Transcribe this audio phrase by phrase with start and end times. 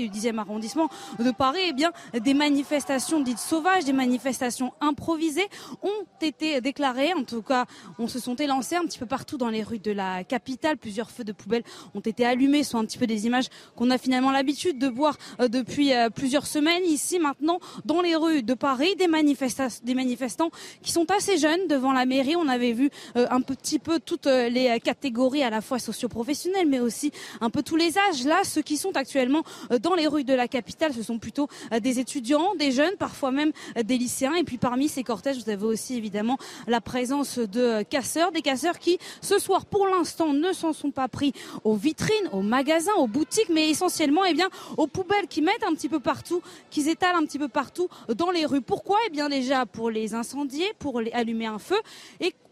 [0.00, 5.48] Du 10e arrondissement de Paris, eh bien, des manifestations dites sauvages, des manifestations improvisées
[5.82, 7.12] ont été déclarées.
[7.14, 7.66] En tout cas,
[7.98, 10.76] on se sont élancées un petit peu partout dans les rues de la capitale.
[10.76, 11.62] Plusieurs feux de poubelle
[11.94, 12.62] ont été allumés.
[12.62, 15.92] Ce sont un petit peu des images qu'on a finalement l'habitude de voir euh, depuis
[15.92, 16.84] euh, plusieurs semaines.
[16.84, 19.08] Ici, maintenant, dans les rues de Paris, des,
[19.82, 20.50] des manifestants
[20.82, 22.36] qui sont assez jeunes devant la mairie.
[22.36, 26.80] On avait vu euh, un petit peu toutes les catégories à la fois socioprofessionnelles, mais
[26.80, 28.24] aussi un peu tous les âges.
[28.24, 29.42] Là, ceux qui sont actuellement
[29.84, 33.30] dans les rues de la capitale, ce sont plutôt euh, des étudiants, des jeunes, parfois
[33.30, 34.34] même euh, des lycéens.
[34.34, 38.40] Et puis parmi ces cortèges, vous avez aussi évidemment la présence de euh, casseurs, des
[38.40, 42.94] casseurs qui, ce soir, pour l'instant, ne s'en sont pas pris aux vitrines, aux magasins,
[42.96, 44.34] aux boutiques, mais essentiellement, eh
[44.78, 48.30] aux poubelles qui mettent un petit peu partout, qui étalent un petit peu partout dans
[48.30, 48.62] les rues.
[48.62, 48.98] Pourquoi?
[49.06, 51.76] Eh bien, déjà pour les incendier, pour allumer un feu,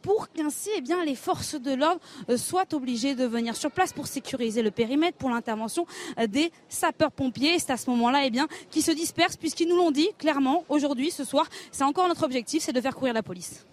[0.03, 3.92] pour qu'ainsi eh bien, les forces de l'ordre euh, soient obligées de venir sur place
[3.92, 5.86] pour sécuriser le périmètre pour l'intervention
[6.19, 7.58] euh, des sapeurs-pompiers.
[7.58, 11.11] C'est à ce moment-là eh bien, qu'ils se dispersent puisqu'ils nous l'ont dit clairement aujourd'hui,
[11.11, 11.47] ce soir.
[11.70, 13.64] C'est encore notre objectif, c'est de faire courir la police.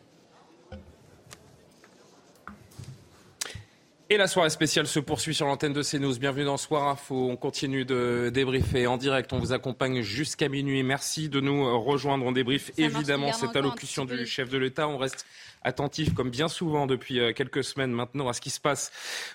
[4.12, 6.18] Et la soirée spéciale se poursuit sur l'antenne de CNews.
[6.18, 7.30] Bienvenue dans Soir Info.
[7.30, 9.32] On continue de débriefer en direct.
[9.34, 10.82] On vous accompagne jusqu'à minuit.
[10.82, 12.26] Merci de nous rejoindre.
[12.26, 14.88] On débrief évidemment cette allocution du chef de l'État.
[14.88, 15.28] On reste
[15.62, 18.92] attentif, comme bien souvent depuis euh, quelques semaines maintenant, à ce qui se passe,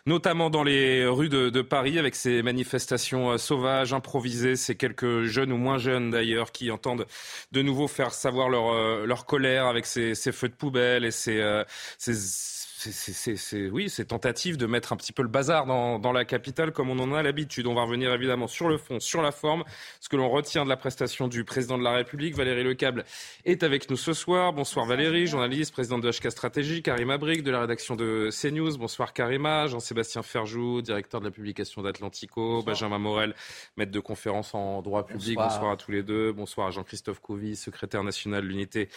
[0.07, 5.53] notamment dans les rues de, Paris, avec ces manifestations euh, sauvages, improvisées, ces quelques jeunes
[5.53, 7.07] ou moins jeunes d'ailleurs, qui entendent
[7.53, 11.63] de nouveau faire savoir leur, euh, leur colère avec ces, feux de poubelle et ces,
[11.99, 16.25] ces c'est oui, c'est tentative de mettre un petit peu le bazar dans, dans la
[16.25, 17.67] capitale comme on en a l'habitude.
[17.67, 19.65] On va revenir évidemment sur le fond, sur la forme,
[20.01, 22.35] ce que l'on retient de la prestation du président de la République.
[22.35, 23.05] Valérie Lecable
[23.45, 24.53] est avec nous ce soir.
[24.53, 26.83] Bonsoir Valérie, journaliste, présidente de HK Stratégie.
[26.83, 28.77] Karima Brick de la rédaction de CNews.
[28.79, 29.67] Bonsoir Karima.
[29.67, 32.63] Jean-Sébastien Ferjou, directeur de la publication d'Atlantico.
[32.63, 33.35] Benjamin Morel,
[33.77, 35.37] maître de conférence en droit public.
[35.37, 36.33] Bonsoir, à tous les deux.
[36.33, 38.89] Bonsoir à Jean-Christophe Couvi, secrétaire national de l'unité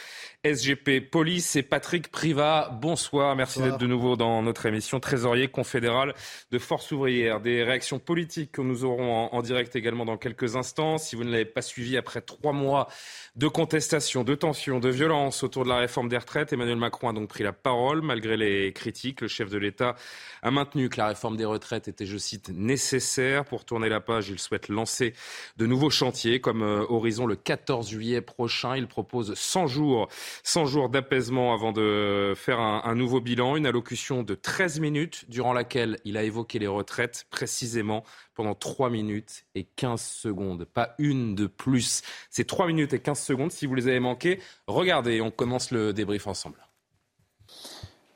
[0.44, 2.70] SGP Police et Patrick Privat.
[2.82, 3.36] Bonsoir.
[3.36, 5.00] Merci d'être de nouveau dans notre émission.
[5.00, 6.14] Trésorier confédéral
[6.52, 7.40] de Force ouvrière.
[7.40, 10.98] Des réactions politiques que nous aurons en, direct également dans quelques instants.
[10.98, 12.88] Si vous ne l'avez pas suivi après trois mois
[13.36, 17.14] de contestation, de tension, de violence autour de la réforme des retraites, Emmanuel Macron a
[17.14, 18.02] donc pris la parole.
[18.02, 19.96] Malgré les critiques, le chef de l'État
[20.42, 23.46] a maintenu que la réforme des retraites était, je cite, nécessaire.
[23.46, 25.14] Pour tourner la page, il souhaite lancer
[25.58, 28.76] de nouveaux chantiers comme euh, Horizon le 14 juillet prochain.
[28.76, 30.08] Il propose 100 jours,
[30.44, 33.56] 100 jours d'apaisement avant de faire un, nouveau bilan.
[33.68, 39.46] Allocution de 13 minutes durant laquelle il a évoqué les retraites précisément pendant 3 minutes
[39.56, 40.66] et 15 secondes.
[40.66, 42.02] Pas une de plus.
[42.30, 43.52] C'est 3 minutes et 15 secondes.
[43.52, 46.68] Si vous les avez manquées, regardez, on commence le débrief ensemble.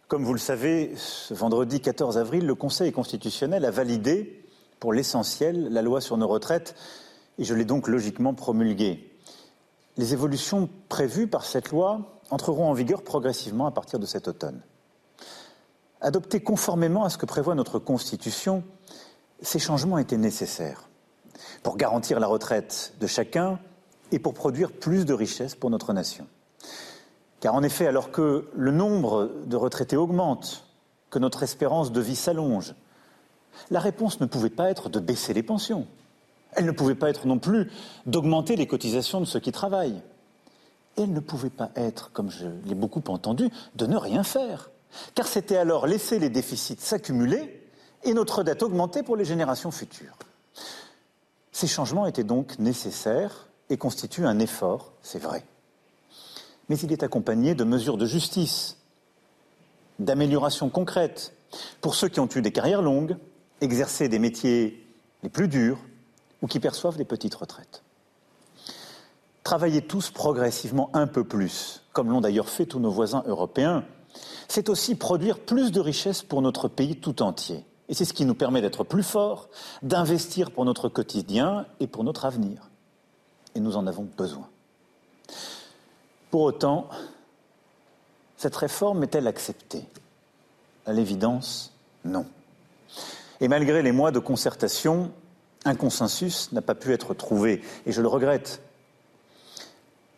[0.07, 4.43] Comme vous le savez, ce vendredi 14 avril, le Conseil constitutionnel a validé,
[4.79, 6.75] pour l'essentiel, la loi sur nos retraites,
[7.37, 9.11] et je l'ai donc logiquement promulguée.
[9.97, 14.61] Les évolutions prévues par cette loi entreront en vigueur progressivement à partir de cet automne.
[16.01, 18.63] Adoptés conformément à ce que prévoit notre Constitution,
[19.41, 20.89] ces changements étaient nécessaires
[21.61, 23.59] pour garantir la retraite de chacun
[24.11, 26.27] et pour produire plus de richesses pour notre nation.
[27.39, 30.65] Car en effet, alors que le nombre de retraités augmente,
[31.11, 32.73] que notre espérance de vie s'allonge,
[33.69, 35.85] la réponse ne pouvait pas être de baisser les pensions.
[36.53, 37.69] Elle ne pouvait pas être non plus
[38.07, 40.01] d'augmenter les cotisations de ceux qui travaillent.
[40.97, 44.70] Elle ne pouvait pas être, comme je l'ai beaucoup entendu, de ne rien faire
[45.15, 47.61] car c'était alors laisser les déficits s'accumuler
[48.03, 50.17] et notre dette augmenter pour les générations futures.
[51.51, 55.45] Ces changements étaient donc nécessaires et constituent un effort, c'est vrai.
[56.69, 58.77] Mais il est accompagné de mesures de justice,
[59.99, 61.33] d'améliorations concrètes
[61.81, 63.17] pour ceux qui ont eu des carrières longues,
[63.59, 64.85] exercé des métiers
[65.23, 65.77] les plus durs
[66.41, 67.83] ou qui perçoivent des petites retraites.
[69.43, 73.85] Travailler tous progressivement un peu plus, comme l'ont d'ailleurs fait tous nos voisins européens,
[74.47, 77.65] c'est aussi produire plus de richesses pour notre pays tout entier.
[77.89, 79.49] Et c'est ce qui nous permet d'être plus forts,
[79.81, 82.69] d'investir pour notre quotidien et pour notre avenir.
[83.55, 84.47] Et nous en avons besoin.
[86.29, 86.87] Pour autant,
[88.37, 89.85] cette réforme est-elle acceptée?
[90.85, 91.73] À l'évidence,
[92.05, 92.25] non.
[93.41, 95.11] Et malgré les mois de concertation,
[95.65, 98.61] un consensus n'a pas pu être trouvé, et je le regrette.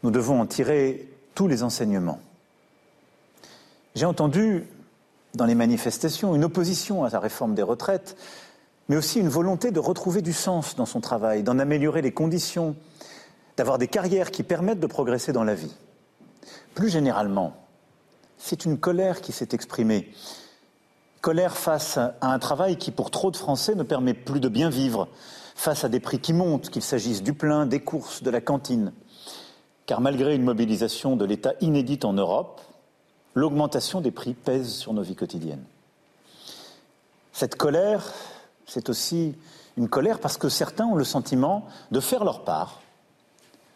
[0.04, 2.20] Nous devons en tirer tous les enseignements.
[3.96, 4.68] J'ai entendu
[5.36, 8.18] dans les manifestations une opposition à la réforme des retraites,
[8.90, 12.76] mais aussi une volonté de retrouver du sens dans son travail, d'en améliorer les conditions,
[13.56, 15.76] d'avoir des carrières qui permettent de progresser dans la vie.
[16.74, 17.54] Plus généralement,
[18.40, 20.12] c'est une colère qui s'est exprimée.
[21.22, 24.70] Colère face à un travail qui, pour trop de Français, ne permet plus de bien
[24.70, 25.08] vivre,
[25.56, 28.92] face à des prix qui montent, qu'il s'agisse du plein, des courses, de la cantine.
[29.86, 32.60] Car malgré une mobilisation de l'État inédite en Europe,
[33.34, 35.64] l'augmentation des prix pèse sur nos vies quotidiennes.
[37.32, 38.14] Cette colère,
[38.68, 39.36] c'est aussi
[39.78, 42.82] une colère parce que certains ont le sentiment de faire leur part,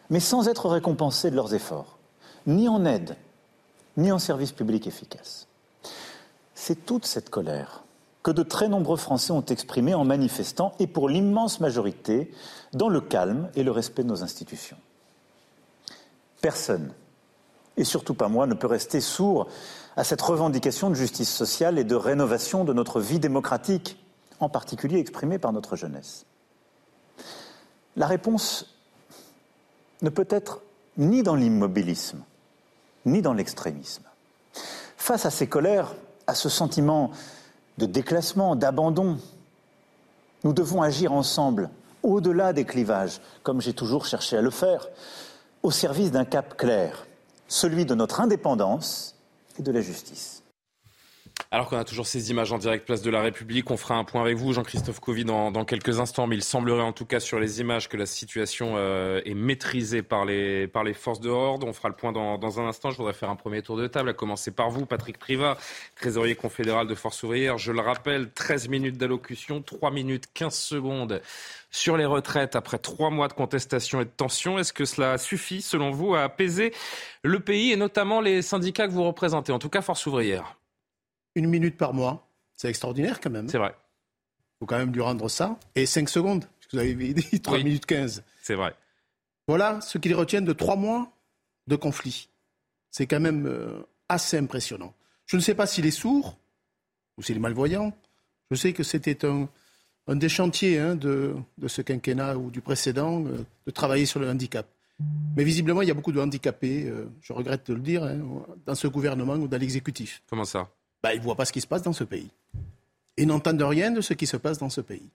[0.10, 1.98] mais sans être récompensés de leurs efforts,
[2.46, 3.16] ni en aide,
[3.98, 5.48] ni en service public efficace.
[6.54, 7.84] C'est toute cette colère
[8.24, 12.34] que de très nombreux Français ont exprimée en manifestant, et pour l'immense majorité,
[12.74, 14.78] dans le calme et le respect de nos institutions.
[16.42, 16.94] Personne,
[17.78, 19.48] et surtout pas moi, ne peut rester sourd
[19.96, 24.04] à cette revendication de justice sociale et de rénovation de notre vie démocratique,
[24.40, 26.26] en particulier exprimée par notre jeunesse.
[27.96, 28.76] La réponse
[30.02, 30.62] ne peut être
[30.98, 32.24] ni dans l'immobilisme,
[33.06, 34.04] ni dans l'extrémisme.
[34.98, 35.96] Face à ces colères,
[36.28, 37.12] à ce sentiment
[37.78, 39.18] de déclassement, d'abandon,
[40.44, 41.70] nous devons agir ensemble,
[42.04, 44.88] au-delà des clivages, comme j'ai toujours cherché à le faire,
[45.64, 47.08] au service d'un cap clair,
[47.48, 49.16] celui de notre indépendance
[49.60, 50.37] et de la justice.
[51.50, 54.04] Alors qu'on a toujours ces images en direct place de la République, on fera un
[54.04, 56.28] point avec vous, Jean-Christophe Covid, dans, quelques instants.
[56.28, 60.02] Mais il semblerait en tout cas sur les images que la situation euh, est maîtrisée
[60.02, 61.66] par les, par les forces de l'ordre.
[61.66, 62.92] On fera le point dans, dans, un instant.
[62.92, 65.58] Je voudrais faire un premier tour de table, à commencer par vous, Patrick Privat,
[65.96, 67.58] trésorier confédéral de Force ouvrière.
[67.58, 71.22] Je le rappelle, 13 minutes d'allocution, 3 minutes 15 secondes
[71.72, 74.60] sur les retraites après trois mois de contestation et de tension.
[74.60, 76.74] Est-ce que cela suffit, selon vous, à apaiser
[77.24, 80.58] le pays et notamment les syndicats que vous représentez, en tout cas Force ouvrière
[81.38, 82.28] une minute par mois.
[82.56, 83.48] C'est extraordinaire quand même.
[83.48, 83.76] C'est vrai.
[83.76, 85.60] Il faut quand même lui rendre ça.
[85.76, 88.24] Et 5 secondes, parce que vous avez dit 3 minutes 15.
[88.42, 88.76] C'est vrai.
[89.48, 91.12] Voilà ce qu'ils retiennent de 3 mois
[91.68, 92.30] de conflit.
[92.90, 94.94] C'est quand même euh, assez impressionnant.
[95.26, 96.38] Je ne sais pas s'il est sourd
[97.18, 97.96] ou s'il est malvoyant.
[98.50, 99.48] Je sais que c'était un,
[100.08, 101.36] des chantiers hein, de,
[101.68, 104.68] ce quinquennat ou du précédent, euh, de travailler sur le handicap.
[105.36, 108.18] Mais visiblement, il y a beaucoup de handicapés, euh, je regrette de le dire, hein,
[108.66, 110.24] dans ce gouvernement ou dans l'exécutif.
[110.28, 110.70] Comment ça?
[111.02, 112.30] Bah, ils ne voient pas ce qui se passe dans ce pays.
[113.18, 115.10] Ils n'entendent rien de ce qui se passe dans ce pays.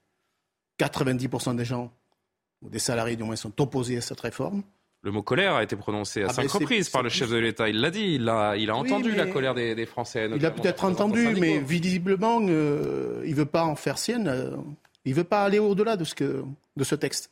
[0.79, 1.93] 90% des gens,
[2.63, 4.63] ou des salariés du moins, sont opposés à cette réforme.
[5.03, 7.69] Le mot colère a été prononcé à ah cinq reprises par le chef de l'État.
[7.69, 10.31] Il l'a dit, il a, il a entendu la colère des, Français.
[10.33, 14.29] Il a peut-être entendu, mais visiblement, euh, il ne veut pas en faire sienne.
[14.29, 14.57] Euh,
[15.05, 17.31] il ne veut pas aller au-delà de, ce de ce texte.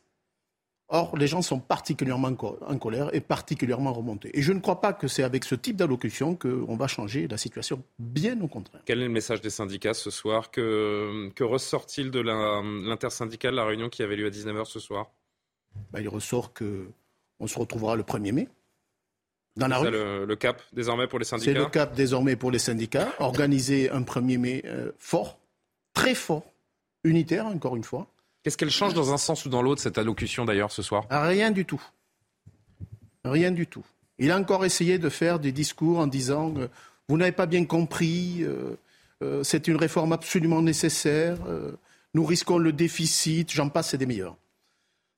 [0.93, 2.33] Or, les gens sont particulièrement
[2.67, 4.37] en colère et particulièrement remontés.
[4.37, 7.37] Et je ne crois pas que c'est avec ce type d'allocution qu'on va changer la
[7.37, 8.83] situation, bien au contraire.
[8.87, 10.51] Quel est le message des syndicats ce soir?
[10.51, 15.13] Que, que ressort-il de l'intersyndicale, la, réunion qui avait lieu à 19h ce soir?
[15.93, 18.49] Ben, Il ressort qu'on se retrouvera le 1er mai.
[19.57, 19.91] Dans la rue.
[19.93, 21.53] Le, le, cap désormais pour les syndicats?
[21.53, 23.15] C'est le cap désormais pour les syndicats.
[23.21, 25.39] Organiser un 1er mai euh, fort,
[25.95, 26.53] très fort,
[27.05, 28.09] unitaire encore une fois
[28.43, 31.05] Qu'est-ce qu'elle change dans un sens ou dans l'autre, cette allocution d'ailleurs, ce soir?
[31.11, 31.83] Rien du tout.
[33.25, 33.85] Rien du tout.
[34.19, 36.69] Il a encore essayé de faire des discours en disant euh,
[37.09, 38.77] Vous n'avez pas bien compris, euh,
[39.23, 41.37] euh, c'est une réforme absolument nécessaire,
[42.15, 44.37] nous risquons le déficit, j'en passe, c'est des meilleurs.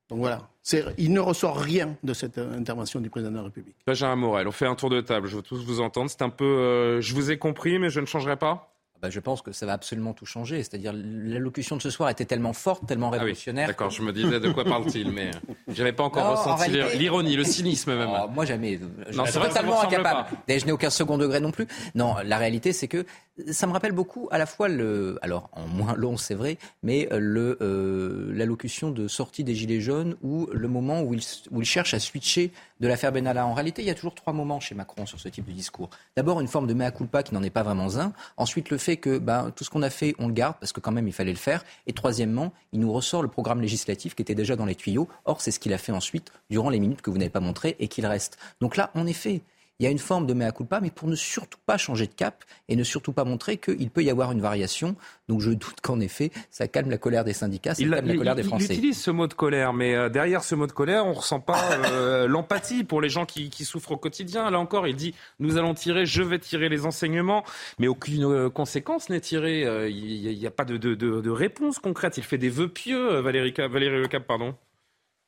[0.09, 0.51] Donc voilà,
[0.99, 3.77] il ne ressort rien de cette intervention du président de la République.
[3.87, 6.11] Benjamin Morel, on fait un tour de table, je veux tous vous entendre.
[6.11, 8.72] C'est un peu Je vous ai compris, mais je ne changerai pas?
[9.03, 10.59] Bah, je pense que ça va absolument tout changer.
[10.59, 13.67] C'est-à-dire, l'allocution de ce soir était tellement forte, tellement ah révolutionnaire.
[13.67, 15.33] D'accord, je me disais de quoi parle-t-il, mais
[15.67, 18.09] je n'avais pas encore ressenti l'ironie, le cynisme même.
[18.13, 18.79] Oh, moi, jamais.
[19.09, 20.29] Je suis totalement incapable.
[20.49, 21.67] Je n'ai aucun second degré non plus.
[21.97, 23.05] Non, la réalité, c'est que
[23.51, 27.09] ça me rappelle beaucoup à la fois le, alors en moins long c'est vrai, mais
[27.11, 31.67] le euh, l'allocution de sortie des Gilets jaunes ou le moment où il, où il
[31.67, 33.47] cherche à switcher de l'affaire Benalla.
[33.47, 35.89] En réalité, il y a toujours trois moments chez Macron sur ce type de discours.
[36.17, 38.13] D'abord une forme de mea culpa qui n'en est pas vraiment un.
[38.37, 40.81] Ensuite le fait que ben, tout ce qu'on a fait, on le garde parce que
[40.81, 41.65] quand même il fallait le faire.
[41.87, 45.09] Et troisièmement, il nous ressort le programme législatif qui était déjà dans les tuyaux.
[45.25, 47.77] Or c'est ce qu'il a fait ensuite durant les minutes que vous n'avez pas montrées
[47.79, 48.37] et qu'il reste.
[48.61, 49.43] Donc là, en effet,
[49.79, 52.13] il y a une forme de mea culpa, mais pour ne surtout pas changer de
[52.13, 54.97] cap et ne surtout pas montrer qu'il peut y avoir une variation.
[55.29, 58.35] Donc je doute qu'en effet, ça calme la colère des syndicats, ça calme la colère
[58.35, 58.67] des Français.
[58.67, 61.17] Il utilise ce mot de colère, mais euh, derrière ce mot de colère, on ne
[61.17, 64.51] ressent pas euh, l'empathie pour les gens qui, souffrent au quotidien.
[64.51, 67.45] Là encore, il dit nous allons tirer, je vais tirer les enseignements,
[67.79, 69.63] mais aucune euh, conséquence n'est tirée.
[69.91, 72.19] Il n'y a, pas de, réponse concrète.
[72.19, 74.55] Il fait des vœux pieux, Valérie, Valérie Le Cap, pardon.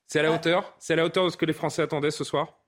[0.07, 0.75] C'est à la hauteur?
[0.79, 2.64] C'est à la hauteur de ce que les Français attendaient ce soir?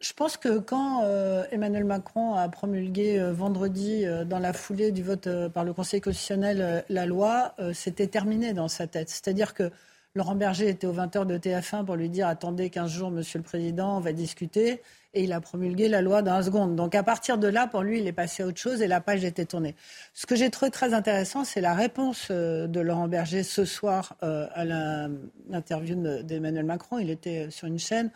[0.00, 4.92] Je pense que quand euh, Emmanuel Macron a promulgué euh, vendredi, euh, dans la foulée
[4.92, 9.08] du vote par le Conseil constitutionnel, la loi, c'était terminé dans sa tête.
[9.08, 9.70] C'est-à-dire que
[10.14, 13.44] Laurent Berger était aux 20h de TF1 pour lui dire attendez 15 jours, Monsieur le
[13.44, 14.82] Président, on va discuter.
[15.14, 16.76] Et il a promulgué la loi dans un seconde.
[16.76, 19.00] Donc à partir de là, pour lui, il est passé à autre chose et la
[19.00, 19.74] page était tournée.
[20.12, 24.64] Ce que j'ai trouvé très intéressant, c'est la réponse de Laurent Berger ce soir à
[24.64, 26.98] l'interview d'Emmanuel Macron.
[26.98, 28.10] Il était sur une chaîne.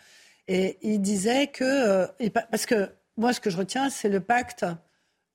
[0.52, 2.06] Et il disait que, euh,
[2.50, 4.66] parce que moi, ce que je retiens, c'est le pacte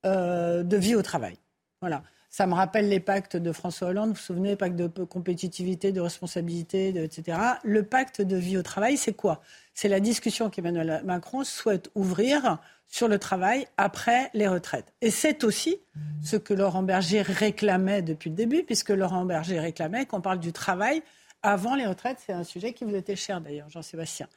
[0.05, 1.37] euh, de vie au travail.
[1.79, 2.03] Voilà.
[2.29, 6.01] Ça me rappelle les pactes de François Hollande, vous vous souvenez, pacte de compétitivité, de
[6.01, 7.37] responsabilité, etc.
[7.63, 9.39] Le pacte de vie au travail, c'est quoi?
[9.73, 14.93] C'est la discussion qu'Emmanuel Macron souhaite ouvrir sur le travail après les retraites.
[14.99, 15.77] Et c'est aussi
[16.21, 20.51] ce que Laurent Berger réclamait depuis le début, puisque Laurent Berger réclamait qu'on parle du
[20.51, 21.03] travail
[21.41, 22.17] avant les retraites.
[22.25, 24.27] C'est un sujet qui vous était cher d'ailleurs, Jean-Sébastien.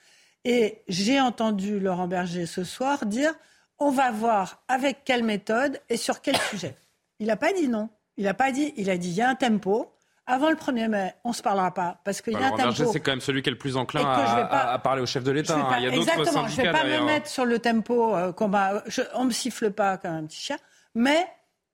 [0.50, 3.34] Et j'ai entendu Laurent Berger ce soir dire
[3.78, 6.74] on va voir avec quelle méthode et sur quel sujet.
[7.18, 7.90] Il n'a pas dit non.
[8.16, 9.92] Il n'a pas dit, il a dit il y a un tempo.
[10.26, 12.62] Avant le 1er mai, on ne se parlera pas parce qu'il y a un tempo.
[12.62, 15.32] Berger, c'est quand même celui qui est le plus enclin à, parler au chef de
[15.32, 15.54] l'État.
[15.54, 15.76] Hein.
[15.80, 18.50] Il y a exactement, je ne vais pas me mettre sur le tempo euh, qu'on
[19.14, 20.56] on ne me siffle pas comme un petit chien.
[20.94, 21.26] Mais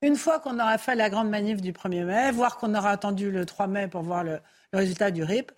[0.03, 3.31] une fois qu'on aura fait la grande manif du 1er mai, voire qu'on aura attendu
[3.31, 4.41] le 3 mai pour voir le
[4.73, 5.53] résultat du RIP,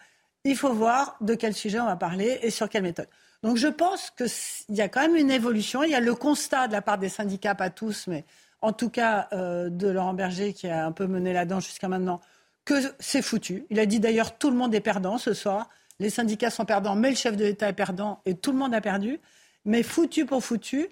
[0.50, 3.08] il faut voir de quel sujet on va parler et sur quelle méthode.
[3.42, 5.82] Donc je pense qu'il y a quand même une évolution.
[5.82, 8.24] Il y a le constat de la part des syndicats, pas tous, mais
[8.60, 11.88] en tout cas euh, de Laurent Berger qui a un peu mené la danse jusqu'à
[11.88, 12.20] maintenant,
[12.64, 13.66] que c'est foutu.
[13.70, 15.68] Il a dit d'ailleurs tout le monde est perdant ce soir.
[15.98, 18.74] Les syndicats sont perdants, mais le chef de l'État est perdant et tout le monde
[18.74, 19.20] a perdu.
[19.64, 20.88] Mais foutu pour foutu,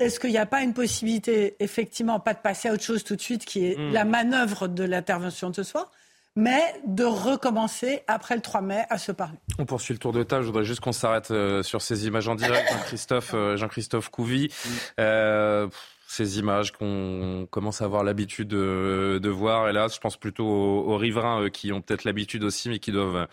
[0.00, 3.16] est-ce qu'il n'y a pas une possibilité, effectivement, pas de passer à autre chose tout
[3.16, 3.92] de suite, qui est mmh.
[3.92, 5.92] la manœuvre de l'intervention de ce soir?
[6.36, 9.38] Mais de recommencer après le 3 mai à se parler.
[9.58, 10.42] On poursuit le tour de table.
[10.42, 12.68] Je voudrais juste qu'on s'arrête euh, sur ces images en direct.
[12.72, 14.52] Jean-Christophe euh, Jean -Christophe Couvi.
[14.98, 15.68] Euh,
[16.14, 19.68] ces images qu'on commence à avoir l'habitude de, de, voir.
[19.68, 23.26] Hélas, je pense plutôt aux, riverains euh, qui ont peut-être l'habitude aussi, mais qui doivent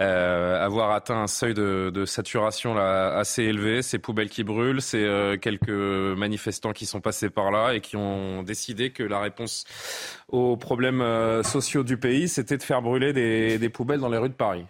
[0.00, 3.82] euh, avoir atteint un seuil de, saturation là, assez élevé.
[3.82, 7.96] Ces poubelles qui brûlent, c'est euh, quelques manifestants qui sont passés par là et qui
[7.96, 9.64] ont décidé que la réponse
[10.28, 14.30] aux problèmes euh, sociaux du pays, c'était de faire brûler des poubelles dans les rues
[14.30, 14.64] de Paris.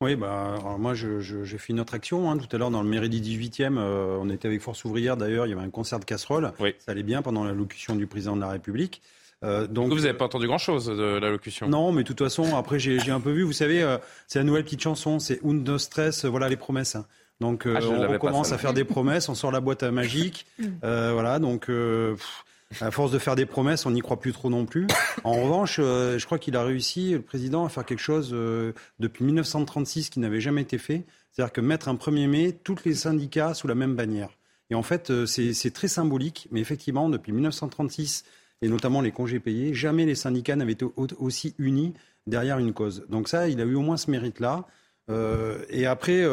[0.00, 2.36] Oui, bah, moi j'ai fait une autre action hein.
[2.36, 3.78] tout à l'heure dans le mairie du 18e.
[3.78, 6.52] Euh, on était avec Force ouvrière d'ailleurs, il y avait un concert de casseroles.
[6.58, 9.02] Ça allait bien pendant l'allocution du président de la République.
[9.42, 12.78] Euh, donc, vous n'avez pas entendu grand-chose de l'allocution Non, mais de toute façon, après
[12.78, 16.24] j'ai un peu vu, vous savez, euh, c'est la nouvelle petite chanson, c'est Un stress,
[16.24, 16.96] voilà les promesses.
[16.96, 17.06] Hein.
[17.40, 20.46] Donc ah, on commence à faire des promesses, on sort la boîte à magique,
[20.82, 21.70] voilà, donc...
[22.80, 24.86] À force de faire des promesses, on n'y croit plus trop non plus.
[25.24, 28.72] En revanche, euh, je crois qu'il a réussi, le président, à faire quelque chose euh,
[28.98, 31.04] depuis 1936 qui n'avait jamais été fait.
[31.30, 34.30] C'est-à-dire que mettre un 1er mai tous les syndicats sous la même bannière.
[34.70, 38.24] Et en fait, euh, c'est très symbolique, mais effectivement, depuis 1936,
[38.62, 41.92] et notamment les congés payés, jamais les syndicats n'avaient été aussi unis
[42.26, 43.04] derrière une cause.
[43.08, 44.64] Donc ça, il a eu au moins ce mérite-là.
[45.68, 46.24] et après,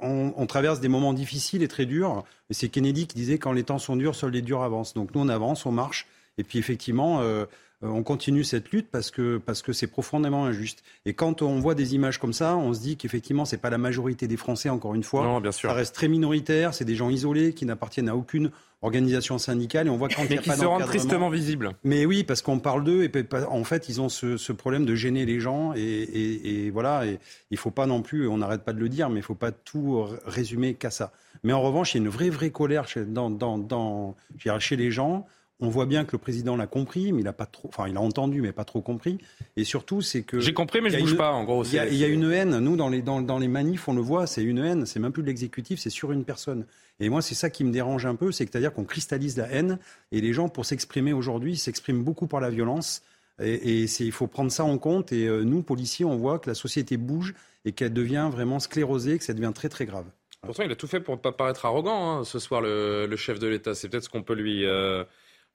[0.00, 2.24] on, traverse des moments difficiles et très durs.
[2.50, 4.94] C'est Kennedy qui disait quand les temps sont durs, seuls les durs avancent.
[4.94, 6.06] Donc nous, on avance, on marche.
[6.38, 7.46] Et puis effectivement, euh,
[7.82, 10.82] on continue cette lutte parce que parce que c'est profondément injuste.
[11.04, 13.78] Et quand on voit des images comme ça, on se dit qu'effectivement, c'est pas la
[13.78, 14.70] majorité des Français.
[14.70, 15.68] Encore une fois, non, bien sûr.
[15.68, 16.72] ça reste très minoritaire.
[16.72, 18.50] C'est des gens isolés qui n'appartiennent à aucune
[18.82, 21.72] organisation syndicale et on voit quand il y a qui se rendent tristement visibles.
[21.84, 23.10] Mais oui, parce qu'on parle d'eux et
[23.48, 27.06] en fait ils ont ce, problème de gêner les gens et, voilà.
[27.06, 27.18] Et
[27.50, 29.52] il faut pas non plus, on n'arrête pas de le dire, mais il faut pas
[29.52, 31.12] tout résumer qu'à ça.
[31.42, 34.16] Mais en revanche, il y a une vraie vraie colère chez, dans, dans, dans,
[34.58, 35.26] chez les gens.
[35.58, 37.96] On voit bien que le président l'a compris, mais il a pas trop, enfin il
[37.96, 39.18] a entendu, mais pas trop compris.
[39.56, 41.32] Et surtout, c'est que j'ai compris, mais je bouge pas.
[41.32, 42.58] En gros, il y, a, une haine.
[42.58, 44.84] Nous, dans les dans, dans les manifs, on le voit, c'est une haine.
[44.84, 46.66] C'est même plus de l'exécutif, c'est sur une personne.
[47.00, 49.50] Et moi, c'est ça qui me dérange un peu, c'est à dire qu'on cristallise la
[49.50, 49.78] haine
[50.12, 53.02] et les gens, pour s'exprimer aujourd'hui, s'expriment beaucoup par la violence.
[53.42, 55.12] Et, il faut prendre ça en compte.
[55.12, 57.34] Et euh, nous, policiers, on voit que la société bouge
[57.64, 60.06] et qu'elle devient vraiment sclérosée, que ça devient très très grave.
[60.42, 63.38] Pourtant, il a tout fait pour ne pas paraître arrogant hein, ce soir, le, chef
[63.38, 63.74] de l'État.
[63.74, 64.64] C'est peut-être ce qu'on peut lui.
[64.64, 65.04] Euh,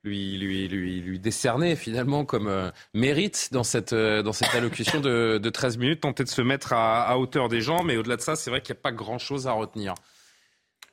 [0.04, 5.00] lui, lui, lui, lui décerner finalement comme euh, mérite dans cette, euh, dans cette allocution
[5.00, 8.16] de, de 13 minutes, tenter de se mettre à, à hauteur des gens, mais au-delà
[8.18, 9.94] de ça, c'est vrai qu'il n'y a pas grand-chose à retenir.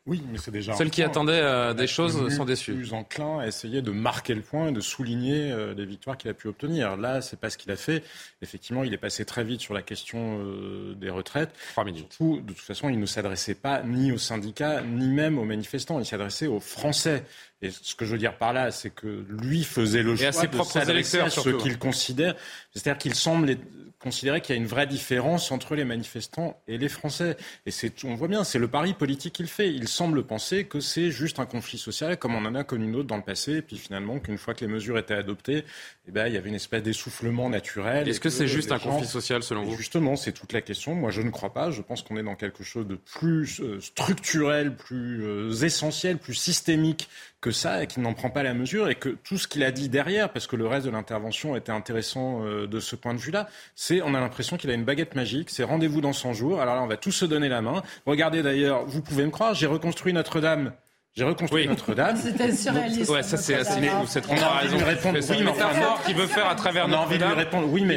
[0.08, 0.72] Oui, mais c'est déjà.
[0.72, 2.74] Celles qui attendaient euh, des choses sont déçues.
[2.74, 6.34] Plus enclin à essayer de marquer le point, de souligner euh, les victoires qu'il a
[6.34, 6.96] pu obtenir.
[6.96, 8.02] Là, c'est pas ce qu'il a fait.
[8.40, 11.50] Effectivement, il est passé très vite sur la question euh, des retraites.
[11.72, 12.16] Trois minutes.
[12.20, 16.00] de toute façon, il ne s'adressait pas ni aux syndicats, ni même aux manifestants.
[16.00, 17.24] Il s'adressait aux Français.
[17.60, 20.62] Et ce que je veux dire par là, c'est que lui faisait le choix de
[20.62, 22.34] s'adresser à ce qu'il considère.
[22.72, 23.56] C'est-à-dire qu'il semble
[23.98, 27.36] considérer qu'il y a une vraie différence entre les manifestants et les Français.
[27.66, 29.72] Et c'est, on voit bien, c'est le pari politique qu'il fait.
[29.72, 32.94] Il semble penser que c'est juste un conflit social, comme on en a connu une
[32.94, 35.64] autre dans le passé, et puis finalement qu'une fois que les mesures étaient adoptées,
[36.06, 38.08] eh ben, il y avait une espèce d'essoufflement naturel.
[38.08, 39.76] Est-ce que, c'est juste un conflit social selon vous?
[39.76, 40.94] Justement, c'est toute la question.
[40.94, 41.70] Moi, je ne crois pas.
[41.70, 46.34] Je pense qu'on est dans quelque chose de plus euh, structurel, plus euh, essentiel, plus
[46.34, 47.08] systémique
[47.40, 49.70] que ça et qu'il n'en prend pas la mesure et que tout ce qu'il a
[49.70, 53.20] dit derrière, parce que le reste de l'intervention était intéressant euh, de ce point de
[53.20, 56.60] vue-là, c'est on a l'impression qu'il a une baguette magique, c'est rendez-vous dans 100 jours,
[56.60, 57.82] alors là on va tous se donner la main.
[58.06, 60.72] Regardez d'ailleurs, vous pouvez me croire, j'ai reconstruit Notre-Dame
[61.18, 62.16] j'ai reconstruit Notre-Dame.
[62.16, 63.10] C'était surréaliste.
[63.10, 64.76] Ouais, ça c'est assez cette comparaison.
[64.78, 65.18] On a répondre.
[65.30, 65.70] Oui, mais enfin,
[66.06, 67.68] qu'il veut faire à travers On a envie de lui répondre.
[67.68, 67.96] Oui, mais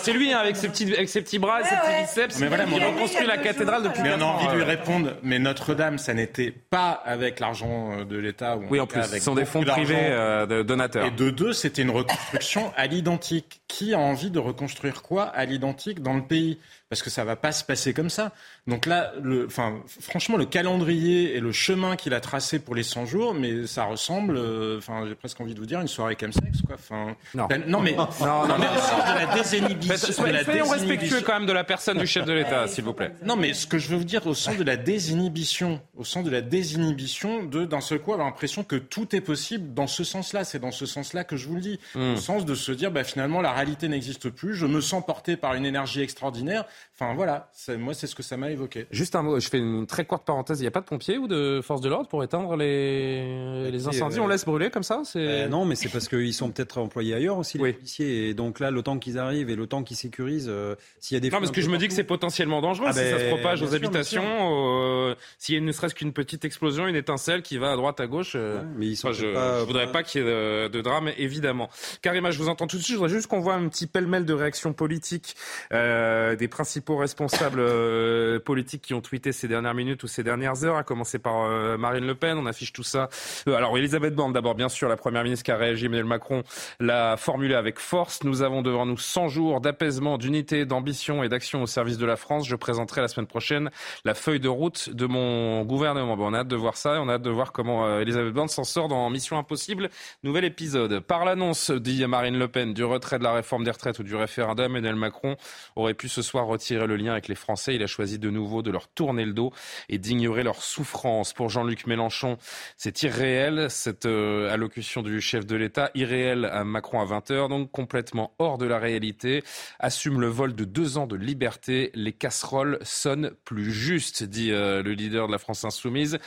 [0.00, 2.40] c'est lui hein, avec ses petits avec ses petits bras, et ses petits biceps.
[2.40, 4.02] Mais voilà, qui reconstruit la cathédrale depuis.
[4.02, 5.10] Mais on a envie de lui répondre.
[5.22, 8.58] Mais Notre-Dame, ça n'était pas avec l'argent euh, de l'État.
[8.70, 11.06] Oui, en plus, ce sont des fonds privés euh, de donateurs.
[11.06, 13.60] Et de deux, c'était une reconstruction à l'identique.
[13.68, 16.58] Qui a envie de reconstruire quoi à l'identique dans le pays?
[16.92, 18.32] Parce que ça va pas se passer comme ça.
[18.66, 22.82] Donc là, le, enfin, franchement, le calendrier et le chemin qu'il a tracé pour les
[22.82, 26.16] 100 jours, mais ça ressemble, euh, enfin, j'ai presque envie de vous dire, une soirée
[26.16, 26.74] comme sexe, quoi.
[26.74, 27.48] Enfin, non.
[27.66, 30.12] non, mais, non, non, mais de la désinhibition.
[30.12, 33.12] Soyons respectueux quand même de la personne du chef de l'État, s'il vous plaît.
[33.24, 36.24] Non, mais ce que je veux vous dire, au sens de la désinhibition, au sens
[36.24, 40.04] de la désinhibition, de d'un seul coup avoir l'impression que tout est possible dans ce
[40.04, 40.44] sens-là.
[40.44, 41.80] C'est dans ce sens-là que je vous le dis.
[41.94, 42.12] Hmm.
[42.12, 44.54] Au sens de se dire, bah, finalement, la réalité n'existe plus.
[44.54, 46.66] Je me sens porté par une énergie extraordinaire.
[46.94, 48.86] Enfin voilà, moi c'est ce que ça m'a évoqué.
[48.90, 50.60] Juste un mot, je fais une très courte parenthèse.
[50.60, 53.88] Il n'y a pas de pompiers ou de forces de l'ordre pour éteindre les, les
[53.88, 54.20] incendies?
[54.20, 57.38] On laisse brûler comme ça euh, Non, mais c'est parce qu'ils sont peut-être employés ailleurs
[57.38, 58.28] aussi, les policiers.
[58.28, 61.18] Et donc là, le temps qu'ils arrivent et le temps qu'ils sécurisent, euh, s'il y
[61.18, 61.30] a des...
[61.30, 63.34] Non, parce que je me dis que c'est potentiellement dangereux ah si ça se ben,
[63.34, 64.22] propage aux habitations.
[64.24, 68.00] Euh, s'il y a ne serait-ce qu'une petite explosion, une étincelle qui va à droite,
[68.00, 68.36] à gauche.
[68.76, 71.68] mais ils sont je ne voudrais pas qu'il y ait de, drame, évidemment.
[72.02, 72.94] Karima, je vous entends tout de suite.
[72.94, 75.36] Je voudrais juste qu'on voit un petit pêle-mêle de réactions politiques
[75.70, 80.76] des principaux responsables euh, politiques qui ont tweeté ces dernières minutes ou ces dernières heures,
[80.76, 82.38] à commencer par euh, Marine Le Pen.
[82.38, 83.08] On affiche tout ça.
[83.48, 86.42] Euh, alors Elisabeth Borne, d'abord, bien sûr, la première ministre qui a réagi, Emmanuel Macron
[86.80, 88.24] l'a formulé avec force.
[88.24, 92.16] Nous avons devant nous 100 jours d'apaisement, d'unité, d'ambition et d'action au service de la
[92.16, 92.46] France.
[92.46, 93.70] Je présenterai la semaine prochaine
[94.04, 96.16] la feuille de route de mon gouvernement.
[96.18, 98.48] On a hâte de voir ça et on a hâte de voir comment Elisabeth Borne
[98.48, 99.90] s'en sort dans Mission Impossible.
[100.22, 101.00] Nouvel épisode.
[101.00, 104.14] Par l'annonce, dit Marine Le Pen, du retrait de la réforme des retraites ou du
[104.14, 105.36] référendum, Emmanuel Macron
[105.76, 107.74] aurait pu ce soir retirer le lien avec les Français.
[107.74, 109.52] Il a choisi de nouveau de leur tourner le dos
[109.88, 111.32] et d'ignorer leur souffrance.
[111.32, 112.38] Pour Jean-Luc Mélenchon,
[112.76, 117.70] c'est irréel, cette euh, allocution du chef de l'État, irréel à Macron à 20h, donc
[117.70, 119.42] complètement hors de la réalité.
[119.78, 121.90] Assume le vol de deux ans de liberté.
[121.94, 126.18] Les casseroles sonnent plus justes, dit euh, le leader de la France insoumise.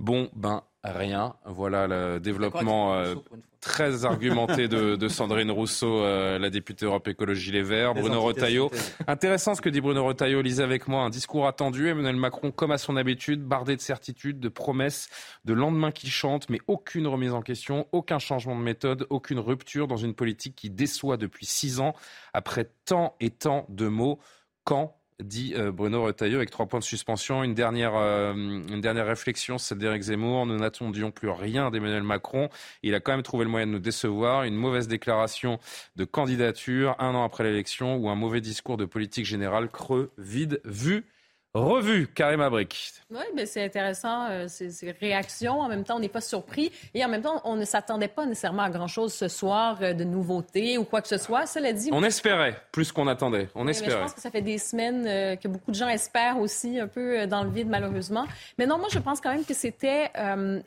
[0.00, 1.34] Bon, ben, rien.
[1.44, 3.14] Voilà le développement euh,
[3.60, 7.94] très argumenté de, Sandrine Rousseau, euh, la députée Europe Écologie Les Verts.
[7.94, 8.70] Bruno Retailleau.
[9.06, 10.42] Intéressant ce que dit Bruno Retailleau.
[10.42, 11.88] Lisez avec moi un discours attendu.
[11.88, 15.08] Emmanuel Macron, comme à son habitude, bardé de certitudes, de promesses,
[15.44, 19.88] de lendemain qui chantent, mais aucune remise en question, aucun changement de méthode, aucune rupture
[19.88, 21.94] dans une politique qui déçoit depuis six ans
[22.32, 24.18] après tant et tant de mots.
[24.64, 27.42] Quand dit euh, Bruno Retailleau avec trois points de suspension.
[27.42, 30.46] Une dernière, euh, une dernière réflexion, c'est d'Éric Zemmour.
[30.46, 32.48] Nous n'attendions plus rien d'Emmanuel Macron.
[32.82, 34.44] Il a quand même trouvé le moyen de nous décevoir.
[34.44, 35.58] Une mauvaise déclaration
[35.96, 40.60] de candidature un an après l'élection ou un mauvais discours de politique générale creux, vide,
[40.64, 41.04] vu
[41.58, 42.92] Revue, Karim Abrik.
[43.10, 45.60] Oui, mais c'est intéressant, euh, ces, réactions.
[45.60, 46.70] En même temps, on n'est pas surpris.
[46.92, 50.04] Et en même temps, on ne s'attendait pas nécessairement à grand-chose ce soir, euh, de
[50.04, 51.46] nouveautés ou quoi que ce soit.
[51.46, 51.88] Cela dit...
[51.90, 53.48] On espérait plus qu'on attendait.
[53.54, 53.92] On espérait.
[53.92, 56.86] je pense que ça fait des semaines euh, que beaucoup de gens espèrent aussi, un
[56.86, 58.26] peu dans le vide, malheureusement.
[58.58, 60.10] Mais non, moi, je pense quand même que c'était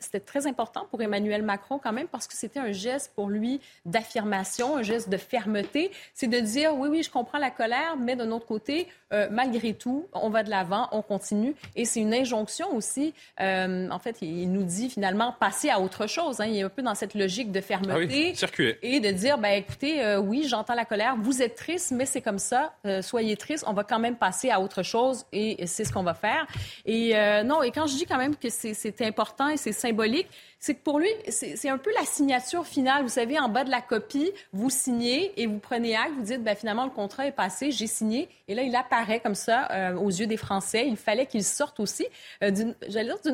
[0.00, 3.60] c'était très important pour Emmanuel Macron, quand même, parce que c'était un geste pour lui
[3.84, 5.90] d'affirmation, un geste de fermeté.
[6.14, 8.88] C'est de dire, oui, oui, je comprends la colère, mais d'un autre côté,
[9.30, 11.54] malgré tout, on va de l'avant on continue.
[11.76, 13.14] Et c'est une injonction aussi.
[13.40, 16.40] Euh, en fait, il nous dit finalement passer à autre chose.
[16.40, 16.46] Hein.
[16.46, 18.34] Il est un peu dans cette logique de fermeté.
[18.42, 18.46] Ah
[18.82, 22.20] et de dire, ben, écoutez, euh, oui, j'entends la colère, vous êtes triste, mais c'est
[22.20, 22.74] comme ça.
[22.86, 26.02] Euh, soyez triste, on va quand même passer à autre chose et, c'est ce qu'on
[26.02, 26.46] va faire.
[26.84, 30.28] Et non, et quand je dis quand même que c'est important et c'est symbolique,
[30.62, 33.02] c'est que pour lui, c'est un peu la signature finale.
[33.02, 36.44] Vous savez, en bas de la copie, vous signez et vous prenez acte, vous dites,
[36.44, 38.28] ben, finalement, le contrat est passé, j'ai signé.
[38.46, 40.84] Et là, il apparaît comme ça aux yeux des Français.
[40.86, 42.06] Il fallait qu'il sorte aussi
[42.44, 42.76] euh, d'une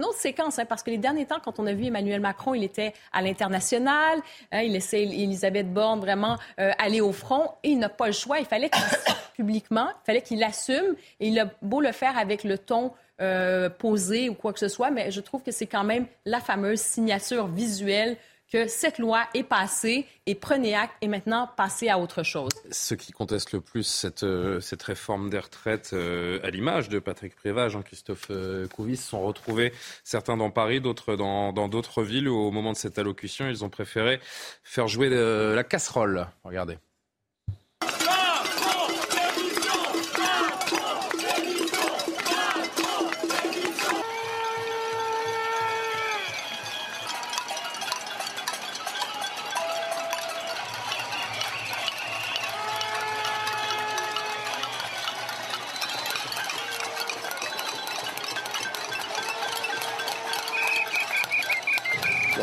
[0.05, 2.64] autre séquence, hein, parce que les derniers temps, quand on a vu Emmanuel Macron, il
[2.64, 7.79] était à l'international, hein, il laissait Elisabeth Borne vraiment euh, aller au front, et il
[7.79, 8.38] n'a pas le choix.
[8.38, 12.17] Il fallait qu'il sorte publiquement, il fallait qu'il assume, et il a beau le faire
[12.17, 15.67] avec le ton euh, posé ou quoi que ce soit, mais je trouve que c'est
[15.67, 18.17] quand même la fameuse signature visuelle
[18.51, 22.51] que cette loi est passée et prenez acte et maintenant passez à autre chose.
[22.71, 26.99] Ceux qui contestent le plus cette, euh, cette réforme des retraites, euh, à l'image de
[26.99, 32.37] Patrick Prévat, Jean-Christophe euh, Couvis, sont retrouvés, certains dans Paris, d'autres dans d'autres villes, où
[32.37, 34.21] au moment de cette allocution, ils ont préféré
[34.63, 36.27] faire jouer la casserole.
[36.45, 36.79] Regardez.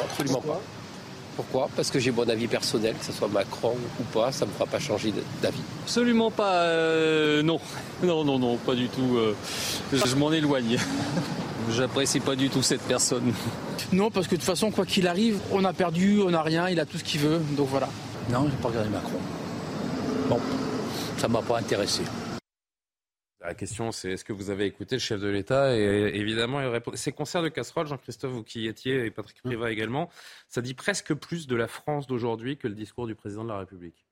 [0.04, 0.62] Absolument pas.
[1.36, 4.52] Pourquoi Parce que j'ai mon avis personnel, que ce soit Macron ou pas, ça ne
[4.52, 5.60] me fera pas changer d'avis.
[5.84, 7.60] Absolument pas, euh, non.
[8.04, 9.18] Non, non, non, pas du tout.
[9.18, 9.36] Euh,
[9.92, 10.78] je m'en éloigne.
[11.72, 13.34] J'apprécie pas du tout cette personne.
[13.92, 16.70] Non, parce que de toute façon, quoi qu'il arrive, on a perdu, on n'a rien,
[16.70, 17.88] il a tout ce qu'il veut, donc voilà.
[18.32, 19.20] Non, je n'ai pas regardé Macron.
[20.28, 20.40] Bon,
[21.18, 22.02] ça ne m'a pas intéressé.
[23.46, 26.68] La question, c'est est-ce que vous avez écouté le chef de l'État Et évidemment, il
[26.68, 26.92] répond.
[26.96, 29.50] Ces concerts de casserole, Jean-Christophe, vous qui y étiez, et Patrick mmh.
[29.50, 30.10] Privat également,
[30.48, 33.60] ça dit presque plus de la France d'aujourd'hui que le discours du président de la
[33.60, 34.06] République.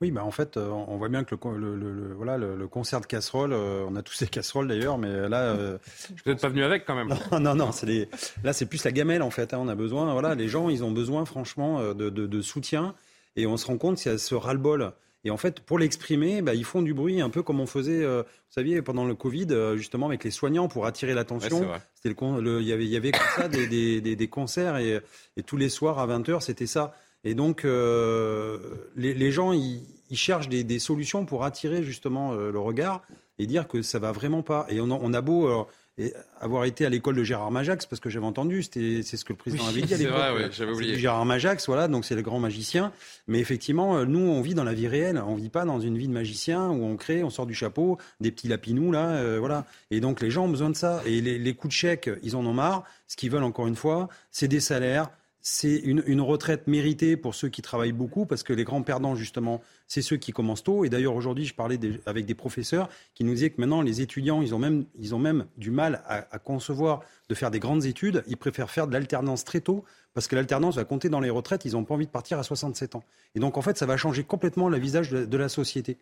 [0.00, 3.52] Oui, bah en fait, euh, on voit bien que le, voilà, le, concert de casserole,
[3.52, 5.42] euh, on a tous ces casseroles d'ailleurs, mais là.
[5.42, 5.78] Euh,
[6.16, 7.14] je suis pas venu avec quand même.
[7.30, 8.08] Non, non, non c'est
[8.42, 9.54] là c'est plus la gamelle en fait.
[9.54, 12.96] Hein, on a besoin, voilà, les gens, ils ont besoin franchement de, de, de soutien,
[13.36, 14.92] et on se rend compte qu'il y a ce ras-le-bol
[15.24, 18.02] et en fait, pour l'exprimer, bah, ils font du bruit, un peu comme on faisait,
[18.02, 21.68] euh, vous saviez, pendant le Covid, euh, justement avec les soignants pour attirer l'attention.
[21.94, 25.00] c'était le, il y avait, il y avait comme ça des, des, des, concerts et,
[25.36, 26.94] et, tous les soirs à 20 h c'était ça.
[27.24, 28.58] Et donc, euh,
[28.96, 33.02] les, les, gens, ils, ils cherchent des, des, solutions pour attirer justement le regard
[33.38, 34.66] et dire que ça va vraiment pas.
[34.70, 35.66] Et on a, on a beau
[35.98, 39.32] et avoir été à l'école de Gérard Majax, parce que j'avais entendu, c'est ce que
[39.32, 40.16] le président avait dit à l'époque.
[40.36, 40.96] Ouais, j'avais oublié.
[40.96, 42.92] Gérard Majax, voilà, donc c'est le grand magicien.
[43.28, 45.22] Mais effectivement, euh, nous, on vit dans la vie réelle.
[45.26, 47.98] On vit pas dans une vie de magicien où on crée, on sort du chapeau,
[48.20, 49.66] des petits lapinous, là, euh, voilà.
[49.90, 51.02] Et donc, les gens ont besoin de ça.
[51.04, 52.84] Et les, les coups de chèque, ils en ont marre.
[53.06, 55.10] Ce qu'ils veulent, encore une fois, c'est des salaires,
[55.42, 59.60] c'est une, retraite méritée pour ceux qui travaillent beaucoup, parce que les grands perdants, justement,
[59.88, 60.84] c'est ceux qui commencent tôt.
[60.84, 64.40] Et d'ailleurs, aujourd'hui, je parlais avec des professeurs qui nous disaient que maintenant, les étudiants,
[64.40, 67.86] ils ont même, ils ont même du mal à, à concevoir de faire des grandes
[67.86, 68.22] études.
[68.28, 71.64] Ils préfèrent faire de l'alternance très tôt, parce que l'alternance va compter dans les retraites.
[71.64, 73.04] Ils n'ont pas envie de partir à 67 ans.
[73.34, 75.98] Et donc, en fait, ça va changer complètement le visage de, de la société.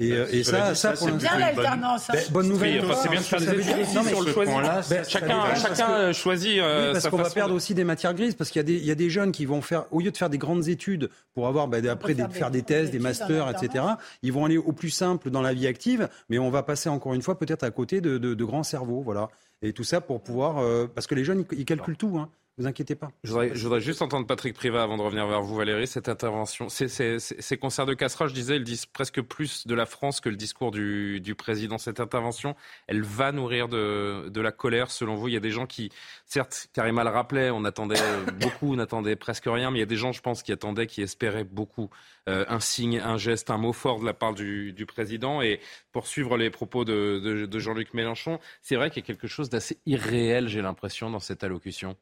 [0.00, 2.08] Et, euh, et ça, ça, pour bien l'alternance.
[2.08, 2.84] Bonne, bonne nouvelle.
[2.84, 4.82] Enfin, c'est bien de faire des études sur le point-là.
[5.06, 6.58] Chacun, chacun choisit.
[6.58, 8.74] Euh, oui, parce qu'on va perdre aussi des matières grises, parce qu'il y a des,
[8.74, 11.10] il y a des jeunes qui vont faire, au lieu de faire des grandes études
[11.32, 13.84] pour avoir, bah, après, des, faire des thèses, des masters, etc.
[14.22, 17.14] Ils vont aller au plus simple dans la vie active, mais on va passer encore
[17.14, 19.28] une fois peut-être à côté de, de, de grands cerveaux, voilà.
[19.62, 22.28] Et tout ça pour pouvoir, euh, parce que les jeunes, ils, ils calculent tout, hein.
[22.56, 23.10] Vous inquiétez pas.
[23.24, 26.68] Je voudrais, juste entendre Patrick Privat avant de revenir vers vous, Valérie, cette intervention.
[26.68, 30.36] Ces, concerts de casserole, je disais, ils disent presque plus de la France que le
[30.36, 31.78] discours du, président.
[31.78, 32.54] Cette intervention,
[32.86, 35.26] elle va nourrir de, la colère, selon vous.
[35.26, 35.90] Il y a des gens qui,
[36.26, 37.98] certes, Karima le rappelait, on attendait
[38.40, 40.86] beaucoup, on n'attendait presque rien, mais il y a des gens, je pense, qui attendaient,
[40.86, 41.90] qui espéraient beaucoup
[42.28, 45.42] euh, un signe, un geste, un mot fort de la part du, président.
[45.42, 45.58] Et
[45.90, 49.78] pour suivre les propos de Jean-Luc Mélenchon, c'est vrai qu'il y a quelque chose d'assez
[49.86, 51.96] irréel, j'ai l'impression, dans cette allocution.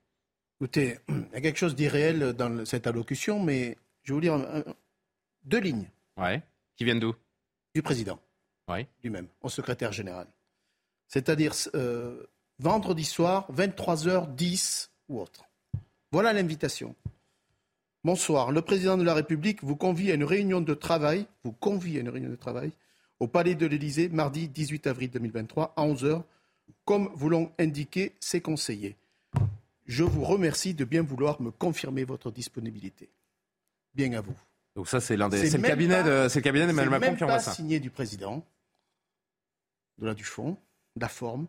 [0.62, 4.64] Écoutez, il y a quelque chose d'irréel dans cette allocution, mais je vais vous lire
[5.42, 5.88] deux lignes.
[6.16, 6.40] Ouais.
[6.76, 7.16] Qui viennent d'où?
[7.74, 8.20] Du président.
[8.68, 8.86] Ouais.
[9.02, 10.28] Lui-même, au secrétaire général.
[11.08, 12.22] C'est-à-dire euh,
[12.60, 15.46] vendredi soir, 23h10 ou autre.
[16.12, 16.94] Voilà l'invitation.
[18.04, 18.52] Bonsoir.
[18.52, 22.02] Le président de la République vous convie à une réunion de travail, vous convie à
[22.02, 22.70] une réunion de travail
[23.18, 26.22] au Palais de l'Élysée mardi 18 avril 2023 à 11h,
[26.84, 28.94] comme vous l'ont indiqué ses conseillers.
[29.86, 33.10] Je vous remercie de bien vouloir me confirmer votre disponibilité.
[33.94, 34.36] Bien à vous.
[34.74, 37.24] Donc ça, c'est l'un des, c'est le cabinet, de, c'est le cabinet d'Emmanuel Macron qui
[37.24, 37.52] envoie ça.
[37.52, 38.46] signé du président,
[39.98, 40.56] de du fond,
[40.96, 41.46] de la forme.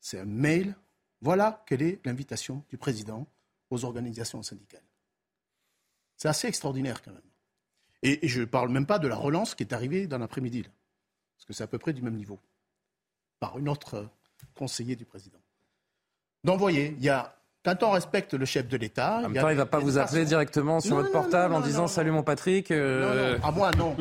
[0.00, 0.74] C'est un mail.
[1.20, 3.26] Voilà quelle est l'invitation du président
[3.70, 4.82] aux organisations syndicales.
[6.16, 7.20] C'est assez extraordinaire quand même.
[8.02, 11.46] Et, je ne parle même pas de la relance qui est arrivée dans l'après-midi, parce
[11.46, 12.38] que c'est à peu près du même niveau,
[13.40, 14.08] par une autre
[14.54, 15.40] conseiller du président.
[16.44, 17.35] Donc, vous voyez, il y a
[17.66, 19.18] quand on respecte le chef de l'État.
[19.18, 21.88] En même temps, il ne va pas vous appeler directement sur votre portable en disant
[21.88, 22.70] Salut mon Patrick.
[22.70, 23.38] Euh...
[23.42, 23.96] à moi, non.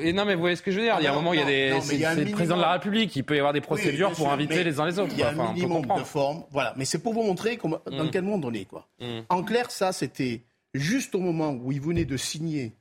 [0.00, 0.96] Et non, mais vous voyez ce que je veux dire.
[0.98, 1.80] il y a un moment, il y a des.
[1.82, 3.14] C'est le président de la République.
[3.14, 5.12] Il peut y avoir des procédures pour inviter les uns les autres.
[5.12, 6.44] Il y a un minimum de forme.
[6.50, 6.72] Voilà.
[6.76, 8.10] Mais c'est pour vous montrer dans mm.
[8.10, 8.64] quel monde on est.
[8.64, 8.88] Quoi.
[9.00, 9.20] Mm.
[9.28, 12.72] En clair, ça, c'était juste au moment où il venait de signer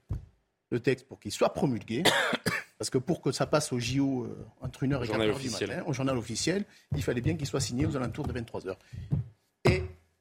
[0.72, 2.04] le texte pour qu'il soit promulgué.
[2.80, 5.84] Parce que pour que ça passe au JO euh, entre 1h et 4h du matin,
[5.86, 8.76] au journal officiel, il fallait bien qu'il soit signé aux alentours de 23h.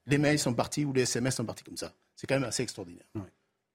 [0.07, 1.93] Et les mails sont partis ou les SMS sont partis comme ça.
[2.17, 3.05] C'est quand même assez extraordinaire.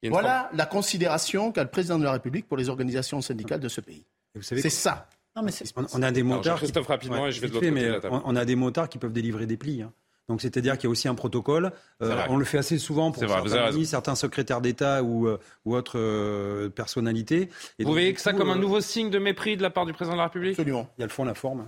[0.03, 3.81] Voilà la considération qu'a le président de la République pour les organisations syndicales de ce
[3.81, 4.05] pays.
[4.41, 5.09] C'est ça.
[5.35, 6.61] on, a des motards.
[6.61, 6.71] qui...
[6.79, 9.81] rapidement je vais mais on, a des motards qui peuvent délivrer des plis.
[9.81, 9.91] Hein.
[10.29, 11.71] Donc c'est-à-dire qu'il y a aussi un protocole.
[12.01, 15.97] Euh, on le fait assez souvent pour certains, certains secrétaires d'État ou, euh, ou autres
[15.97, 17.49] euh, personnalités.
[17.79, 20.15] Vous voyez que ça comme un nouveau signe de mépris de la part du président
[20.15, 20.59] de la République?
[20.59, 20.89] Absolument.
[20.97, 21.65] Il y a le fond, la forme.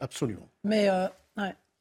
[0.00, 0.48] Absolument.
[0.64, 0.88] Mais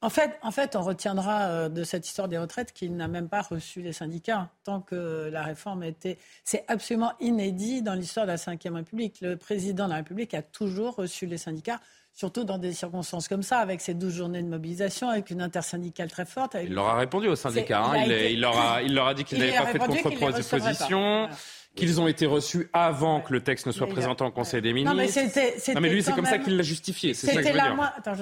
[0.04, 3.42] en, fait, en fait, on retiendra de cette histoire des retraites qu'il n'a même pas
[3.42, 6.18] reçu les syndicats tant que la réforme était.
[6.44, 9.22] C'est absolument inédit dans l'histoire de la Ve République.
[9.22, 11.80] Le président de la République a toujours reçu les syndicats
[12.14, 16.10] surtout dans des circonstances comme ça, avec ces 12 journées de mobilisation, avec une intersyndicale
[16.12, 16.56] très forte.
[16.64, 17.84] Il leur a répondu aux syndicats.
[17.84, 18.04] Hein.
[18.06, 21.28] Il, leur a, il, leur a, dit qu'il n'avait pas fait de contre-proposition.
[21.76, 24.96] Qu'ils ont été reçus avant que le texte ne soit présenté en Conseil des ministres.
[24.96, 27.16] Non, mais, c'était, non, mais lui, c'est comme ça qu'il l'a justifié.
[27.16, 27.94] C'est ça que je veux dire.
[27.98, 28.14] Attends,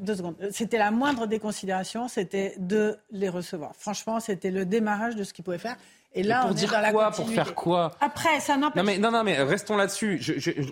[0.00, 0.36] deux secondes.
[0.50, 3.72] C'était la moindre des considérations, c'était de les recevoir.
[3.76, 5.76] Franchement, c'était le démarrage de ce qu'ils pouvaient faire.
[6.16, 8.82] Et là, pour on dire est quoi Pour faire quoi Après, ça n'empêche.
[8.82, 10.20] Non mais, non, non, mais restons là-dessus.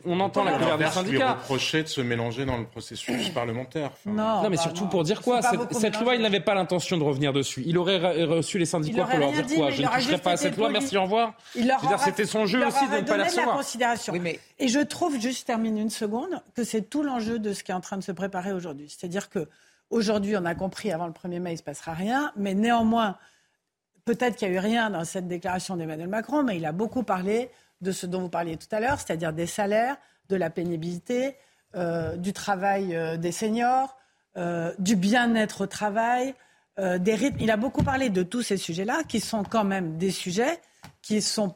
[0.05, 1.33] on entend la colère des syndicats.
[1.33, 3.91] reprocher de se mélanger dans le processus parlementaire.
[4.07, 5.41] non, mais bah surtout pour dire quoi
[5.73, 7.63] Cette, loi, il n'avait pas l'intention de revenir dessus.
[7.67, 10.57] Il aurait reçu les syndicats pour leur dire quoi Je ne toucherai pas à cette
[10.57, 11.35] loi, merci, au revoir.
[11.99, 13.57] C'était son jeu aussi de ne pas la recevoir.
[13.57, 14.15] considération.
[14.59, 17.73] Et je trouve, juste je termine une seconde, que c'est tout l'enjeu de ce qui
[17.73, 18.89] est en train de se préparer aujourd'hui.
[18.89, 19.49] C'est-à-dire que
[19.91, 23.17] aujourd'hui, on a compris, avant le 1er mai, il ne se passera rien, mais néanmoins
[24.05, 27.03] peut-être qu'il n'y a eu rien dans cette déclaration d'Emmanuel Macron, mais il a beaucoup
[27.03, 29.97] parlé de ce dont vous parliez tout à l'heure, c'est-à-dire des salaires,
[30.29, 31.37] de la pénibilité,
[31.75, 33.97] euh, du travail euh, des seniors,
[34.37, 36.35] euh, du bien-être au travail,
[36.79, 37.37] des rythmes.
[37.39, 40.59] Il a beaucoup parlé de tous ces sujets-là, qui sont quand même des sujets
[41.03, 41.55] qui sont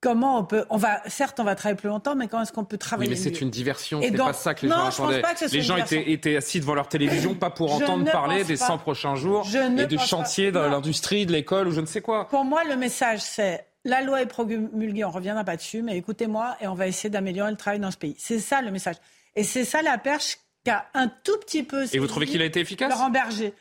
[0.00, 0.64] comment on peut.
[0.70, 3.16] On va, certes, on va travailler plus longtemps, mais comment est-ce qu'on peut travailler Oui,
[3.16, 4.00] mais c'est une diversion.
[4.02, 5.22] C'est pas ça que les gens attendaient.
[5.52, 9.46] les gens étaient, assis devant leur télévision, pas pour entendre parler des 100 prochains jours
[9.78, 12.28] et du chantier dans l'industrie, de l'école ou je ne sais quoi.
[12.28, 16.56] Pour moi, le message, c'est la loi est promulguée, on reviendra pas dessus, mais écoutez-moi
[16.60, 18.14] et on va essayer d'améliorer le travail dans ce pays.
[18.18, 18.96] C'est ça le message.
[19.36, 21.86] Et c'est ça la perche qu'a un tout petit peu.
[21.92, 22.90] Et vous trouvez qu'il a été efficace?
[22.90, 23.54] Laurent Berger.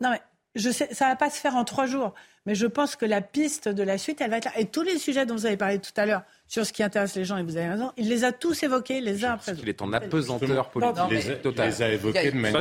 [0.00, 0.20] Non mais
[0.54, 2.12] je sais, ça va pas se faire en trois jours.
[2.46, 4.58] Mais je pense que la piste de la suite, elle va être là.
[4.58, 7.14] Et tous les sujets dont vous avez parlé tout à l'heure sur ce qui intéresse
[7.14, 9.58] les gens, et vous avez raison, il les a tous évoqués les uns après les
[9.58, 9.66] autres.
[9.66, 11.68] Il est en apesanteur politique total.
[11.70, 12.60] Il les a évoqués de manière...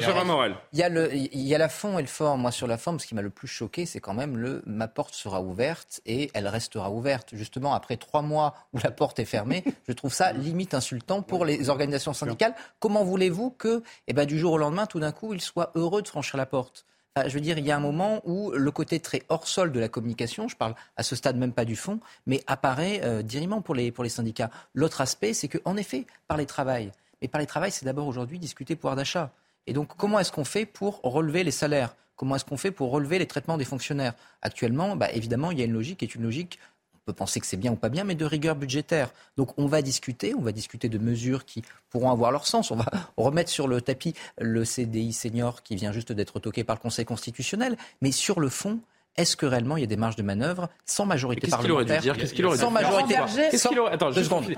[0.71, 2.41] Il y, a le, il y a la fond et le forme.
[2.41, 4.87] Moi, sur la forme, ce qui m'a le plus choqué, c'est quand même le ma
[4.87, 7.29] porte sera ouverte et elle restera ouverte.
[7.33, 11.43] Justement, après trois mois où la porte est fermée, je trouve ça limite insultant pour
[11.43, 12.55] les organisations syndicales.
[12.79, 16.01] Comment voulez-vous que, eh ben, du jour au lendemain, tout d'un coup, ils soient heureux
[16.01, 16.85] de franchir la porte?
[17.17, 19.79] Je veux dire, il y a un moment où le côté très hors sol de
[19.79, 23.21] la communication, je parle à ce stade même pas du fond, mais apparaît euh,
[23.63, 24.49] pour les, syndicats.
[24.73, 28.39] L'autre aspect, c'est qu'en effet, par les travail, mais par les travail, c'est d'abord aujourd'hui
[28.39, 29.31] discuter pouvoir d'achat.
[29.67, 31.95] Et donc, comment est-ce qu'on fait pour relever les salaires?
[32.15, 34.13] Comment est-ce qu'on fait pour relever les traitements des fonctionnaires?
[34.41, 36.59] Actuellement, bah, évidemment, il y a une logique qui est une logique
[37.05, 39.09] peut penser que c'est bien ou pas bien, mais de rigueur budgétaire.
[39.37, 42.71] Donc on va discuter, on va discuter de mesures qui pourront avoir leur sens.
[42.71, 42.85] On va
[43.17, 47.05] remettre sur le tapis le CDI senior qui vient juste d'être toqué par le Conseil
[47.05, 47.77] constitutionnel.
[48.01, 48.79] Mais sur le fond,
[49.17, 52.45] est-ce que réellement il y a des marges de manœuvre sans majorité parlementaire Qu'est-ce qu'il
[52.45, 53.27] aurait dû dire?
[53.49, 53.93] Qu'est-ce qu'il aurait dû dire?
[53.93, 54.11] Attends,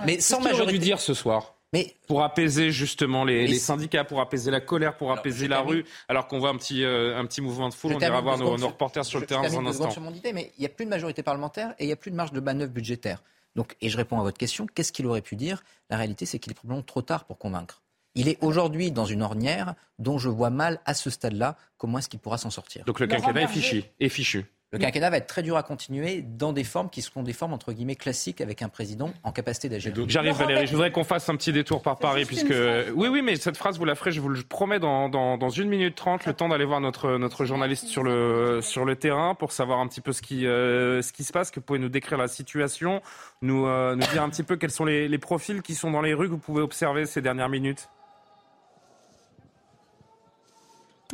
[0.06, 0.73] mais sans majorité.
[0.73, 1.56] dû dire ce soir?
[1.73, 6.27] Mais pour apaiser justement les, syndicats, pour apaiser la colère, pour apaiser la rue, alors
[6.27, 9.03] qu'on voit un petit, euh, un petit mouvement de foule, on ira voir nos, reporters
[9.03, 9.89] sur le terrain dans un instant.
[9.89, 11.97] Sur mon idée, mais il n'y a plus de majorité parlementaire et il n'y a
[11.97, 13.23] plus de marge de manœuvre budgétaire.
[13.55, 15.63] Donc, et je réponds à votre question, qu'est-ce qu'il aurait pu dire?
[15.89, 17.81] La réalité, c'est qu'il est probablement trop tard pour convaincre.
[18.15, 22.09] Il est aujourd'hui dans une ornière dont je vois mal à ce stade-là comment est-ce
[22.09, 22.86] qu'il pourra s'en sortir.
[22.86, 23.83] Donc le quinquennat est fichu.
[23.99, 24.45] Est fichu.
[24.73, 27.53] Le quinquennat va être très dur à continuer dans des formes qui seront des formes
[27.53, 29.93] entre guillemets classiques avec un président en capacité d'agir.
[30.07, 32.53] J'arrive Valérie, je voudrais qu'on fasse un petit détour par Paris puisque
[32.95, 35.49] oui oui mais cette phrase vous la ferez, je vous le promets dans, dans, dans
[35.49, 39.36] une minute trente, le temps d'aller voir notre notre journaliste sur le sur le terrain
[39.36, 41.79] pour savoir un petit peu ce qui euh, ce qui se passe, que vous pouvez
[41.79, 43.01] nous décrire la situation,
[43.43, 46.01] nous euh, nous dire un petit peu quels sont les, les profils qui sont dans
[46.01, 47.89] les rues que vous pouvez observer ces dernières minutes.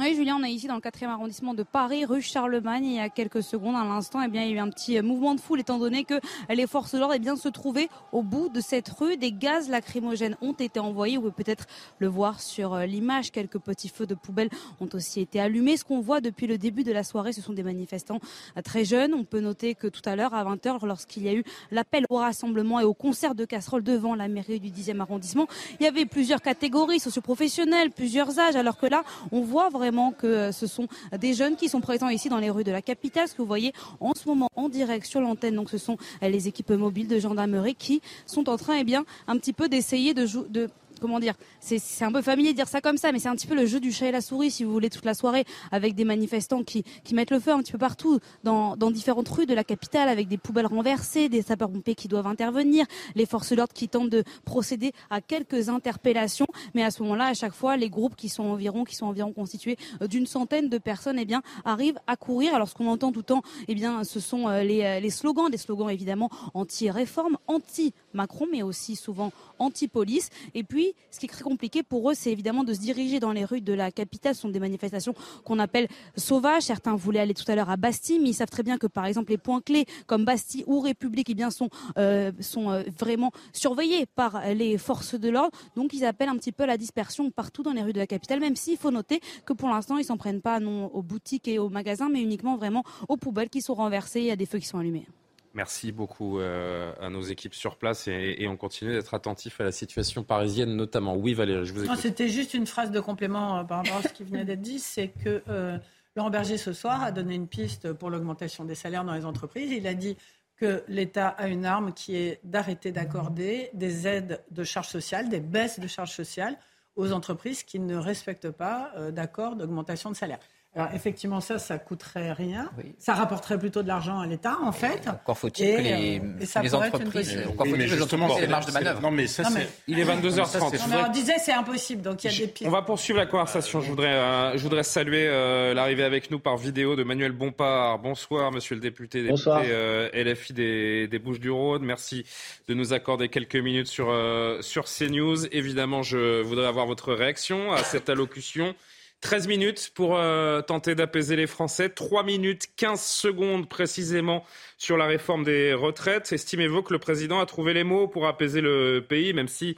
[0.01, 2.85] Oui, Julien, on est ici dans le 4e arrondissement de Paris, rue Charlemagne.
[2.85, 5.01] Il y a quelques secondes, à l'instant, eh bien, il y a eu un petit
[5.01, 6.13] mouvement de foule, étant donné que
[6.49, 9.17] les forces de l'ordre eh bien, se trouvaient au bout de cette rue.
[9.17, 11.17] Des gaz lacrymogènes ont été envoyés.
[11.17, 11.65] Vous pouvez peut-être
[11.97, 13.33] le voir sur euh, l'image.
[13.33, 14.47] Quelques petits feux de poubelle
[14.79, 15.75] ont aussi été allumés.
[15.75, 18.21] Ce qu'on voit depuis le début de la soirée, ce sont des manifestants
[18.55, 19.13] euh, très jeunes.
[19.13, 22.15] On peut noter que tout à l'heure, à 20h, lorsqu'il y a eu l'appel au
[22.15, 25.47] rassemblement et au concert de casseroles devant la mairie du 10e arrondissement,
[25.81, 30.27] il y avait plusieurs catégories socioprofessionnelles, plusieurs âges, alors que là, on voit vraiment que
[30.27, 30.87] euh, ce sont
[31.19, 33.27] des jeunes qui sont présents ici dans les rues de la capitale.
[33.27, 36.29] Ce que vous voyez en ce moment en direct sur l'antenne, donc ce sont euh,
[36.29, 40.13] les équipes mobiles de gendarmerie qui sont en train, eh bien, un petit peu d'essayer
[40.13, 43.29] de, de comment dire, c'est un peu familier de dire ça comme ça, mais c'est
[43.29, 45.13] un petit peu le jeu du chat et la souris, si vous voulez, toute la
[45.13, 48.91] soirée, avec des manifestants qui, qui mettent le feu un petit peu partout, dans, dans
[48.91, 52.85] différentes rues de la capitale, avec des poubelles renversées, des sapeurs-pompiers qui doivent intervenir,
[53.15, 57.27] les forces de l'ordre qui tentent de procéder à quelques interpellations, mais à ce moment-là,
[57.27, 60.69] à chaque fois, les groupes qui sont environ, qui sont environ constitués euh, d'une centaine
[60.69, 62.53] de personnes, eh bien, arrivent à courir.
[62.53, 65.09] Alors, ce qu'on entend tout le temps, eh bien, ce sont euh, les, euh, les
[65.09, 70.29] slogans, des slogans évidemment anti-réforme, anti-Macron, mais aussi souvent anti-police.
[70.55, 73.31] Et puis, ce qui est très compliqué pour eux, c'est évidemment de se diriger dans
[73.31, 74.35] les rues de la capitale.
[74.35, 76.63] Ce sont des manifestations qu'on appelle sauvages.
[76.63, 79.05] Certains voulaient aller tout à l'heure à Bastille, mais ils savent très bien que, par
[79.05, 84.41] exemple, les points clés comme Bastille ou République, eh sont, euh, euh, vraiment surveillés par
[84.53, 85.57] les forces de l'ordre.
[85.75, 88.39] Donc, ils appellent un petit peu la dispersion partout dans les rues de la capitale,
[88.39, 91.69] même s'il faut noter que pour l'instant, ils s'en prennent pas aux boutiques et aux
[91.69, 94.77] magasins, mais uniquement vraiment aux poubelles qui sont renversées et à des feux qui sont
[94.77, 95.07] allumés.
[95.53, 99.71] Merci beaucoup euh, à nos équipes sur place et, on continue d'être attentif à la
[99.71, 101.15] situation parisienne notamment.
[101.15, 101.97] Oui Valérie, je vous écoute.
[101.97, 104.79] C'était juste une phrase de complément euh, par rapport à ce qui venait d'être dit,
[104.79, 105.77] c'est que euh,
[106.15, 109.71] Laurent Berger ce soir a donné une piste pour l'augmentation des salaires dans les entreprises.
[109.71, 110.17] Il a dit
[110.55, 115.39] que l'État a une arme qui est d'arrêter d'accorder des aides de charges sociales, des
[115.39, 116.57] baisses de charges sociales
[116.95, 120.39] aux entreprises qui ne respectent pas d'accord d'augmentation de salaire.
[120.79, 122.71] Alors effectivement, ça, ça coûterait rien.
[122.99, 125.09] Ça rapporterait plutôt de l'argent à l'État, en fait.
[125.09, 128.71] Encore faut-il que les, euh, les entreprises, encore faut-il que les entreprises les marges de
[128.71, 129.01] manœuvre.
[129.01, 129.67] Non, mais ça, c'est.
[129.89, 130.79] Il est 22h30.
[131.05, 132.65] on disait c'est impossible, donc il y a des pistes.
[132.65, 133.81] On va poursuivre la conversation.
[133.81, 137.99] Je voudrais, euh, je voudrais saluer euh, l'arrivée avec nous par vidéo de Manuel Bompard.
[137.99, 141.83] Bonsoir, monsieur le député, député LFI des, des Bouches-du-Rhône.
[141.83, 142.23] Merci
[142.69, 144.15] de nous accorder quelques minutes sur
[144.61, 145.45] sur CNews.
[145.47, 148.75] Évidemment, je voudrais avoir votre réaction à cette allocution
[149.21, 154.45] 13 minutes pour euh, tenter d'apaiser les Français, 3 minutes 15 secondes précisément
[154.77, 156.31] sur la réforme des retraites.
[156.31, 159.77] Estimez-vous que le président a trouvé les mots pour apaiser le pays, même si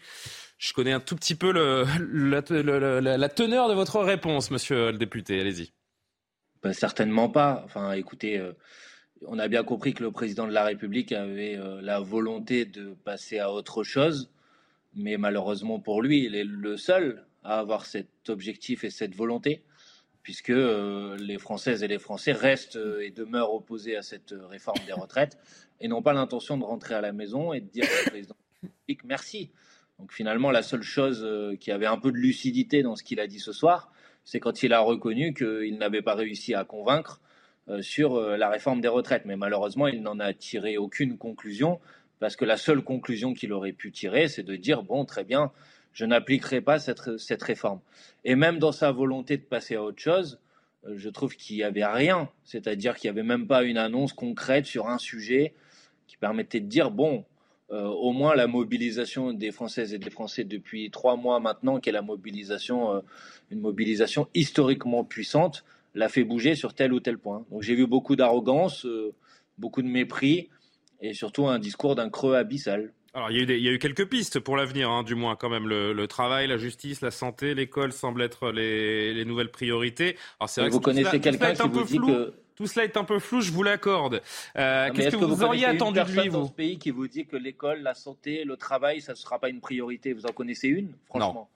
[0.60, 5.42] je connais un tout petit peu la, teneur de votre réponse, monsieur le député?
[5.42, 5.72] Allez-y.
[6.62, 7.64] Ben, certainement pas.
[7.66, 8.54] Enfin, écoutez, euh,
[9.26, 12.94] on a bien compris que le président de la République avait euh, la volonté de
[13.04, 14.30] passer à autre chose,
[14.94, 19.64] mais malheureusement pour lui, il est le seul à avoir cet objectif et cette volonté,
[20.24, 24.84] puisque euh, les Françaises et les Français restent euh, et demeurent opposés à cette réforme
[24.86, 25.38] des retraites
[25.80, 28.36] et n'ont pas l'intention de rentrer à la maison et de dire au président
[29.06, 29.52] merci.
[30.00, 33.20] Donc finalement, la seule chose euh, qui avait un peu de lucidité dans ce qu'il
[33.20, 33.92] a dit ce soir,
[34.24, 37.22] c'est quand il a reconnu qu'il n'avait pas réussi à convaincre
[37.80, 39.24] sur la réforme des retraites.
[39.26, 41.80] Mais malheureusement, il n'en a tiré aucune conclusion,
[42.20, 45.52] parce que la seule conclusion qu'il aurait pu tirer, c'est de dire, bon, très bien,
[45.94, 47.80] je n'appliquerai pas cette, cette, réforme.
[48.24, 50.40] Et même dans sa volonté de passer à autre chose,
[50.86, 54.14] euh, je trouve qu'il n'y avait rien, c'est-à-dire qu'il n'y avait même pas une annonce
[54.14, 55.54] concrète sur un sujet
[56.08, 57.26] qui permettait de dire, bon,
[57.72, 61.90] euh, au moins la mobilisation des Françaises et des Français depuis trois mois maintenant, qui
[61.90, 63.02] est la mobilisation, euh,
[63.50, 67.46] une mobilisation historiquement puissante, l'a fait bouger sur tel ou tel point.
[67.52, 68.88] Donc j'ai vu beaucoup d'arrogance,
[69.58, 70.50] beaucoup de mépris
[71.02, 72.94] et surtout un discours d'un creux abyssal.
[73.14, 75.68] Alors, il y, a eu quelques pistes pour l'avenir, hein, du moins quand même.
[75.68, 80.16] Le, travail, la justice, la santé, l'école semblent être les, nouvelles priorités.
[80.40, 83.20] Alors, c'est vrai vous connaissez quelqu'un qui vous dit que tout cela est un peu
[83.20, 84.22] flou, je vous l'accorde.
[84.56, 87.26] Euh, qu'est-ce que, vous, auriez attendu de lui, vous dans ce pays qui vous dit
[87.26, 90.14] que l'école, la santé, le travail, ça ne sera pas une priorité?
[90.14, 91.50] Vous en connaissez une, franchement?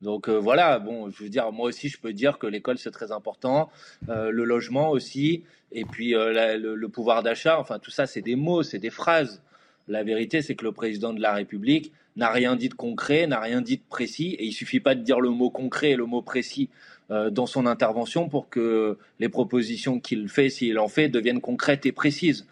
[0.00, 2.90] Donc euh, voilà, bon, je veux dire, moi aussi, je peux dire que l'école c'est
[2.90, 3.68] très important,
[4.08, 7.58] euh, le logement aussi, et puis le, pouvoir d'achat.
[7.58, 9.42] Enfin, tout ça, c'est des mots, c'est des phrases.
[9.88, 13.40] La vérité, c'est que le président de la République n'a rien dit de concret, n'a
[13.40, 16.04] rien dit de précis, et il suffit pas de dire le mot concret et le
[16.04, 16.68] mot précis
[17.10, 21.86] euh, dans son intervention pour que les propositions qu'il fait, s'il en fait, deviennent concrètes
[21.86, 22.46] et précises.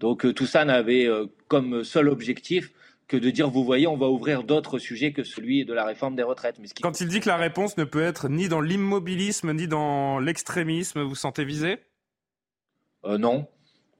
[0.00, 2.72] Donc euh, tout ça n'avait euh, comme seul objectif
[3.06, 6.16] que de dire, vous voyez, on va ouvrir d'autres sujets que celui de la réforme
[6.16, 6.56] des retraites.
[6.60, 10.18] Mais Quand il dit que la réponse ne peut être ni dans l'immobilisme ni dans
[10.18, 11.78] l'extrémisme, vous sentez visé?
[13.04, 13.48] Non,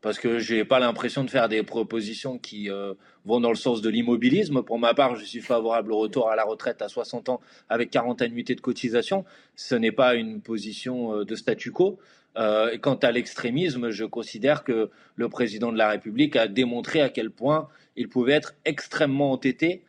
[0.03, 3.57] parce que je n'ai pas l'impression de faire des propositions qui euh, vont dans le
[3.57, 4.63] sens de l'immobilisme.
[4.63, 7.91] Pour ma part, je suis favorable au retour à la retraite à 60 ans avec
[7.91, 9.25] 40 annuités de cotisation.
[9.57, 11.99] Ce n'est pas une position euh, de statu quo.
[12.39, 17.11] Euh, quant à l'extrémisme, je considère que le président de la République a démontré à
[17.11, 19.83] quel point il pouvait être extrêmement entêté,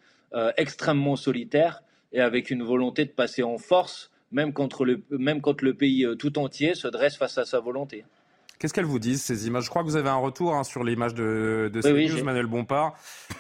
[0.57, 1.83] extrêmement solitaire
[2.13, 6.07] et avec une volonté de passer en force, même, contre le, même quand le pays
[6.17, 8.05] tout entier se dresse face à sa volonté.
[8.62, 9.64] Qu'est-ce qu'elles vous disent, ces images?
[9.64, 12.93] Je crois que vous avez un retour hein, sur l'image de, de CNews, Manuel Bompard.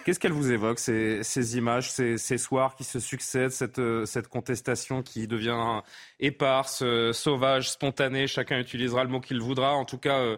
[0.03, 4.03] Qu'est-ce qu'elles vous évoquent, ces, ces images, ces, ces, soirs qui se succèdent, cette, euh,
[4.05, 5.81] cette contestation qui devient
[6.19, 8.25] éparse, euh, sauvage, spontanée?
[8.25, 9.75] Chacun utilisera le mot qu'il voudra.
[9.75, 10.37] En tout cas, euh,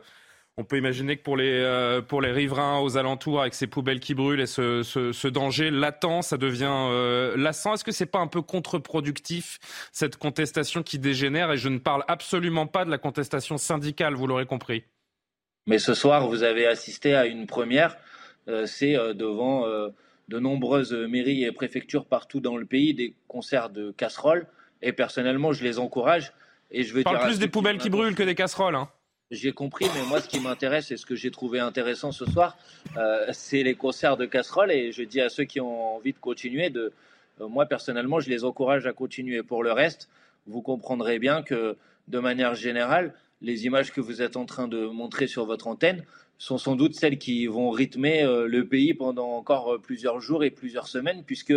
[0.58, 4.00] on peut imaginer que pour les, euh, pour les riverains aux alentours, avec ces poubelles
[4.00, 7.74] qui brûlent et ce, ce, danger latent, ça devient euh, lassant.
[7.74, 9.58] Est-ce que c'est pas un peu contre-productif,
[9.92, 11.52] cette contestation qui dégénère?
[11.52, 14.84] Et je ne parle absolument pas de la contestation syndicale, vous l'aurez compris.
[15.66, 17.98] Mais ce soir, vous avez assisté à une première.
[18.48, 19.66] Euh, c'est devant
[20.28, 24.46] de nombreuses mairies et préfectures partout dans le pays des concerts de casseroles.
[24.84, 26.32] Et personnellement, je les encourage.
[26.70, 28.76] Et je veux parle plus des poubelles qui brûlent que des casseroles.
[28.76, 28.90] Hein.
[29.32, 32.58] J'ai compris, mais moi, ce qui m'intéresse et ce que j'ai trouvé intéressant ce soir,
[32.98, 34.72] euh, c'est les concerts de casseroles.
[34.72, 36.92] Et je dis à ceux qui ont envie de continuer, de,
[37.42, 39.42] euh, moi, personnellement, je les encourage à continuer.
[39.42, 40.10] Pour le reste,
[40.46, 41.78] vous comprendrez bien que,
[42.10, 46.04] de manière générale, les images que vous êtes en train de montrer sur votre antenne
[46.38, 50.52] sont sans doute celles qui vont rythmer euh, le pays pendant encore plusieurs jours et
[50.52, 51.54] plusieurs semaines, puisque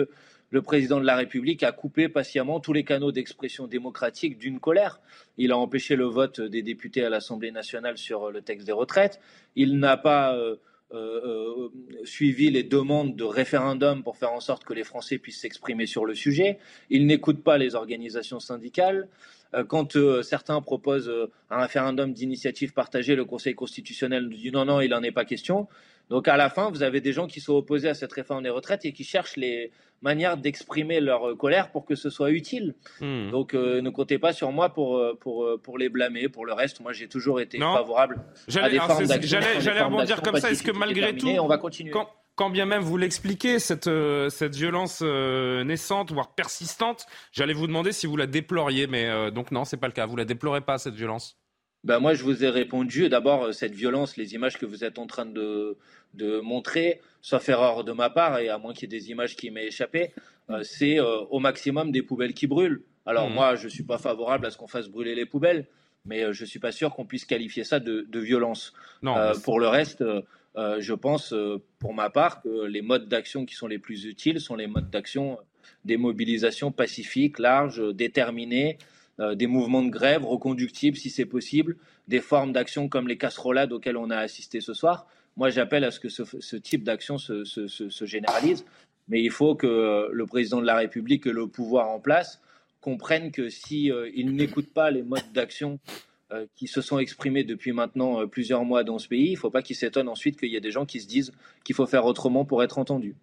[0.51, 5.01] le président de la République a coupé patiemment tous les canaux d'expression démocratique d'une colère.
[5.39, 9.21] Il a empêché le vote des députés à l'Assemblée nationale sur le texte des retraites.
[9.57, 10.57] Il n'a pas euh,
[10.95, 11.69] euh, euh,
[12.05, 16.05] suivi les demandes de référendum pour faire en sorte que les Français puissent s'exprimer sur
[16.05, 16.59] le sujet.
[16.91, 19.09] Il n'écoute pas les organisations syndicales.
[19.69, 21.11] Quand certains proposent
[21.51, 25.67] un référendum d'initiative partagée, le Conseil constitutionnel dit non, non, il n'en est pas question.
[26.09, 28.51] Donc à la fin, vous avez des gens qui sont opposés à cette réforme des
[28.51, 32.75] retraites et qui cherchent les manières d'exprimer leur colère pour que ce soit utile.
[33.01, 33.31] Hmm.
[33.31, 36.29] Donc euh, ne comptez pas sur moi pour, euh, pour, euh, pour les blâmer.
[36.29, 38.21] Pour le reste, moi j'ai toujours été favorable
[38.57, 39.41] à des formes d'action.
[39.59, 40.51] J'allais rebondir comme ça.
[40.51, 41.93] Est-ce que malgré tout, on va continuer.
[42.37, 43.89] Quand, bien même vous l'expliquez, cette,
[44.29, 49.65] cette violence naissante, voire persistante, j'allais vous demander si vous la déploriez, mais donc non,
[49.65, 50.05] c'est pas le cas.
[50.05, 51.39] Vous la déplorez pas cette violence?
[51.87, 53.09] Ben moi, je vous ai répondu.
[53.09, 55.77] D'abord, euh, cette violence, les images que vous êtes en train de,
[56.15, 59.37] de montrer, sauf erreur de ma part, et à moins qu'il y ait des images
[59.37, 60.11] qui m'aient échappé,
[60.51, 62.83] euh, c'est euh, au maximum des poubelles qui brûlent.
[63.07, 63.35] Alors mmh.
[63.35, 65.69] moi, je ne suis pas favorable à ce qu'on fasse brûler les poubelles,
[66.05, 68.73] mais je ne suis pas sûr qu'on puisse qualifier ça de, de violence.
[69.03, 69.15] Non,
[69.45, 70.05] pour le reste,
[70.57, 71.35] je pense,
[71.81, 74.89] pour ma part, que les modes d'action qui sont les plus utiles sont les modes
[74.91, 75.39] d'action
[75.85, 81.77] des mobilisations pacifiques, larges, déterminées, euh, des mouvements de grève reconductibles si c'est possible,
[82.09, 85.07] des formes d'action comme les casserolades auxquelles on a assisté ce soir.
[85.37, 88.65] Moi, j'appelle à ce que ce, type d'action se, généralise,
[89.09, 92.41] mais il faut que le président de la République et le pouvoir en place
[92.81, 95.81] comprennent que s'ils euh, n'écoutent pas les modes d'action
[96.33, 99.51] euh, qui se sont exprimés depuis maintenant plusieurs mois dans ce pays, il ne faut
[99.51, 101.33] pas qu'ils s'étonnent ensuite qu'il y ait des gens qui se disent
[101.65, 103.17] qu'il faut faire autrement pour être entendus.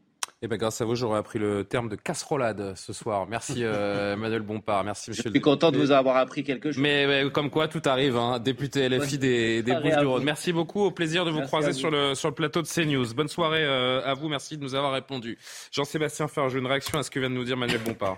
[0.45, 3.25] Eh ben, grâce à vous, j'aurais appris le terme de casserolade ce soir.
[3.29, 4.83] Merci euh, Manuel Bompard.
[4.83, 5.23] Merci Monsieur.
[5.23, 6.81] Je suis content de vous avoir appris quelque chose.
[6.81, 8.17] Mais, comme quoi, tout arrive.
[8.17, 8.39] Hein.
[8.39, 10.25] Député LFI des, des Bouches-du-Rhône.
[10.25, 10.81] Merci beaucoup.
[10.81, 13.13] Au plaisir de vous croiser sur le, sur le plateau de CNews.
[13.13, 14.27] Bonne soirée euh, à vous.
[14.27, 15.37] Merci de nous avoir répondu.
[15.71, 18.17] Jean-Sébastien Ferge, une réaction à ce que vient de nous dire Manuel Bompard.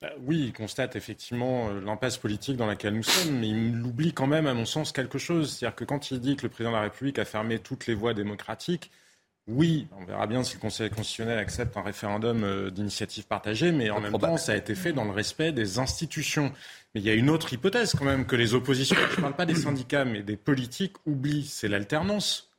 [0.00, 4.14] Bah oui, il constate effectivement euh, l'impasse politique dans laquelle nous sommes, mais il oublie
[4.14, 5.52] quand même, à mon sens, quelque chose.
[5.52, 7.94] C'est-à-dire que quand il dit que le président de la République a fermé toutes les
[7.94, 8.90] voies démocratiques,
[9.48, 13.90] oui, on verra bien si le Conseil constitutionnel accepte un référendum euh, d'initiative partagée, mais
[13.90, 16.52] en même temps, ça a été fait dans le respect des institutions.
[16.94, 19.36] Mais il y a une autre hypothèse quand même que les oppositions, je ne parle
[19.36, 22.50] pas des syndicats, mais des politiques, oublient, c'est l'alternance.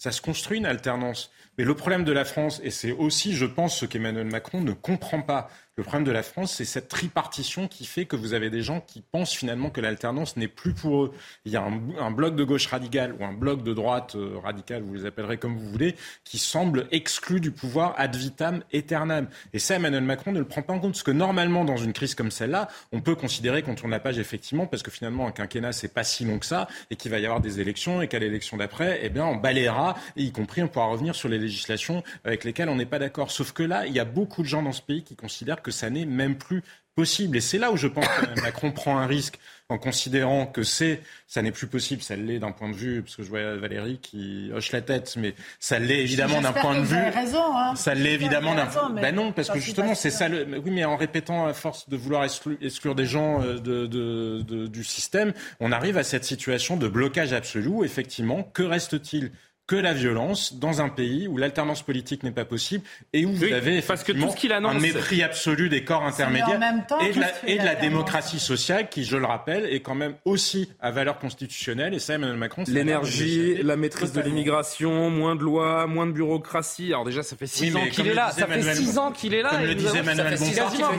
[0.00, 1.30] Ça se construit une alternance.
[1.58, 4.72] Mais le problème de la France, et c'est aussi, je pense, ce qu'Emmanuel Macron ne
[4.72, 8.50] comprend pas, le problème de la France, c'est cette tripartition qui fait que vous avez
[8.50, 11.12] des gens qui pensent finalement que l'alternance n'est plus pour eux.
[11.46, 14.82] Il y a un, bloc de gauche radicale ou un bloc de droite euh, radicale,
[14.82, 19.28] vous les appellerez comme vous voulez, qui semble exclu du pouvoir ad vitam aeternam.
[19.54, 21.94] Et ça, Emmanuel Macron ne le prend pas en compte, parce que normalement, dans une
[21.94, 25.32] crise comme celle-là, on peut considérer qu'on tourne la page effectivement, parce que finalement, un
[25.32, 28.08] quinquennat, c'est pas si long que ça, et qu'il va y avoir des élections, et
[28.08, 31.38] qu'à l'élection d'après, eh bien, on balayera Et y compris, on pourra revenir sur les
[31.38, 33.30] législations avec lesquelles on n'est pas d'accord.
[33.30, 35.70] Sauf que là, il y a beaucoup de gens dans ce pays qui considèrent que
[35.70, 36.62] ça n'est même plus
[36.94, 37.36] possible.
[37.36, 39.38] Et c'est là où je pense que Macron prend un risque
[39.70, 43.14] en considérant que c'est, ça n'est plus possible, ça l'est d'un point de vue, parce
[43.14, 46.84] que je vois Valérie qui hoche la tête, mais ça l'est évidemment d'un point de
[46.84, 46.96] vue.
[46.96, 47.76] Raison, hein.
[47.76, 48.68] Ça l'est évidemment d'un.
[48.92, 49.00] Mais...
[49.00, 50.28] Ben non, parce que justement c'est ça.
[50.28, 50.58] Le...
[50.58, 54.66] Oui, mais en répétant à force de vouloir exclure des gens euh, de, de, de,
[54.66, 57.84] du système, on arrive à cette situation de blocage absolu.
[57.84, 59.30] Effectivement, que reste-t-il
[59.70, 63.44] que la violence dans un pays où l'alternance politique n'est pas possible et où vous
[63.44, 64.34] avez effectivement
[64.66, 66.60] un mépris absolu des corps intermédiaires
[67.00, 70.14] et de la, et de la démocratie sociale qui, je le rappelle, est quand même
[70.24, 71.94] aussi à valeur constitutionnelle.
[71.94, 72.64] Et ça, Emmanuel Macron.
[72.66, 76.88] L'énergie, la maîtrise de l'immigration, moins de lois, moins de bureaucratie.
[76.88, 78.32] Alors déjà, ça fait six ans qu'il est là.
[78.32, 79.50] Ça fait six ans qu'il est là.
[79.50, 80.36] Comme le disait Emmanuel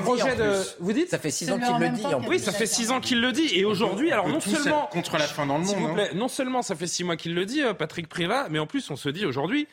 [0.01, 0.61] projet de.
[0.79, 2.03] Vous dites Ça fait six ans qu'il le dit.
[2.25, 3.49] Oui, ça fait six ans qu'il le dit.
[3.53, 5.99] Et aujourd'hui, alors non seulement contre la fin dans le monde.
[5.99, 6.07] Hein.
[6.15, 8.89] Non seulement ça fait six mois qu'il le dit, euh, Patrick Privat, mais en plus,
[8.89, 9.67] on se dit aujourd'hui,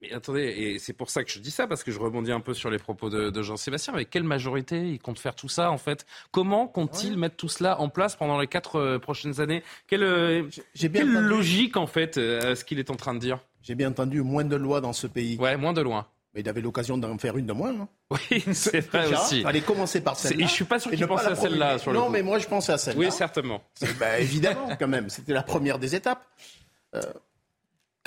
[0.00, 2.40] mais attendez, et c'est pour ça que je dis ça, parce que je rebondis un
[2.40, 3.94] peu sur les propos de, Jean-Sébastien.
[3.94, 6.06] Avec quelle majorité il compte faire tout ça, en fait?
[6.30, 9.64] Comment compte-t-il mettre tout cela en place pendant les quatre euh, prochaines années?
[9.88, 10.48] Quelle, euh,
[10.78, 13.40] quelle logique, en fait, euh, à ce qu'il est en train de dire?
[13.62, 15.36] J'ai bien entendu moins de lois dans ce pays.
[15.36, 16.12] Ouais, moins de lois.
[16.32, 17.74] Mais il avait l'occasion d'en faire une de moins.
[17.80, 17.88] Hein.
[18.30, 19.42] Oui, c'est vrai aussi.
[19.44, 20.46] Allez commencer par celle-là.
[20.46, 21.78] Je suis pas sûr qu'il pense à celle-là.
[21.78, 23.00] Sur le non, mais moi je pense à celle-là.
[23.00, 23.62] Oui, certainement.
[23.98, 25.10] Bah, évidemment, quand même.
[25.10, 26.24] C'était la première des étapes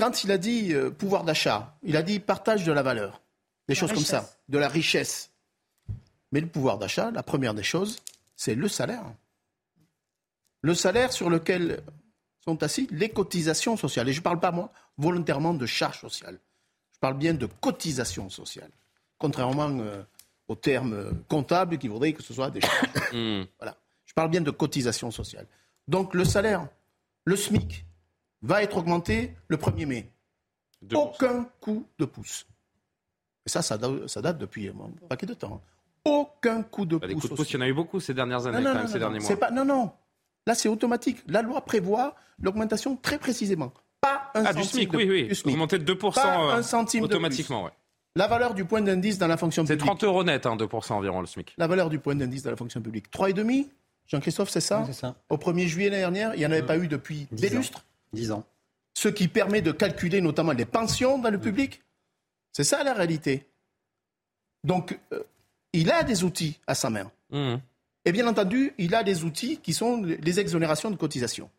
[0.01, 3.21] quand il a dit euh, pouvoir d'achat, il a dit partage de la valeur,
[3.67, 5.29] des choses comme ça, de la richesse.
[6.31, 7.99] Mais le pouvoir d'achat, la première des choses,
[8.35, 9.03] c'est le salaire.
[10.63, 11.83] Le salaire sur lequel
[12.43, 14.09] sont assis les cotisations sociales.
[14.09, 16.39] Et je ne parle pas, moi, volontairement de charges sociales.
[16.93, 18.71] Je parle bien de cotisations sociales.
[19.19, 20.01] Contrairement euh,
[20.47, 22.89] aux termes comptables qui voudraient que ce soit des charges.
[23.13, 23.43] Hmm.
[23.59, 23.75] Voilà.
[24.05, 25.45] Je parle bien de cotisations sociales.
[25.87, 26.69] Donc le salaire,
[27.25, 27.85] le SMIC,
[28.41, 30.11] va être augmenté le 1er mai.
[30.93, 32.47] Aucun coup de pouce.
[33.45, 35.61] Et ça, ça date, depuis un paquet de temps.
[36.05, 37.21] Aucun coup de bah, pouce.
[37.21, 38.99] coups de pouce, il y en a eu beaucoup ces dernières années, non, non, ces
[38.99, 39.37] derniers mois.
[39.37, 39.91] Pas, non, non.
[40.47, 41.19] Là, c'est automatique.
[41.27, 43.71] La loi prévoit l'augmentation très précisément.
[44.01, 45.27] Pas un ah, centime du SMIC, oui, oui.
[45.27, 47.71] Du Augmenter de 2% pas un centime automatiquement, de
[48.15, 49.79] La valeur du point d'indice dans la fonction publique.
[49.79, 51.53] C'est 30 euros net, hein, 2% environ le SMIC.
[51.57, 53.11] La valeur du point d'indice dans la fonction publique.
[53.11, 53.67] 3,5
[54.07, 56.87] Jean-Christophe, c'est ça, ça Au 1er juillet l'année dernière, il n'y en avait pas eu
[56.87, 58.45] depuis des lustres 10 ans
[58.93, 61.81] ce qui permet de calculer notamment les pensions dans le public.
[62.51, 63.47] C'est ça la réalité.
[64.63, 65.23] Donc, euh,
[65.73, 67.11] il a des outils à sa main.
[67.31, 67.55] Mmh.
[68.05, 71.49] Et bien entendu, il a des outils qui sont les exonérations de cotisation.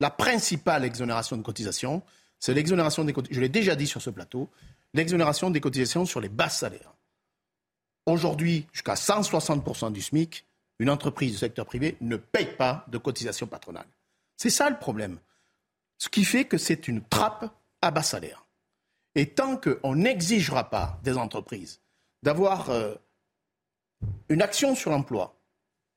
[0.00, 2.02] La principale exonération de cotisation,
[2.38, 4.50] c'est l'exonération des cotisations, je l'ai déjà dit sur ce plateau,
[4.92, 6.94] l'exonération des cotisations sur les bas salaires.
[8.04, 10.44] Aujourd'hui, jusqu'à 160% du SMIC,
[10.78, 13.86] une entreprise du secteur privé ne paye pas de cotisation patronale.
[14.36, 15.18] C'est ça le problème.
[15.98, 18.46] Ce qui fait que c'est une trappe à bas salaire.
[19.14, 21.80] Et tant qu'on n'exigera pas des entreprises
[22.22, 22.94] d'avoir euh,
[24.28, 25.40] une action sur l'emploi,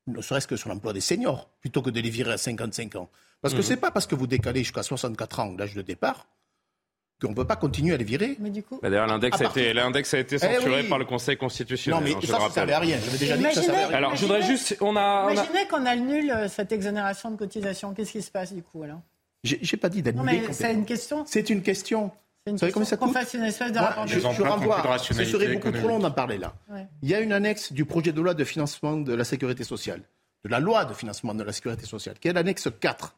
[0.06, 3.10] ne serait-ce que sur l'emploi des seniors, plutôt que de les virer à 55 ans.
[3.42, 3.62] Parce que mmh.
[3.62, 6.26] ce n'est pas parce que vous décalez jusqu'à 64 ans l'âge de départ
[7.20, 8.36] qu'on ne peut pas continuer à les virer.
[8.38, 8.78] Mais du coup...
[8.82, 12.00] Bah, d'ailleurs, l'index a, été, a été censuré eh par le Conseil constitutionnel.
[12.00, 12.98] Non, mais ça, ça ne servait à rien.
[13.04, 13.96] J'avais déjà dit que ça servait à rien.
[13.96, 14.76] Alors, je voudrais juste...
[14.80, 17.94] On a, Imaginez qu'on annule euh, cette exonération de cotisation.
[17.94, 19.00] Qu'est-ce qui se passe, du coup, alors?
[19.42, 20.42] J'ai pas dit d'annuler.
[20.52, 21.24] C'est une question.
[21.26, 22.10] C'est une question.
[22.46, 24.98] Vous savez combien ça coûte une espèce de rapport je, je renvoie.
[24.98, 26.54] Ce serait beaucoup trop long d'en parler là.
[27.02, 30.02] Il y a une annexe du projet de loi de financement de la sécurité sociale,
[30.44, 33.14] de la loi de financement de la sécurité sociale, qui est l'annexe 4,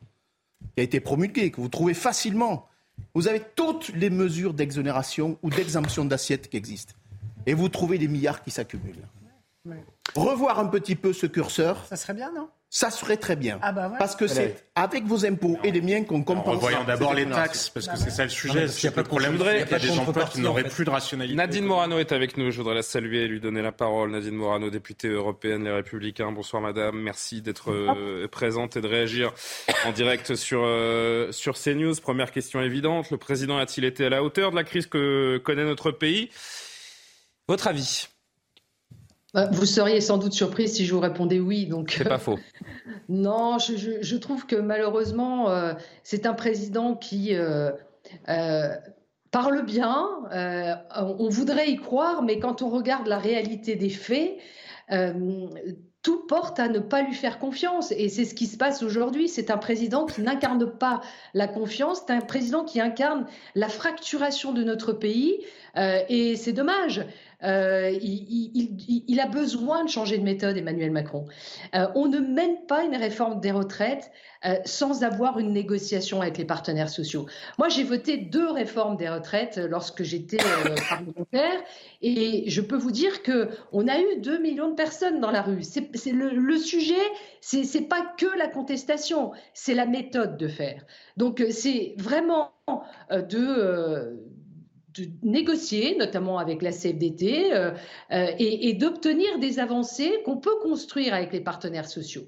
[0.74, 2.68] qui a été promulguée, que vous trouvez facilement.
[3.14, 6.94] Vous avez toutes les mesures d'exonération ou d'exemption d'assiette qui existent.
[7.46, 9.06] Et vous trouvez des milliards qui s'accumulent.
[10.14, 11.84] Revoir un petit peu ce curseur.
[11.88, 12.48] Ça serait bien, non?
[12.74, 13.58] ça serait très bien.
[13.60, 16.58] Ah bah parce que c'est avec vos impôts et les miens qu'on compense.
[16.58, 18.64] voyons d'abord les taxes, parce que c'est ça le sujet.
[18.64, 19.36] Il n'y a pas de problème.
[19.38, 21.36] Il y a des emplois qui n'auraient plus de rationalité.
[21.36, 22.50] Nadine Morano est avec nous.
[22.50, 24.10] Je voudrais la saluer et lui donner la parole.
[24.10, 26.32] Nadine Morano, députée européenne, Les Républicains.
[26.32, 26.98] Bonsoir, madame.
[26.98, 29.34] Merci d'être euh, présente et de réagir
[29.84, 31.96] en direct sur, euh, sur CNews.
[31.96, 33.10] Première question évidente.
[33.10, 36.30] Le président a-t-il été à la hauteur de la crise que connaît notre pays?
[37.48, 38.08] Votre avis?
[38.08, 38.11] bah,
[39.34, 41.66] vous seriez sans doute surprise si je vous répondais oui.
[41.66, 42.38] Donc, c'est pas faux.
[43.08, 45.72] non, je, trouve que malheureusement, euh,
[46.02, 47.70] c'est un président qui euh,
[48.28, 48.74] euh,
[49.30, 50.06] parle bien.
[50.94, 54.36] on voudrait y croire, mais quand on regarde la réalité des faits,
[56.02, 57.92] tout porte à ne pas lui faire confiance.
[57.92, 59.28] Et c'est ce qui se passe aujourd'hui.
[59.28, 61.00] C'est un président qui n'incarne pas
[61.32, 65.38] la confiance, c'est un président qui incarne la fracturation de notre pays.
[65.76, 67.06] et c'est dommage.
[67.44, 71.26] Euh, il, a besoin de changer de méthode, Emmanuel Macron.
[71.74, 74.10] Euh, on ne mène pas une réforme des retraites
[74.44, 77.26] euh, sans avoir une négociation avec les partenaires sociaux.
[77.58, 80.38] Moi, j'ai voté deux réformes des retraites lorsque j'étais
[80.88, 81.60] parlementaire,
[82.00, 85.42] et je peux vous dire que on a eu 2 millions de personnes dans la
[85.42, 85.62] rue.
[85.62, 86.94] C'est le, le, sujet,
[87.40, 90.84] c'est pas que la contestation, c'est la méthode de faire.
[91.16, 92.50] Donc, c'est vraiment
[93.10, 94.18] de
[94.94, 97.70] de négocier, notamment avec la CFDT, euh,
[98.12, 102.26] euh, et, d'obtenir des avancées qu'on peut construire avec les partenaires sociaux.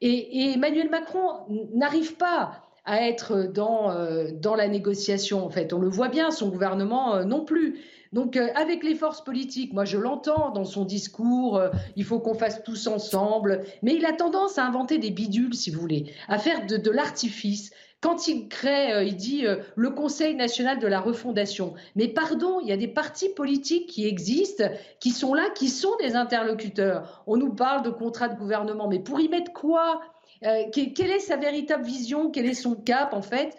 [0.00, 5.72] Et, Emmanuel Macron n'arrive pas à être dans, euh, dans la négociation, en fait.
[5.72, 7.80] On le voit bien, son gouvernement non plus.
[8.12, 11.60] Donc, avec les forces politiques, moi je l'entends dans son discours,
[11.96, 15.70] il faut qu'on fasse tous ensemble, mais il a tendance à inventer des bidules, si
[15.70, 17.72] vous voulez, à faire de l'artifice.
[18.02, 21.74] Quand il crée, euh, il dit euh, le Conseil national de la refondation.
[21.94, 24.64] Mais pardon, il y a des partis politiques qui existent,
[25.00, 27.24] qui sont là, qui sont des interlocuteurs.
[27.26, 30.02] On nous parle de contrat de gouvernement, mais pour y mettre quoi?
[30.44, 32.30] Euh, quelle est sa véritable vision?
[32.30, 33.56] Quel est son cap en fait?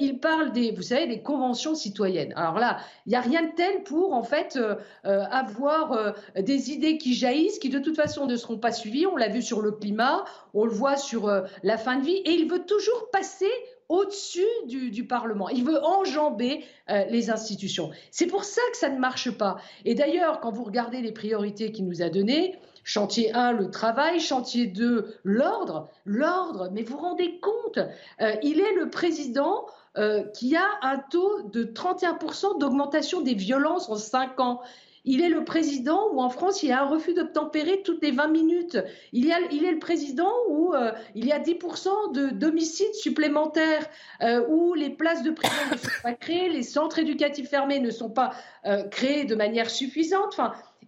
[0.00, 2.34] Il parle des, vous savez, des conventions citoyennes.
[2.36, 4.58] Alors là, il n'y a rien de tel pour en fait
[5.04, 9.06] avoir des idées qui jaillissent, qui de toute façon ne seront pas suivies.
[9.06, 11.32] On l'a vu sur le climat, on le voit sur
[11.62, 13.50] la fin de vie, et il veut toujours passer
[13.88, 15.48] au-dessus du, Parlement.
[15.48, 16.64] Il veut enjamber
[17.08, 17.90] les institutions.
[18.10, 19.56] C'est pour ça que ça ne marche pas.
[19.86, 22.58] Et d'ailleurs, quand vous regardez les priorités qu'il nous a données,
[22.88, 24.18] Chantier 1, le travail.
[24.18, 25.90] Chantier 2, l'ordre.
[26.06, 27.76] L'ordre, mais vous vous rendez compte,
[28.22, 29.66] euh, il est le président
[29.98, 34.62] euh, qui a un taux de 31% d'augmentation des violences en 5 ans.
[35.04, 38.10] Il est le président où en France, il y a un refus d'obtempérer toutes les
[38.10, 38.78] 20 minutes.
[39.12, 43.86] Il, est le président où euh, il y a 10% de d'homicides supplémentaires,
[44.48, 48.10] où les places de prison ne sont pas créées, les centres éducatifs fermés ne sont
[48.10, 48.32] pas
[48.90, 50.40] créés de manière suffisante.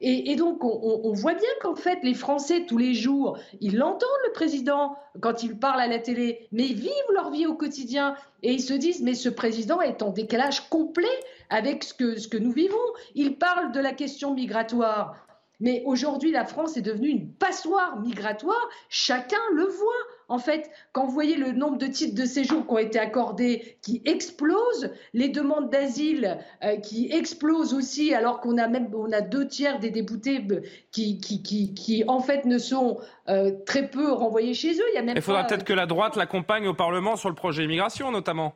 [0.03, 4.33] Et, donc, on, voit bien qu'en fait, les Français, tous les jours, ils l'entendent, le
[4.33, 8.15] président, quand il parle à la télé, mais ils vivent leur vie au quotidien.
[8.43, 11.21] Et ils se disent, mais ce président est en décalage complet
[11.51, 12.79] avec ce que, ce que nous vivons.
[13.15, 15.17] Il parle de la question migratoire.
[15.61, 18.71] Mais aujourd'hui, la France est devenue une passoire migratoire.
[18.89, 19.93] Chacun le voit.
[20.31, 23.77] En fait, quand vous voyez le nombre de titres de séjour qui ont été accordés
[23.83, 29.23] qui explose, les demandes d'asile euh, qui explosent aussi, alors qu'on a même on a
[29.23, 30.61] deux tiers des déboutés euh,
[30.93, 31.43] qui, qui,
[31.75, 34.85] qui, en fait ne sont euh, très peu renvoyés chez eux.
[34.95, 38.55] Il, Il faudra peut-être que la droite l'accompagne au Parlement sur le projet immigration, notamment.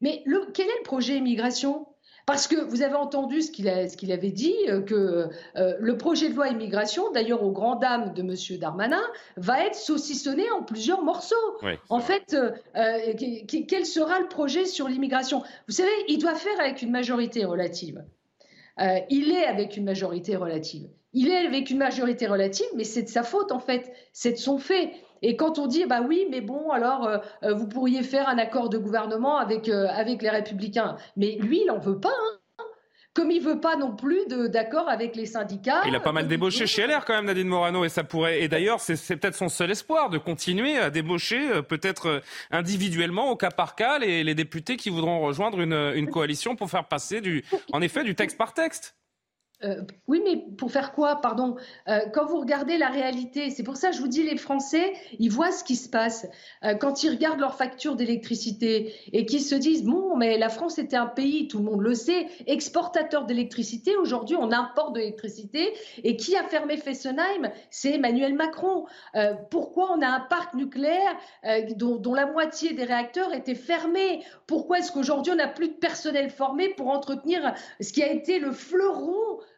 [0.00, 1.86] Mais le, quel est le projet immigration?
[2.26, 6.34] Parce que vous avez entendu ce qu'il avait dit, euh, que euh, le projet de
[6.34, 8.58] loi immigration, d'ailleurs aux grandes dames de M.
[8.58, 9.02] Darmanin,
[9.36, 11.34] va être saucissonné en plusieurs morceaux.
[11.90, 13.12] en fait, euh,
[13.68, 15.42] quel sera le projet sur l'immigration?
[15.68, 18.02] Vous savez, il doit faire avec une majorité relative.
[19.10, 20.88] il est avec une majorité relative.
[21.16, 24.36] Il est avec une majorité relative, mais c'est de sa faute en fait, c'est de
[24.36, 24.92] son fait.
[25.24, 28.36] Et quand on dit, bah oui, mais bon, alors euh, euh, vous pourriez faire un
[28.36, 30.96] accord de gouvernement avec, euh, avec les Républicains.
[31.16, 32.10] Mais lui, il n'en veut pas.
[32.10, 32.64] Hein.
[33.14, 35.80] comme il veut pas non plus d'accord avec les syndicats.
[35.86, 38.42] Il a pas mal débauché chez LR quand même, Nadine Morano, et ça pourrait.
[38.42, 42.20] Et d'ailleurs, c'est peut-être son seul espoir de continuer à débaucher, peut-être
[42.50, 46.68] individuellement, au cas par cas, les, les, députés qui voudront rejoindre une, une coalition pour
[46.68, 48.96] faire passer du, en effet, du texte par texte.
[49.62, 51.56] Euh, oui, mais pour faire quoi Pardon?
[51.88, 54.92] Euh, quand vous regardez la réalité, c'est pour ça que je vous dis, les Français,
[55.18, 56.26] ils voient ce qui se passe.
[56.64, 60.78] Euh, quand ils regardent leurs factures d'électricité et qu'ils se disent, bon, mais la France
[60.78, 63.96] était un pays, tout le monde le sait, exportateur d'électricité.
[63.96, 65.72] Aujourd'hui, on importe de l'électricité.
[66.02, 67.50] Et qui a fermé Fessenheim?
[67.70, 68.86] C'est Emmanuel Macron.
[69.50, 71.16] pourquoi on a un parc nucléaire
[71.76, 74.22] dont, dont, la moitié des réacteurs étaient fermés?
[74.46, 78.38] Pourquoi est-ce qu'aujourd'hui, on n'a plus de personnel formé pour entretenir ce qui a été
[78.38, 79.14] le fleuron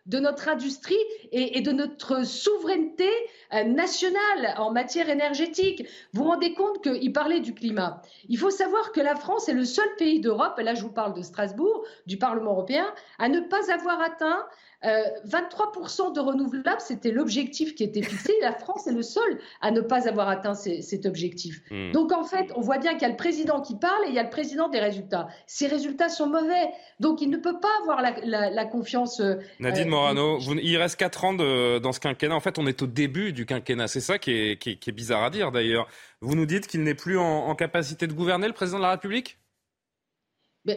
[0.06, 0.94] de notre industrie
[1.32, 3.08] et, de notre souveraineté
[3.52, 5.84] euh, nationale en matière énergétique.
[6.12, 8.02] Vous vous rendez compte qu'il parlait du climat.
[8.28, 10.92] Il faut savoir que la France est le seul pays d'Europe, et là je vous
[10.92, 12.86] parle de Strasbourg, du Parlement européen,
[13.18, 14.46] à ne pas avoir atteint
[14.82, 18.32] 23% euh, de renouvelables, c'était l'objectif qui était fixé.
[18.42, 21.60] La France est le seul à ne pas avoir atteint cet objectif.
[21.70, 21.92] Hmm.
[21.92, 24.14] Donc en fait, on voit bien qu'il y a le président qui parle et il
[24.14, 25.28] y a le président des résultats.
[25.46, 26.70] Ces résultats sont mauvais.
[27.00, 29.20] Donc il ne peut pas avoir la, confiance.
[29.20, 32.34] Euh, Nadine Morano, il reste 4 ans dans ce quinquennat.
[32.34, 33.88] En fait, on est au début du quinquennat.
[33.88, 35.88] C'est ça qui est, bizarre à dire d'ailleurs.
[36.20, 39.38] Vous nous dites qu'il n'est plus en capacité de gouverner, le président de la République?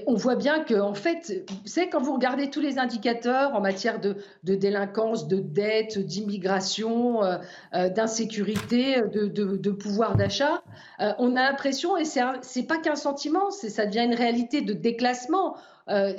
[0.08, 3.62] On voit bien que, en fait, vous savez, quand vous regardez tous les indicateurs en
[3.62, 7.38] matière de, délinquance, de dette, d'immigration, euh,
[7.74, 10.64] euh, d'insécurité, de, pouvoir d'achat,
[11.00, 12.22] euh, on a l'impression, et c'est
[12.56, 15.56] n'est pas qu'un sentiment, ça devient une réalité de déclassement.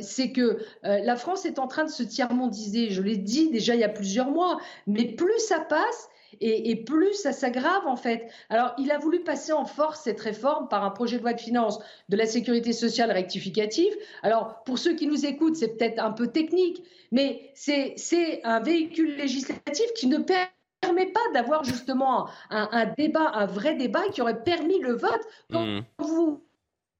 [0.00, 2.90] c'est que la France est en train de se tiers-mondiser.
[2.90, 4.58] Je l'ai dit déjà il y a plusieurs mois,
[4.88, 6.08] mais plus ça passe,
[6.40, 8.28] et, plus ça s'aggrave en fait.
[8.48, 11.40] Alors, il a voulu passer en force cette réforme par un projet de loi de
[11.40, 11.78] finances
[12.08, 13.92] de la sécurité sociale rectificative.
[14.22, 19.16] Alors, pour ceux qui nous écoutent, c'est peut-être un peu technique, mais c'est un véhicule
[19.16, 24.78] législatif qui ne permet pas d'avoir justement un, débat, un vrai débat qui aurait permis
[24.80, 25.20] le vote.
[25.50, 25.82] Quand mmh.
[25.98, 26.42] vous,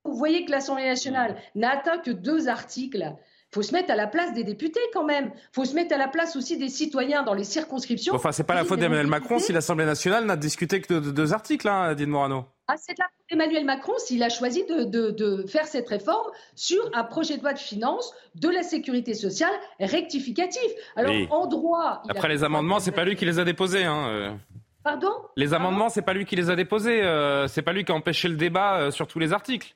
[0.04, 3.14] vous voyez que l'Assemblée nationale n'a atteint que deux articles
[3.52, 5.32] faut se mettre à la place des députés quand même.
[5.52, 8.14] faut se mettre à la place aussi des citoyens dans les circonscriptions.
[8.14, 11.32] Enfin, c'est pas la faute d'Emmanuel Macron si l'Assemblée nationale n'a discuté que de, deux
[11.32, 12.44] articles, hein, Dine Morano.
[12.68, 17.02] Ah, c'est la faute d'Emmanuel Macron s'il a choisi de, faire cette réforme sur un
[17.02, 20.70] projet de loi de finances de la sécurité sociale rectificatif.
[20.94, 22.02] Alors, en droit.
[22.08, 23.84] Après, les amendements, c'est pas lui qui les a déposés.
[23.84, 24.30] Hein, euh.
[24.84, 25.10] Pardon?
[25.36, 27.02] Les amendements, c'est pas lui qui les a déposés.
[27.02, 29.74] Euh, c'est pas lui qui a empêché le débat euh, sur tous les articles.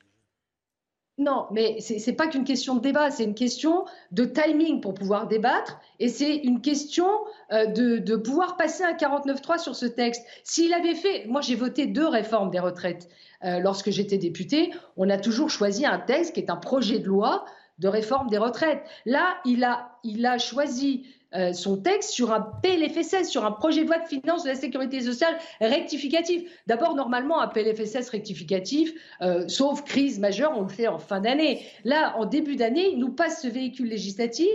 [1.17, 4.93] Non, mais ce n'est pas qu'une question de débat, c'est une question de timing pour
[4.93, 7.07] pouvoir débattre et c'est une question
[7.53, 10.25] euh, de, pouvoir passer un 49-3 sur ce texte.
[10.43, 13.07] S'il avait fait, moi j'ai voté deux réformes des retraites
[13.45, 17.05] euh, lorsque j'étais député, on a toujours choisi un texte qui est un projet de
[17.05, 17.45] loi
[17.79, 18.83] de réforme des retraites.
[19.05, 21.05] Là, il a, il a choisi
[21.35, 24.55] euh, son texte sur un PLFSS, sur un projet de loi de finances de la
[24.55, 26.43] sécurité sociale rectificatif.
[26.67, 31.65] D'abord, normalement, un PLFSS rectificatif, euh, sauf crise majeure, on le fait en fin d'année.
[31.83, 34.47] Là, en début d'année, il nous passe ce véhicule législatif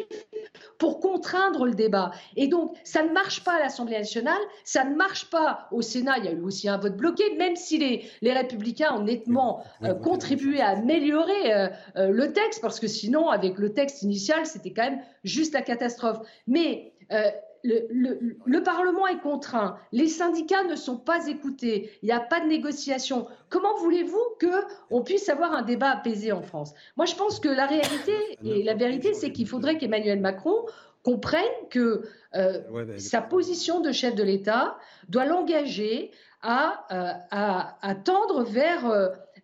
[0.79, 2.13] pour contraindre le débat.
[2.37, 6.19] Et donc, ça ne marche pas à l'Assemblée nationale, ça ne marche pas au Sénat.
[6.19, 9.63] Il y a eu aussi un vote bloqué, même si les, les républicains ont nettement
[9.83, 14.85] euh, contribué à améliorer le texte, parce que sinon, avec le texte initial, c'était quand
[14.85, 16.19] même juste la catastrophe.
[16.47, 16.70] Mais
[17.13, 17.31] euh,
[17.63, 22.47] le, Parlement est contraint, les syndicats ne sont pas écoutés, il n'y a pas de
[22.47, 23.27] négociation.
[23.49, 26.75] Comment voulez-vous qu'on puisse avoir un débat apaisé en France?
[26.97, 28.15] Moi, je pense que la réalité
[28.45, 30.67] et la vérité, c'est qu'il faudrait qu'Emmanuel Macron
[31.03, 32.03] comprenne que
[32.35, 36.11] euh, bah, sa position de chef de l'État doit l'engager
[36.43, 38.87] à, euh, à, tendre vers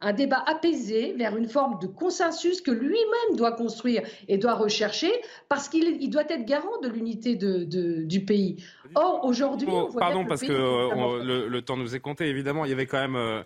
[0.00, 5.10] un débat apaisé vers une forme de consensus que lui-même doit construire et doit rechercher
[5.48, 7.64] parce qu'il doit être garant de l'unité de,
[8.04, 8.62] du pays.
[8.94, 9.68] Or, aujourd'hui.
[9.98, 12.64] pardon, parce que, euh, le, temps nous est compté, évidemment.
[12.64, 13.16] Il y avait quand même.
[13.16, 13.42] Euh,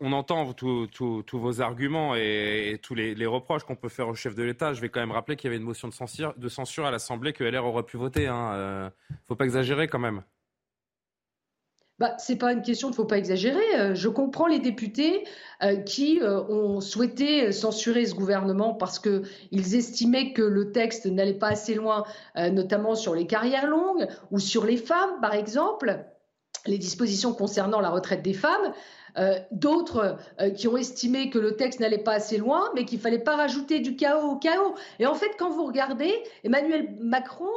[0.00, 4.42] on entend tous vos arguments et, tous les, reproches qu'on peut faire au chef de
[4.42, 4.74] l'État.
[4.74, 6.90] Je vais quand même rappeler qu'il y avait une motion de censure, de censure à
[6.90, 8.24] l'Assemblée que LR aurait pu voter.
[8.24, 8.52] Il hein.
[8.52, 8.90] ne euh,
[9.26, 10.22] faut pas exagérer quand même
[11.98, 13.74] bah, c'est pas une question, il ne faut pas exagérer.
[13.74, 15.24] Euh, je comprends les députés
[15.62, 21.32] euh, qui euh, ont souhaité censurer ce gouvernement parce qu'ils estimaient que le texte n'allait
[21.32, 22.04] pas assez loin,
[22.36, 26.04] notamment sur les carrières longues ou sur les femmes, par exemple,
[26.66, 28.72] les dispositions concernant la retraite des femmes.
[29.50, 30.18] d'autres
[30.56, 33.80] qui ont estimé que le texte n'allait pas assez loin, mais qu'il fallait pas rajouter
[33.80, 34.74] du chaos au chaos.
[34.98, 36.12] Et en fait, quand vous regardez,
[36.44, 37.48] Emmanuel Macron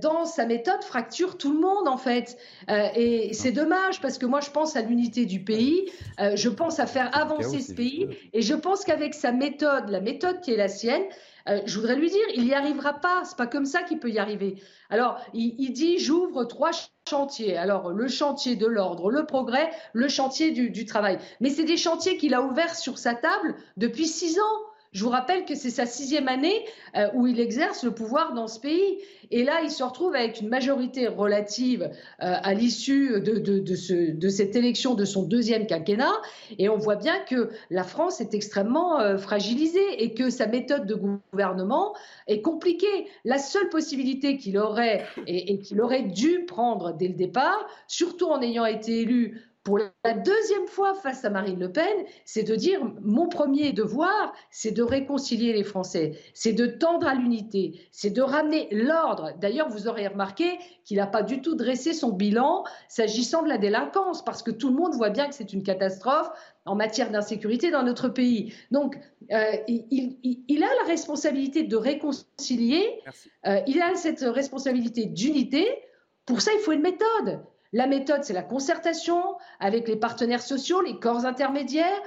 [0.00, 2.38] dans sa méthode, fracture tout le monde, en fait.
[2.70, 6.48] Euh, et c'est dommage, parce que moi, je pense à l'unité du pays, euh, je
[6.48, 10.52] pense à faire avancer ce pays, et je pense qu'avec sa méthode, la méthode qui
[10.52, 11.02] est la sienne,
[11.66, 13.22] je voudrais lui dire, il n'y arrivera pas.
[13.26, 14.62] C'est pas comme ça qu'il peut y arriver.
[14.88, 16.70] Alors, il, dit, j'ouvre trois
[17.06, 17.58] chantiers.
[17.58, 21.18] Alors, le chantier de l'ordre, le progrès, le chantier du, du travail.
[21.40, 24.60] Mais c'est des chantiers qu'il a ouverts sur sa table depuis six ans.
[24.94, 26.64] Je vous rappelle que c'est sa sixième année
[26.96, 29.00] euh, où il exerce le pouvoir dans ce pays.
[29.32, 31.88] Et là, il se retrouve avec une majorité relative euh,
[32.18, 36.12] à l'issue de, cette élection de son deuxième quinquennat.
[36.60, 40.86] Et on voit bien que la France est extrêmement euh, fragilisée et que sa méthode
[40.86, 41.96] de gouvernement
[42.28, 43.08] est compliquée.
[43.24, 48.40] La seule possibilité qu'il aurait et qu'il aurait dû prendre dès le départ, surtout en
[48.40, 52.80] ayant été élu pour la deuxième fois face à Marine Le Pen, c'est de dire
[53.00, 58.20] mon premier devoir, c'est de réconcilier les Français, c'est de tendre à l'unité, c'est de
[58.20, 59.32] ramener l'ordre.
[59.40, 63.56] D'ailleurs, vous aurez remarqué qu'il n'a pas du tout dressé son bilan s'agissant de la
[63.56, 66.28] délinquance, parce que tout le monde voit bien que c'est une catastrophe
[66.66, 68.52] en matière d'insécurité dans notre pays.
[68.70, 68.98] Donc,
[69.32, 73.00] euh, il, a la responsabilité de réconcilier,
[73.46, 75.66] euh, il a cette responsabilité d'unité.
[76.26, 77.40] Pour ça, il faut une méthode.
[77.74, 82.00] La méthode, c'est la concertation avec les partenaires sociaux, les corps intermédiaires.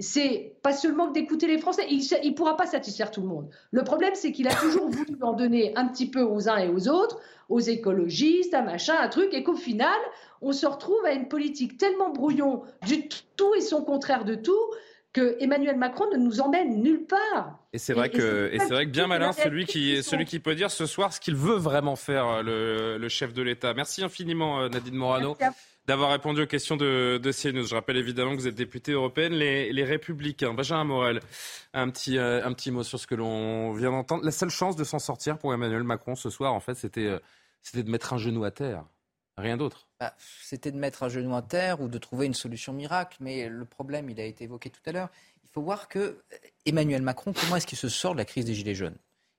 [0.00, 1.86] C'est pas seulement d'écouter les Français.
[1.88, 3.48] Il ne pourra pas satisfaire tout le monde.
[3.70, 6.68] Le problème, c'est qu'il a toujours voulu en donner un petit peu aux uns et
[6.68, 10.00] aux autres, aux écologistes, à machin, un truc, et qu'au final,
[10.42, 14.66] on se retrouve à une politique tellement brouillon du tout et son contraire de tout
[15.12, 17.63] que Emmanuel Macron ne nous emmène nulle part.
[17.74, 20.54] Et c'est vrai, que, et c'est vrai que bien malin celui qui, celui qui peut
[20.54, 23.74] dire ce soir ce qu'il veut vraiment faire, le, le chef de l'État.
[23.74, 25.36] Merci infiniment, Nadine Morano
[25.86, 27.66] d'avoir répondu aux questions de, de CNews.
[27.66, 30.54] Je rappelle évidemment que vous êtes députée européenne, les, les Républicains.
[30.54, 31.20] Benjamin Morel,
[31.72, 34.24] un petit, euh, un petit mot sur ce que l'on vient d'entendre.
[34.24, 37.18] La seule chance de s'en sortir pour Emmanuel Macron ce soir, en fait, c'était, euh,
[37.62, 38.84] c'était de mettre un genou à terre.
[39.36, 39.88] Rien d'autre.
[39.98, 43.16] Bah, c'était de mettre un genou à terre ou de trouver une solution miracle.
[43.20, 45.08] Mais le problème, il a été évoqué tout à l'heure.
[45.54, 46.18] Il faut voir que euh,
[46.66, 48.96] Emmanuel Macron, comment est-ce qu'il se sort de la crise des Gilets jaunes?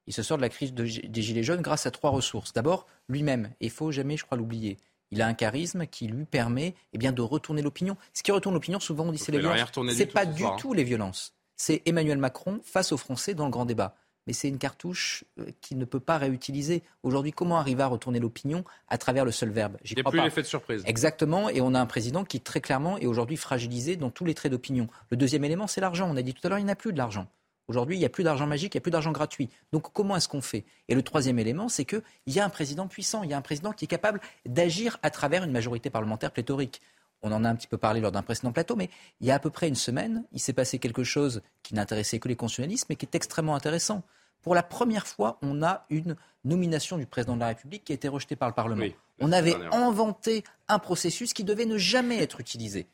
[0.07, 2.53] Il se sort de la crise des Gilets jaunes grâce à trois ressources.
[2.53, 3.51] D'abord, lui-même.
[3.59, 4.77] Et il faut jamais, je crois, l'oublier.
[5.11, 7.97] Il a un charisme qui lui permet eh bien, de retourner l'opinion.
[8.13, 9.71] Ce qui retourne l'opinion, souvent on dit c'est les violences.
[9.73, 10.55] Ce n'est pas du hein.
[10.57, 11.33] tout les violences.
[11.57, 13.97] C'est Emmanuel Macron face aux Français dans le grand débat.
[14.27, 16.83] Mais c'est une cartouche euh, qu'il ne peut pas réutiliser.
[17.03, 19.77] Aujourd'hui, comment arriver à retourner l'opinion à travers le seul verbe?
[19.83, 20.83] Il n'y a plus l'effet de surprise.
[20.85, 21.49] Exactement.
[21.49, 24.51] Et on a un président qui, très clairement, est aujourd'hui fragilisé dans tous les traits
[24.51, 24.87] d'opinion.
[25.09, 26.09] Le deuxième élément, c'est l'argent.
[26.11, 27.27] On a dit tout à l'heure, il n'y a plus de l'argent.
[27.67, 29.49] Aujourd'hui, il n'y a plus d'argent magique, il n'y a plus d'argent gratuit.
[29.71, 30.65] Donc comment est-ce qu'on fait?
[30.87, 33.41] Et le troisième élément, c'est qu'il y a un président puissant, il y a un
[33.41, 36.81] président qui est capable d'agir à travers une majorité parlementaire pléthorique.
[37.23, 39.35] On en a un petit peu parlé lors d'un précédent plateau, mais il y a
[39.35, 42.85] à peu près une semaine, il s'est passé quelque chose qui n'intéressait que les constitutionnalistes,
[42.87, 44.03] mais qui est extrêmement intéressant.
[44.45, 47.95] Pour la première fois, on a une nomination du président de la République qui a
[47.95, 48.85] été rejetée par le Parlement.
[49.19, 52.85] on avait inventé un processus qui devait ne jamais être utilisé.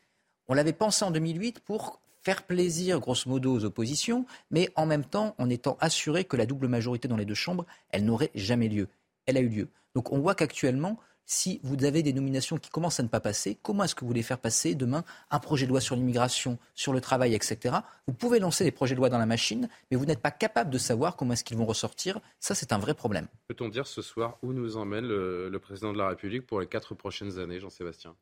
[0.48, 5.04] On l'avait pensé en 2008 pour faire plaisir, grosso modo, aux oppositions, mais en même
[5.04, 8.68] temps en étant assuré que la double majorité dans les deux chambres, elle n'aurait jamais
[8.68, 8.88] lieu.
[9.26, 9.68] Elle a eu lieu.
[9.94, 10.98] Donc on voit qu'actuellement,
[11.32, 14.06] si vous avez des nominations qui commencent à ne pas passer, comment est-ce que vous
[14.06, 17.76] voulez faire passer demain un projet de loi sur l'immigration, sur le travail, etc.
[18.06, 20.68] Vous pouvez lancer des projets de loi dans la machine, mais vous n'êtes pas capable
[20.68, 22.20] de savoir comment est-ce qu'ils vont ressortir.
[22.38, 23.28] Ça, c'est un vrai problème.
[23.48, 26.94] Peut-on dire ce soir où nous emmène le président de la République pour les quatre
[26.94, 28.14] prochaines années, Jean-Sébastien?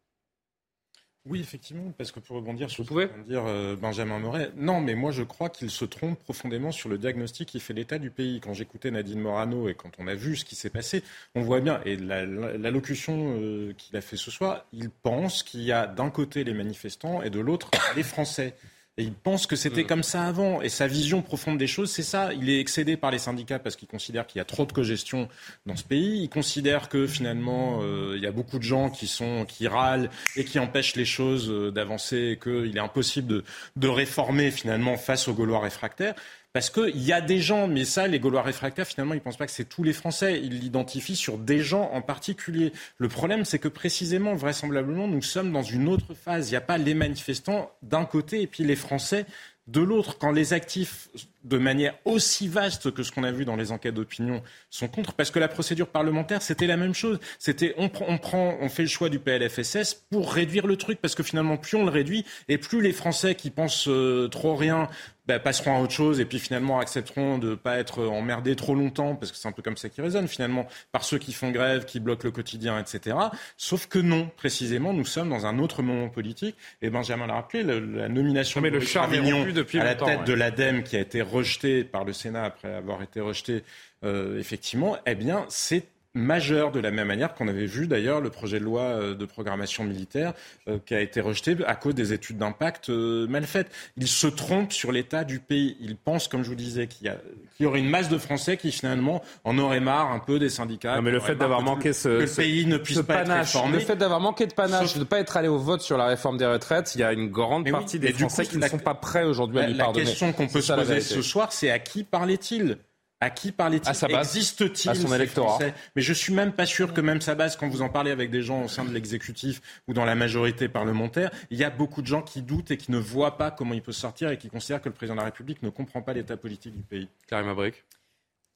[1.27, 4.95] Oui, effectivement, parce que pour rebondir sur ce que dire euh, Benjamin Moret, non, mais
[4.95, 8.41] moi je crois qu'il se trompe profondément sur le diagnostic qui fait l'état du pays.
[8.41, 11.05] Quand j'écoutais Nadine Morano et quand on a vu ce qui s'est passé,
[11.35, 15.73] on voit bien, et l'allocution euh, qu'il a fait ce soir, il pense qu'il y
[15.73, 18.55] a d'un côté les manifestants et de l'autre les Français.
[19.01, 19.87] Et il pense que c'était mm.
[19.87, 20.61] comme ça avant.
[20.61, 22.35] Et sa vision profonde des choses, c'est ça.
[22.35, 25.27] Il est excédé par les syndicats parce qu'il considère qu'il y a trop de cogestion
[25.65, 26.23] dans ce pays.
[26.23, 30.11] Il considère que finalement, euh, il y a beaucoup de gens qui sont qui râlent
[30.37, 33.45] et qui empêchent les choses euh, d'avancer et qu'il est impossible de,
[33.77, 36.15] de réformer finalement face aux Gaulois réfractaires.
[36.53, 39.37] Parce qu'il y a des gens, mais ça, les Gaulois réfractaires, finalement, ils ne pensent
[39.37, 40.41] pas que c'est tous les Français.
[40.43, 42.73] Ils l'identifient sur des gens en particulier.
[42.99, 46.49] Le problème, c'est que précisément, vraisemblablement, nous sommes dans une autre phase.
[46.49, 49.27] Il n'y a pas les manifestants d'un côté et puis les Français
[49.71, 51.09] de l'autre, quand les actifs,
[51.45, 55.13] de manière aussi vaste que ce qu'on a vu dans les enquêtes d'opinion, sont contre,
[55.13, 57.21] parce que la procédure parlementaire, c'était la même chose.
[57.39, 61.23] C'était on, prend, on fait le choix du PLFSS pour réduire le truc, parce que
[61.23, 64.89] finalement, plus on le réduit, et plus les Français qui pensent euh, trop rien
[65.31, 68.75] bah, passeront à autre chose et puis finalement accepteront de ne pas être emmerdés trop
[68.75, 71.51] longtemps, parce que c'est un peu comme ça qui résonne finalement, par ceux qui font
[71.51, 73.17] grève, qui bloquent le quotidien, etc.
[73.57, 76.57] Sauf que non, précisément, nous sommes dans un autre moment politique.
[76.83, 80.83] Et Benjamin l'a rappelé, la nomination mais de le depuis à la tête de l'ADEME
[80.83, 83.63] qui a été rejetée par le Sénat après avoir été rejetée,
[84.05, 85.85] euh, effectivement, eh bien, c'est
[86.15, 89.25] majeur, de la même manière qu'on avait vu d'ailleurs le projet de loi euh, de
[89.25, 90.33] programmation militaire
[90.69, 93.71] euh, qui a été rejeté à cause des études d'impact euh, mal faites.
[93.97, 95.77] Il se trompe sur l'état du pays.
[95.81, 97.17] Il pense, comme je vous disais, qu'il
[97.61, 100.97] y, aurait une masse de Français qui finalement en auraient marre un peu des syndicats.
[100.97, 103.69] Non, mais le fait d'avoir manqué ce, que le pays ne puisse pas panache, être
[103.69, 106.07] le fait d'avoir manqué de panache, de ne pas être allé au vote sur la
[106.07, 108.95] réforme des retraites, il y a une grande partie des Français qui ne sont pas
[108.95, 110.05] prêts aujourd'hui à lui pardonner.
[110.05, 112.79] La question qu'on peut se poser ce soir, c'est à qui parlait-il
[113.21, 115.59] à qui parlait-il Existe-t-il à son électorat
[115.95, 118.31] Mais je suis même pas sûr que même sa base, quand vous en parlez avec
[118.31, 122.03] des gens au sein de l'exécutif ou dans la majorité parlementaire, il y a beaucoup
[122.03, 124.49] de gens qui doutent et qui ne voient pas comment il peut sortir et qui
[124.49, 127.09] considèrent que le président de la République ne comprend pas l'état politique du pays.
[127.27, 127.85] Karim Abrik.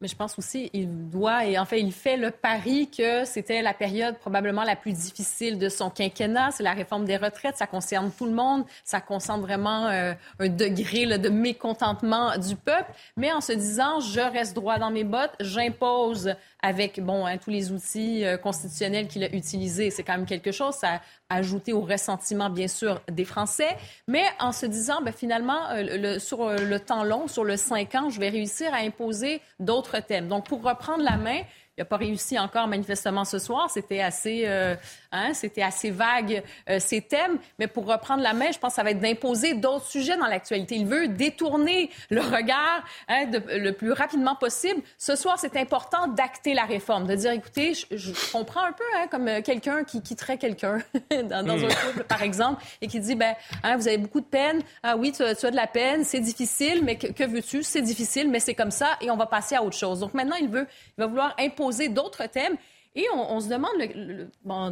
[0.05, 3.63] Mais je pense aussi il doit, et en fait, il fait le pari que c'était
[3.63, 6.51] la période probablement la plus difficile de son quinquennat.
[6.51, 7.57] C'est la réforme des retraites.
[7.57, 8.67] Ça concerne tout le monde.
[8.85, 12.93] Ça concerne vraiment euh, un degré de mécontentement du peuple.
[13.17, 16.35] Mais en se disant, je reste droit dans mes bottes, j'impose
[16.65, 19.91] avec bon, hein, tous les outils euh, constitutionnels qu'il a utilisés.
[19.91, 20.75] C'est quand même quelque chose.
[20.75, 23.77] Ça a ajouté au ressentiment, bien sûr, des Français.
[24.09, 27.95] Mais en se disant, ben, finalement, euh, sur euh, le temps long, sur le cinq
[27.95, 30.27] ans, je vais réussir à imposer d'autres thèmes.
[30.27, 31.41] Donc, pour reprendre la main,
[31.83, 33.69] n'a pas réussi encore manifestement ce soir.
[33.69, 34.77] C'était assez, euh,
[35.11, 37.39] hein, c'était assez vague euh, ces thèmes.
[37.59, 40.27] Mais pour reprendre la main, je pense que ça va être d'imposer d'autres sujets dans
[40.27, 40.77] l'actualité.
[40.77, 44.83] Il veut détourner le regard hein, le plus rapidement possible.
[44.99, 49.07] Ce soir, c'est important d'acter la réforme, de dire, écoutez, je, comprends un peu hein,
[49.11, 50.79] comme quelqu'un qui quitterait quelqu'un
[51.11, 51.69] dans, un hmm.
[51.69, 54.63] couple, par exemple, et qui dit, ben, hein, vous avez beaucoup de peine.
[54.83, 57.63] Ah oui, tu, as de la peine, c'est difficile, mais que, que veux-tu?
[57.63, 60.01] C'est difficile, mais c'est comme ça, et on va passer à autre chose.
[60.01, 60.67] Donc maintenant, il veut,
[60.97, 62.57] il va vouloir imposer d'autres thèmes.
[62.97, 63.73] Et on, se demande,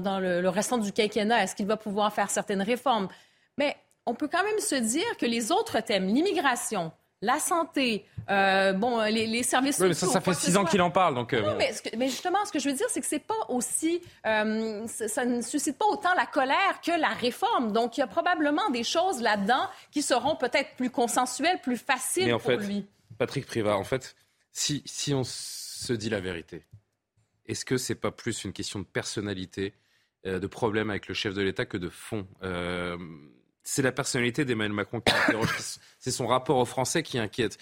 [0.02, 3.08] dans le, restant du quinquennat, est-ce qu'il va pouvoir faire certaines réformes?
[3.58, 3.76] Mais
[4.06, 9.00] on peut quand même se dire que les autres thèmes, l'immigration, la santé, euh, bon,
[9.00, 11.32] les, services oui, mais ça, ça fait six ans qu'il en parle, donc.
[11.32, 14.86] Euh, mais, mais, justement, ce que je veux dire, c'est que c'est pas aussi, euh,
[14.86, 17.72] ça, ne suscite pas autant la colère que la réforme.
[17.72, 22.26] Donc, il y a probablement des choses là-dedans qui seront peut-être plus consensuelles, plus faciles
[22.26, 22.86] mais en pour fait, lui.
[23.18, 24.16] Patrick Privat, en fait,
[24.50, 26.64] si, si on se dit la vérité,
[27.52, 29.74] est-ce que c'est pas plus une question de personnalité,
[30.24, 32.26] de problème avec le chef de l'État que de fond
[33.64, 35.56] c'est la personnalité d'Emmanuel Macron qui interroge.
[35.98, 37.58] c'est son rapport aux Français qui inquiète.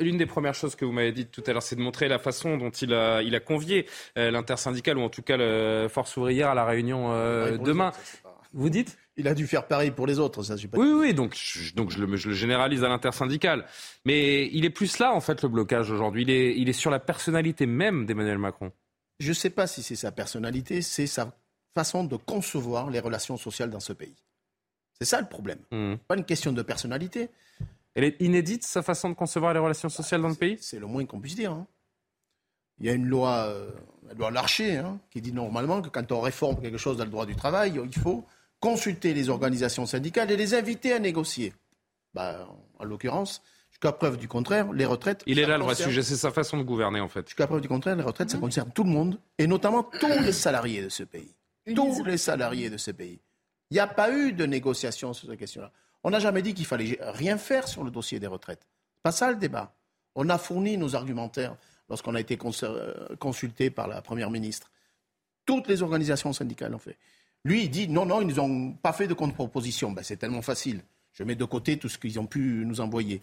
[0.00, 2.18] L'une des premières choses que vous m'avez dit tout à l'heure, c'est de montrer la
[2.18, 6.16] façon dont il a, il a convié euh, l'intersyndicale, ou en tout cas la Force
[6.16, 7.92] ouvrière, à la réunion euh, demain.
[8.52, 8.96] Vous dites?
[9.16, 11.90] Il a dû faire pareil pour les autres, ça, pas Oui, oui, donc, je, donc
[11.90, 13.64] je le, je le généralise à l'intersyndicale.
[14.04, 16.22] Mais il est plus là, en fait, le blocage aujourd'hui.
[16.22, 18.72] Il est, il est sur la personnalité même d'Emmanuel Macron.
[19.18, 21.32] Je ne sais pas si c'est sa personnalité, c'est sa
[21.74, 24.16] façon de concevoir les relations sociales dans ce pays.
[24.98, 25.58] C'est ça le problème.
[25.70, 25.96] Mmh.
[26.06, 27.30] Pas une question de personnalité.
[27.94, 30.58] Elle est inédite, sa façon de concevoir les relations sociales dans le pays?
[30.60, 31.52] C'est le moins qu'on puisse dire.
[31.52, 31.66] Hein.
[32.80, 33.70] Il y a une loi, euh,
[34.06, 37.10] la loi Larcher, hein, qui dit normalement que quand on réforme quelque chose dans le
[37.10, 38.24] droit du travail, il faut
[38.58, 41.52] consulter les organisations syndicales et les inviter à négocier.
[42.14, 42.48] Bah,
[42.78, 43.42] en l'occurrence,
[43.84, 45.22] jusqu'à preuve du contraire, les retraites.
[45.26, 47.26] Il est là le vrai sujet, c'est sa façon de gouverner en fait.
[47.28, 50.32] Jusqu'à preuve du contraire, les retraites, ça concerne tout le monde, et notamment tous les
[50.32, 51.34] salariés de ce pays.
[51.74, 53.20] Tous les salariés de ce pays.
[53.70, 55.70] Il n'y a pas eu de négociation sur cette question-là.
[56.02, 58.66] On n'a jamais dit qu'il fallait rien faire sur le dossier des retraites.
[59.02, 59.74] Pas ça le débat.
[60.14, 61.56] On a fourni nos argumentaires
[61.88, 64.70] lorsqu'on a été euh, consulté par la Première ministre.
[65.46, 66.96] Toutes les organisations syndicales l'ont fait.
[67.44, 69.92] Lui, il dit non, non, ils nous ont pas fait de contre-proposition.
[69.92, 70.82] Ben, c'est tellement facile.
[71.12, 73.22] Je mets de côté tout ce qu'ils ont pu nous envoyer.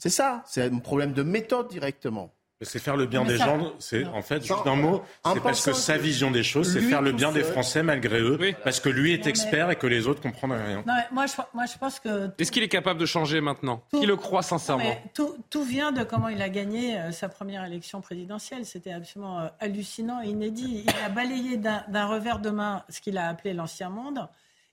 [0.00, 2.32] C'est ça, c'est un problème de méthode directement.
[2.62, 5.72] C'est faire le bien des gens, c'est en fait, juste un mot, c'est parce que
[5.74, 9.12] sa vision des choses, c'est faire le bien des Français malgré eux, parce que lui
[9.12, 10.82] est expert et que les autres comprennent rien.
[10.86, 12.30] Non, moi, je, moi, je pense que...
[12.38, 13.82] Est-ce qu'il est capable de changer maintenant?
[13.90, 14.96] Qui le croit sincèrement?
[15.12, 18.64] Tout, tout, vient de comment il a gagné euh, sa première élection présidentielle.
[18.64, 20.84] C'était absolument euh, hallucinant et inédit.
[20.86, 24.28] Il a balayé d'un revers de main ce qu'il a appelé l'ancien monde.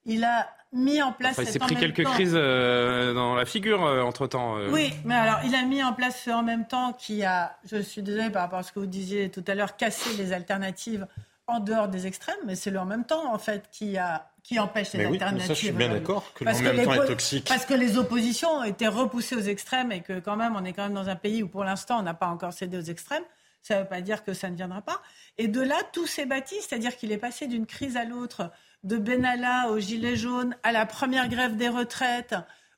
[0.08, 1.38] Il a mis en place.
[1.38, 4.58] il s'est pris quelques crises euh, dans la figure euh, entre temps.
[4.58, 4.70] Euh.
[4.72, 7.78] Oui, mais alors il a mis en place ce en même temps qui a, je
[7.78, 11.08] suis désolée par rapport à ce que vous disiez tout à l'heure, cassé les alternatives
[11.46, 14.60] en dehors des extrêmes, mais c'est le en même temps en fait qui a qui
[14.60, 15.48] empêche les alternatives.
[15.48, 17.48] ça, je suis bien d'accord que le en même temps est toxique.
[17.50, 20.72] Parce que les oppositions ont été repoussées aux extrêmes et que quand même on est
[20.72, 23.24] quand même dans un pays où pour l'instant on n'a pas encore cédé aux extrêmes.
[23.62, 25.02] Ça ne veut pas dire que ça ne viendra pas.
[25.38, 28.50] Et de là, tout s'est bâti, c'est-à-dire qu'il est passé d'une crise à l'autre
[28.84, 32.36] de Benalla au gilet jaune, à la première grève des retraites,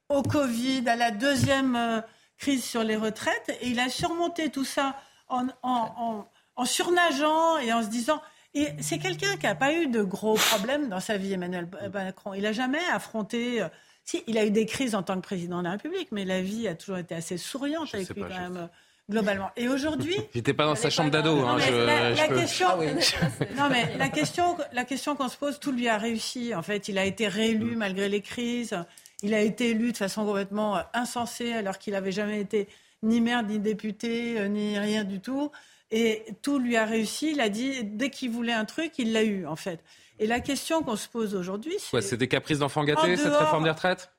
[0.07, 2.01] au Covid, à la deuxième euh,
[2.37, 3.57] crise sur les retraites.
[3.61, 4.95] Et il a surmonté tout ça
[5.27, 8.21] en, en, surnageant et en se disant...
[8.55, 12.33] Et c'est quelqu'un qui n'a pas eu de gros problèmes dans sa vie, Emmanuel Macron.
[12.33, 13.61] Il n'a jamais affronté...
[13.61, 13.67] Euh,
[14.03, 16.41] si, il a eu des crises en tant que président de la République, mais la
[16.41, 18.69] vie a toujours été assez souriante avec lui quand même
[19.09, 19.49] globalement.
[19.57, 21.39] Et aujourd'hui, j'étais pas dans sa chambre d'ado.
[21.39, 25.87] Hein, la, question, ah non mais la question, la question qu'on se pose, tout lui
[25.87, 26.53] a réussi.
[26.53, 27.77] En fait, il a été réélu mm.
[27.77, 28.77] malgré les crises.
[29.21, 32.67] Il a été élu de façon complètement euh, insensée, alors qu'il n'avait jamais été
[33.03, 35.51] ni maire, ni député, euh, ni rien du tout.
[35.91, 37.31] Et tout lui a réussi.
[37.31, 39.83] Il a dit dès qu'il voulait un truc, il l'a eu en fait.
[40.19, 43.63] Et la question qu'on se pose aujourd'hui, c'est c'est des caprices d'enfants gâtés cette réforme
[43.63, 44.11] des retraites?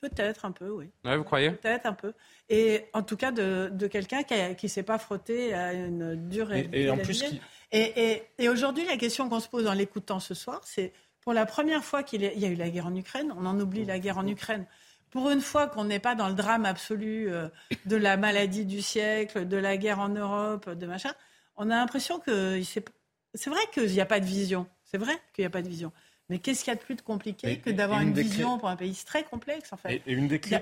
[0.00, 0.90] Peut-être un peu, oui.
[1.04, 1.52] vous croyez?
[1.52, 2.12] Peut-être un peu.
[2.48, 6.68] Et en tout cas, de, quelqu'un qui ne s'est pas frotté à une dure et,
[6.72, 7.24] et, en plus,
[7.72, 11.46] et, et, aujourd'hui, la question qu'on se pose en l'écoutant ce soir, c'est pour la
[11.46, 14.18] première fois qu'il y a eu la guerre en Ukraine, on en oublie la guerre
[14.18, 14.66] en Ukraine.
[15.10, 17.48] Pour une fois qu'on n'est pas dans le drame absolu euh,
[17.86, 21.12] de la maladie du siècle, de la guerre en Europe, de machin,
[21.56, 24.66] on a l'impression que c'est vrai qu'il n'y a pas de vision.
[24.84, 25.92] C'est vrai qu'il n'y a pas de vision.
[26.30, 28.98] Mais qu'est-ce qu'il y a de plus compliqué que d'avoir une, vision pour un pays
[29.06, 30.58] très complexe, en fait Et, une des clés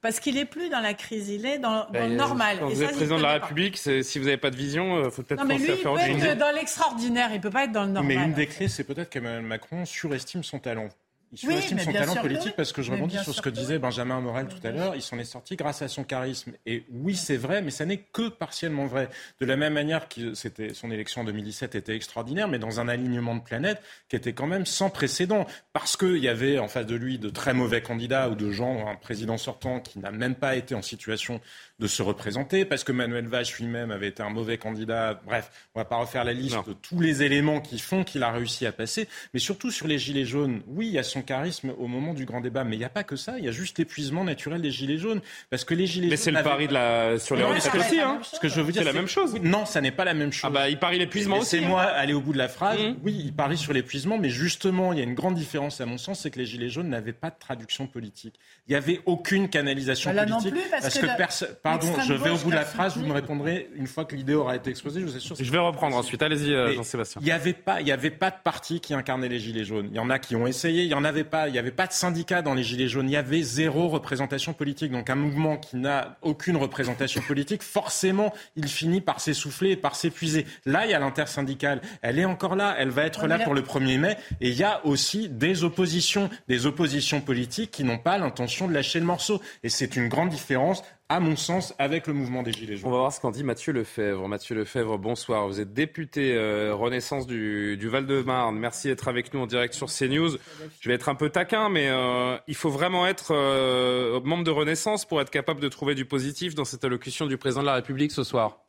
[0.00, 2.58] parce qu'il est plus dans la crise, il est dans, le ben, normal.
[2.60, 5.10] Quand vous êtes président de la République, si vous n'avez pas de vision, il euh,
[5.10, 6.36] faut peut-être penser à faire autre chose.
[6.36, 8.16] dans l'extraordinaire, il peut pas être dans le normal.
[8.16, 10.88] Mais une des clés, c'est peut-être qu'Emmanuel Macron surestime son talent.
[11.32, 14.48] Il sous-estime son talent politique parce que je rebondis sur ce que disait Benjamin Morel
[14.48, 14.96] tout à l'heure.
[14.96, 16.52] Il s'en est sorti grâce à son charisme.
[16.66, 19.08] Et oui, c'est vrai, mais ça n'est que partiellement vrai.
[19.40, 22.88] De la même manière que c'était, son élection en 2017 était extraordinaire, mais dans un
[22.88, 25.46] alignement de planètes qui était quand même sans précédent.
[25.72, 28.88] Parce qu'il y avait en face de lui de très mauvais candidats ou de gens,
[28.88, 31.40] un président sortant qui n'a même pas été en situation
[31.78, 35.20] de se représenter, parce que Manuel Valls lui-même avait été un mauvais candidat.
[35.24, 38.22] Bref, on ne va pas refaire la liste de tous les éléments qui font qu'il
[38.22, 39.08] a réussi à passer.
[39.32, 42.24] Mais surtout sur les Gilets jaunes, oui, il y a son charisme au moment du
[42.24, 43.38] grand débat, mais il n'y a pas que ça.
[43.38, 45.20] Il y a juste l'épuisement naturel des Gilets jaunes.
[45.50, 47.18] Parce que les Gilets mais c'est le pari de la...
[47.18, 48.00] sur les retraites aussi.
[48.00, 48.20] Hein.
[48.22, 49.34] Ce que je veux dire, c'est la même chose.
[49.42, 50.50] non, ça n'est pas la même chose.
[50.50, 51.50] Ah bah, il parie l'épuisement aussi.
[51.50, 52.78] C'est moi aller au bout de la phrase.
[52.78, 52.96] Mmh.
[53.02, 55.98] Oui, il parie sur l'épuisement, mais justement, il y a une grande différence à mon
[55.98, 58.34] sens, c'est que les Gilets jaunes n'avaient pas de traduction politique.
[58.66, 60.52] Il n'y avait aucune canalisation bah politique.
[60.52, 61.48] Plus, parce, que, personne.
[61.62, 64.34] Pardon, je vais au bout de la phrase, vous me répondrez une fois que l'idée
[64.34, 65.36] aura été exposée, je vous assure.
[65.38, 66.22] Je vais reprendre ensuite.
[66.22, 67.20] Allez-y, euh, Jean-Sébastien.
[67.22, 69.88] Il n'y avait, pas, il avait pas de parti qui incarnait les Gilets jaunes.
[69.90, 71.48] Il y en a qui ont essayé, il n'y en avait pas.
[71.48, 73.08] Il n'y avait pas de syndicat dans les Gilets jaunes.
[73.08, 74.90] Il y avait zéro représentation politique.
[74.90, 79.94] Donc un mouvement qui n'a aucune représentation politique, forcément, il finit par s'essouffler et par
[79.94, 80.46] s'épuiser.
[80.64, 81.82] Là, il y a l'intersyndicale.
[82.02, 82.74] Elle est encore là.
[82.78, 84.16] Elle va être là pour le 1er mai.
[84.40, 88.72] Et il y a aussi des oppositions, des oppositions politiques qui n'ont pas l'intention de
[88.72, 89.42] lâcher le morceau.
[89.62, 92.88] Et c'est une grande différence à mon sens, avec le mouvement des Gilets jaunes.
[92.88, 94.28] On va voir ce qu'en dit Mathieu Lefebvre.
[94.28, 95.48] Mathieu Lefebvre, bonsoir.
[95.48, 98.56] Vous êtes député euh, Renaissance du, Val-de-Marne.
[98.56, 100.36] Merci d'être avec nous en direct sur CNews.
[100.78, 104.52] Je vais être un peu taquin, mais euh, il faut vraiment être euh, membre de
[104.52, 107.74] Renaissance pour être capable de trouver du positif dans cette allocution du président de la
[107.74, 108.60] République ce soir.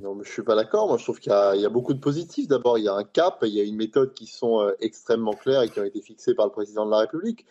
[0.00, 0.86] Non, mais je suis pas d'accord.
[0.86, 2.46] Moi, je trouve qu'il y, y, a beaucoup de positifs.
[2.46, 5.62] D'abord, il y a un cap, il y a une méthode qui sont extrêmement claires
[5.62, 7.44] et qui ont été fixées par le président de la République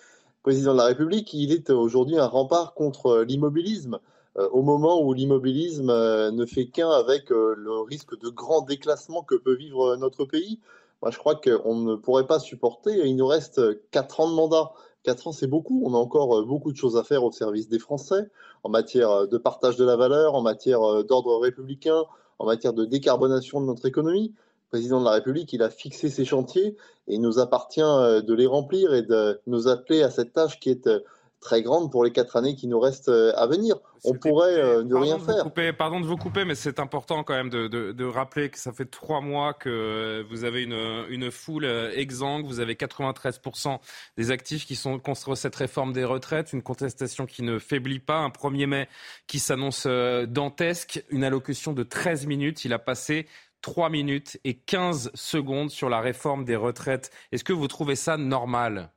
[0.47, 3.99] président de la République, il est aujourd'hui un rempart contre l'immobilisme,
[4.37, 8.61] euh, au moment où l'immobilisme euh, ne fait qu'un avec euh, le risque de grand
[8.61, 10.61] déclassement que peut vivre notre pays.
[11.01, 13.05] Moi, je crois qu'on ne pourrait pas supporter.
[13.05, 13.59] Il nous reste
[13.91, 14.71] 4 ans de mandat.
[15.03, 15.81] 4 ans, c'est beaucoup.
[15.83, 18.29] On a encore beaucoup de choses à faire au service des Français,
[18.63, 22.05] en matière de partage de la valeur, en matière d'ordre républicain,
[22.39, 24.33] en matière de décarbonation de notre économie
[24.69, 26.75] président de la République, il a fixé ses chantiers
[27.07, 30.59] et il nous appartient euh, de les remplir et de nous appeler à cette tâche
[30.59, 30.99] qui est euh,
[31.39, 33.77] très grande pour les quatre années qui nous restent euh, à venir.
[34.03, 35.51] On pourrait ne rien faire.
[35.75, 39.21] pardon de vous couper, mais c'est important quand même de, rappeler que ça fait trois
[39.21, 41.65] mois que vous avez une, une foule
[41.95, 42.45] exsangue.
[42.45, 43.79] Vous avez 93%
[44.15, 48.19] des actifs qui sont contre cette réforme des retraites, une contestation qui ne faiblit pas,
[48.19, 48.87] un 1er mai
[49.25, 52.65] qui s'annonce dantesque, une allocution de 13 minutes.
[52.65, 53.25] Il a passé
[53.61, 57.11] 3 minutes et 15 secondes sur la réforme des retraites.
[57.31, 58.91] Est-ce que vous trouvez ça normal?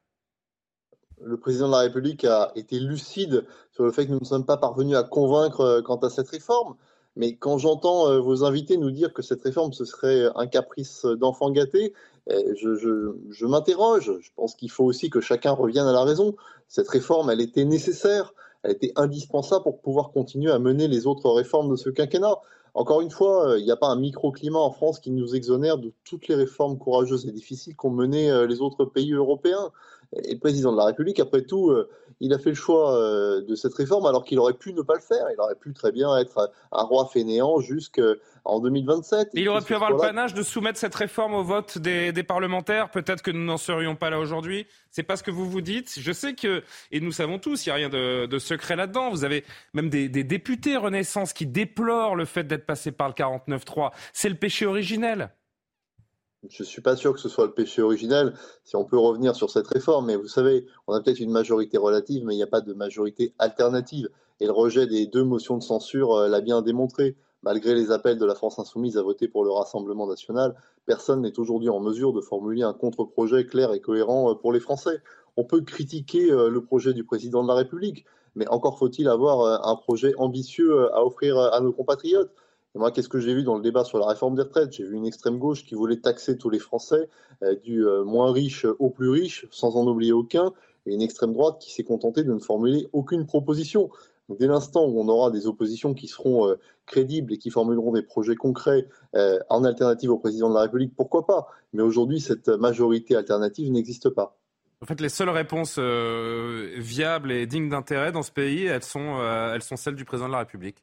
[1.22, 4.46] Le président de la République a été lucide sur le fait que nous ne sommes
[4.46, 6.76] pas parvenus à convaincre euh, quant à cette réforme.
[7.16, 11.04] Mais quand j'entends euh, vos invités nous dire que cette réforme, ce serait un caprice
[11.04, 11.92] d'enfant gâté,
[12.30, 14.12] euh, je, je m'interroge.
[14.20, 16.36] Je pense qu'il faut aussi que chacun revienne à la raison.
[16.68, 18.32] Cette réforme, elle était nécessaire,
[18.62, 22.36] elle était indispensable pour pouvoir continuer à mener les autres réformes de ce quinquennat.
[22.74, 25.78] Encore une fois, euh, il n'y a pas un microclimat en France qui nous exonère
[25.78, 29.72] de toutes les réformes courageuses et difficiles qu'ont menées euh, les autres pays européens.
[30.24, 31.88] Et le président de la République, après tout, euh,
[32.20, 32.92] il a fait le choix
[33.40, 35.26] de cette réforme alors qu'il aurait pu ne pas le faire.
[35.32, 39.30] Il aurait pu très bien être un roi fainéant jusqu'en 2027.
[39.34, 42.90] Il aurait pu avoir le panache de soumettre cette réforme au vote des, parlementaires.
[42.90, 44.66] Peut-être que nous n'en serions pas là aujourd'hui.
[44.90, 45.98] C'est pas ce que vous vous dites.
[45.98, 46.62] Je sais que,
[46.92, 49.10] et nous savons tous, il n'y a rien de, secret là-dedans.
[49.10, 53.14] Vous avez même des, des députés Renaissance qui déplorent le fait d'être passé par le
[53.14, 53.90] 49-3.
[54.12, 55.30] C'est le péché originel.
[56.49, 58.32] Je ne suis pas sûr que ce soit le péché originel,
[58.64, 61.76] si on peut revenir sur cette réforme, mais vous savez, on a peut-être une majorité
[61.76, 64.09] relative, mais il n'y a pas de majorité alternative.
[64.41, 67.14] Et le rejet des deux motions de censure euh, l'a bien démontré.
[67.43, 70.55] Malgré les appels de la France insoumise à voter pour le Rassemblement national,
[70.86, 74.61] personne n'est aujourd'hui en mesure de formuler un contre-projet clair et cohérent euh, pour les
[74.61, 75.03] Français.
[75.36, 79.68] On peut critiquer euh, le projet du président de la République, mais encore faut-il avoir
[79.68, 82.30] un projet ambitieux à offrir à nos compatriotes.
[82.74, 84.72] Et moi, qu'est-ce que j'ai vu dans le débat sur la réforme des retraites?
[84.72, 87.08] J'ai vu une extrême gauche qui voulait taxer tous les Français,
[87.42, 90.52] euh, du euh, moins riche au plus riche, sans en oublier aucun,
[90.86, 93.90] et une extrême droite qui s'est contentée de ne formuler aucune proposition.
[94.28, 96.54] dès l'instant où on aura des oppositions qui seront euh,
[96.86, 98.86] crédibles et qui formuleront des projets concrets
[99.48, 101.48] en alternative au président de la République, pourquoi pas?
[101.72, 104.36] Mais aujourd'hui, cette majorité alternative n'existe pas.
[104.80, 109.20] En fait, les seules réponses viables et dignes d'intérêt dans ce pays, elles sont,
[109.52, 110.82] elles sont celles du président de la République.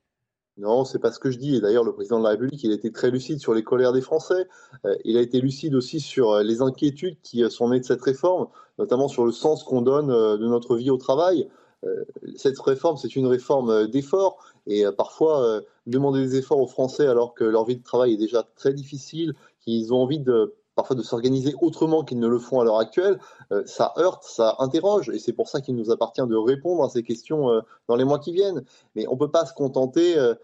[0.58, 1.56] Non, c'est pas ce que je dis.
[1.56, 3.94] Et d'ailleurs, le président de la République, il a été très lucide sur les colères
[3.94, 4.48] des Français.
[4.86, 7.86] Euh, il a été lucide aussi sur euh, les inquiétudes qui euh, sont nées de
[7.86, 8.48] cette réforme,
[8.80, 11.48] notamment sur le sens qu'on donne de notre vie au travail.
[12.36, 14.38] cette réforme, c'est une réforme d'efforts.
[14.66, 18.44] Et parfois, demander des efforts aux Français alors que leur vie de travail est déjà
[18.56, 22.64] très difficile, qu'ils ont envie de parfois de s'organiser autrement qu'ils ne le font à
[22.64, 23.20] l'heure actuelle,
[23.52, 26.90] euh, ça heurte, ça interroge, et c'est pour ça qu'il nous appartient de répondre à
[26.90, 28.64] ces questions euh, dans les mois qui viennent.
[28.96, 30.36] Mais on ne peut pas se contenter euh,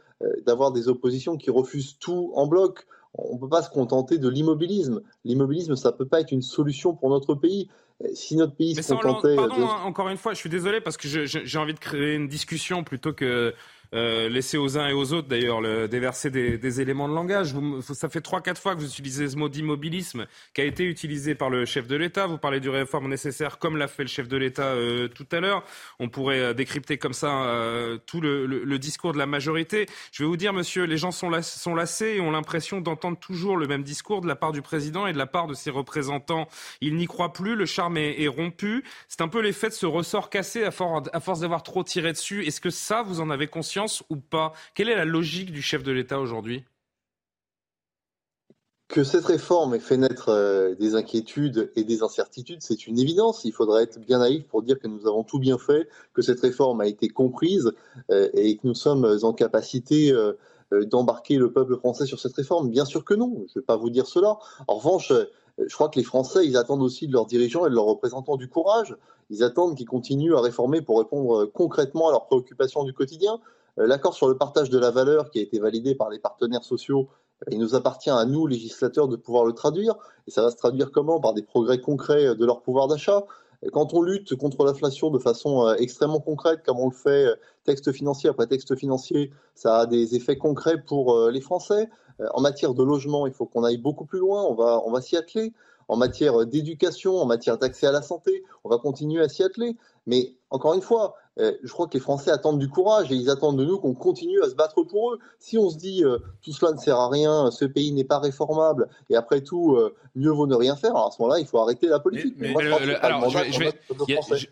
[0.45, 2.85] d'avoir des oppositions qui refusent tout en bloc.
[3.13, 5.01] On ne peut pas se contenter de l'immobilisme.
[5.23, 7.69] L'immobilisme, ça ne peut pas être une solution pour notre pays.
[8.15, 9.35] Si notre pays se contentait...
[9.35, 12.27] Pardon, hein, encore une fois, je suis désolé parce que j'ai envie de créer une
[12.27, 13.53] discussion plutôt que
[13.93, 17.53] euh, laissez aux uns et aux autres d'ailleurs le, déverser des, éléments de langage.
[17.81, 21.35] Ça fait trois, quatre fois que vous utilisez ce mot d'immobilisme qui a été utilisé
[21.35, 22.25] par le chef de l'État.
[22.25, 25.39] Vous parlez du réforme nécessaire comme l'a fait le chef de l'État euh, tout à
[25.39, 25.63] l'heure.
[25.99, 29.85] On pourrait euh, décrypter comme ça euh, tout le, discours de la majorité.
[30.11, 33.55] Je vais vous dire, monsieur, les gens sont, sont lassés et ont l'impression d'entendre toujours
[33.55, 36.47] le même discours de la part du président et de la part de ses représentants.
[36.81, 38.83] Ils n'y croient plus, le charme est, rompu.
[39.07, 42.45] C'est un peu l'effet de ce ressort cassé à force d'avoir trop tiré dessus.
[42.45, 43.82] Est-ce que ça, vous en avez conscience?
[44.09, 44.53] Ou pas?
[44.75, 46.63] Quelle est la logique du chef de l'État aujourd'hui?
[48.89, 53.43] Que cette réforme ait fait naître euh, des inquiétudes et des incertitudes, c'est une évidence.
[53.43, 56.39] Il faudrait être bien naïf pour dire que nous avons tout bien fait, que cette
[56.41, 57.71] réforme a été comprise
[58.11, 60.33] euh, et que nous sommes en capacité euh,
[60.71, 62.69] d'embarquer le peuple français sur cette réforme.
[62.69, 64.37] Bien sûr que non, je ne vais pas vous dire cela.
[64.67, 65.11] En revanche,
[65.57, 68.37] je crois que les Français, ils attendent aussi de leurs dirigeants et de leurs représentants
[68.37, 68.95] du courage.
[69.29, 73.39] Ils attendent qu'ils continuent à réformer pour répondre concrètement à leurs préoccupations du quotidien.
[73.79, 76.63] Euh, l'accord sur le partage de la valeur qui a été validé par les partenaires
[76.63, 77.09] sociaux,
[77.43, 79.95] euh, il nous appartient à nous, législateurs, de pouvoir le traduire.
[80.27, 81.19] Et ça va se traduire comment?
[81.19, 83.23] Par des progrès concrets euh, de leur pouvoir d'achat.
[83.71, 87.27] Quand on lutte contre l'inflation de façon extrêmement concrète, comme on le fait
[87.63, 91.89] texte financier après texte financier, ça a des effets concrets pour les Français.
[92.33, 94.99] En matière de logement, il faut qu'on aille beaucoup plus loin, on va, on va
[94.99, 95.53] s'y atteler.
[95.87, 99.77] En matière d'éducation, en matière d'accès à la santé, on va continuer à s'y atteler.
[100.07, 103.31] Mais encore une fois, euh, je crois que les Français attendent du courage et ils
[103.31, 105.19] attendent de nous qu'on continue à se battre pour eux.
[105.39, 108.19] Si on se dit euh, tout cela ne sert à rien, ce pays n'est pas
[108.19, 111.47] réformable et après tout, euh, mieux vaut ne rien faire, alors à ce moment-là, il
[111.47, 112.35] faut arrêter la politique.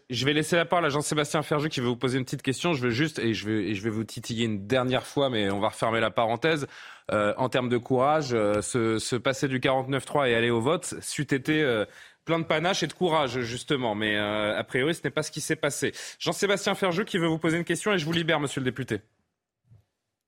[0.10, 2.74] je, vais, laisser la parole à Jean-Sébastien Ferjou qui veut vous poser une petite question.
[2.74, 5.52] Je veux juste, et je vais, et je vais vous titiller une dernière fois, mais
[5.52, 6.66] on va refermer la parenthèse.
[7.12, 11.86] en termes de courage, se, se, passer du 49-3 et aller au vote, c'eût été
[12.26, 13.96] plein de panache et de courage, justement.
[13.96, 15.92] Mais euh, a priori, ce n'est pas ce qui s'est passé.
[16.20, 19.02] Jean-Sébastien Ferjeux qui veut vous poser une question et je vous libère, monsieur le député.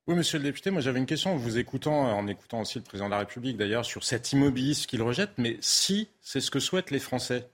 [0.06, 2.84] Oui, monsieur le député, moi j'avais une question en vous écoutant, en écoutant aussi le
[2.84, 5.32] président de la République d'ailleurs, sur cet immobilisme qu'il rejette.
[5.38, 7.48] Mais si c'est ce que souhaitent les Français,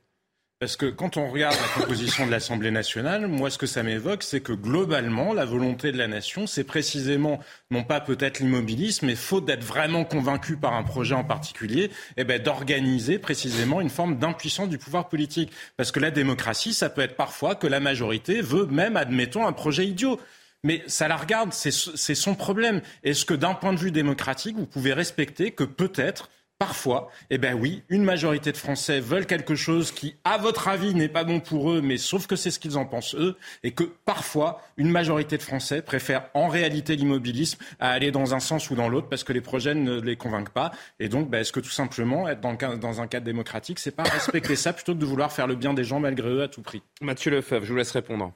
[0.59, 4.23] parce que quand on regarde la composition de l'Assemblée nationale, moi, ce que ça m'évoque,
[4.23, 7.39] c'est que globalement, la volonté de la nation, c'est précisément,
[7.71, 12.25] non pas peut-être l'immobilisme, mais faute d'être vraiment convaincu par un projet en particulier, eh
[12.25, 15.49] ben, d'organiser précisément une forme d'impuissance du pouvoir politique.
[15.77, 19.53] Parce que la démocratie, ça peut être parfois que la majorité veut même, admettons, un
[19.53, 20.19] projet idiot.
[20.65, 22.81] Mais ça la regarde, c'est son problème.
[23.05, 26.29] Est-ce que d'un point de vue démocratique, vous pouvez respecter que peut-être
[26.59, 30.93] Parfois, eh bien oui, une majorité de Français veulent quelque chose qui, à votre avis,
[30.93, 33.71] n'est pas bon pour eux, mais sauf que c'est ce qu'ils en pensent eux, et
[33.71, 38.69] que parfois, une majorité de Français préfèrent en réalité l'immobilisme à aller dans un sens
[38.71, 40.71] ou dans l'autre parce que les projets ne les convainquent pas.
[40.99, 44.03] Et donc, ben, est-ce que tout simplement, être dans, dans un cadre démocratique, c'est pas
[44.03, 46.61] respecter ça plutôt que de vouloir faire le bien des gens malgré eux à tout
[46.61, 46.81] prix?
[46.99, 48.33] Mathieu Lefebvre, je vous laisse répondre.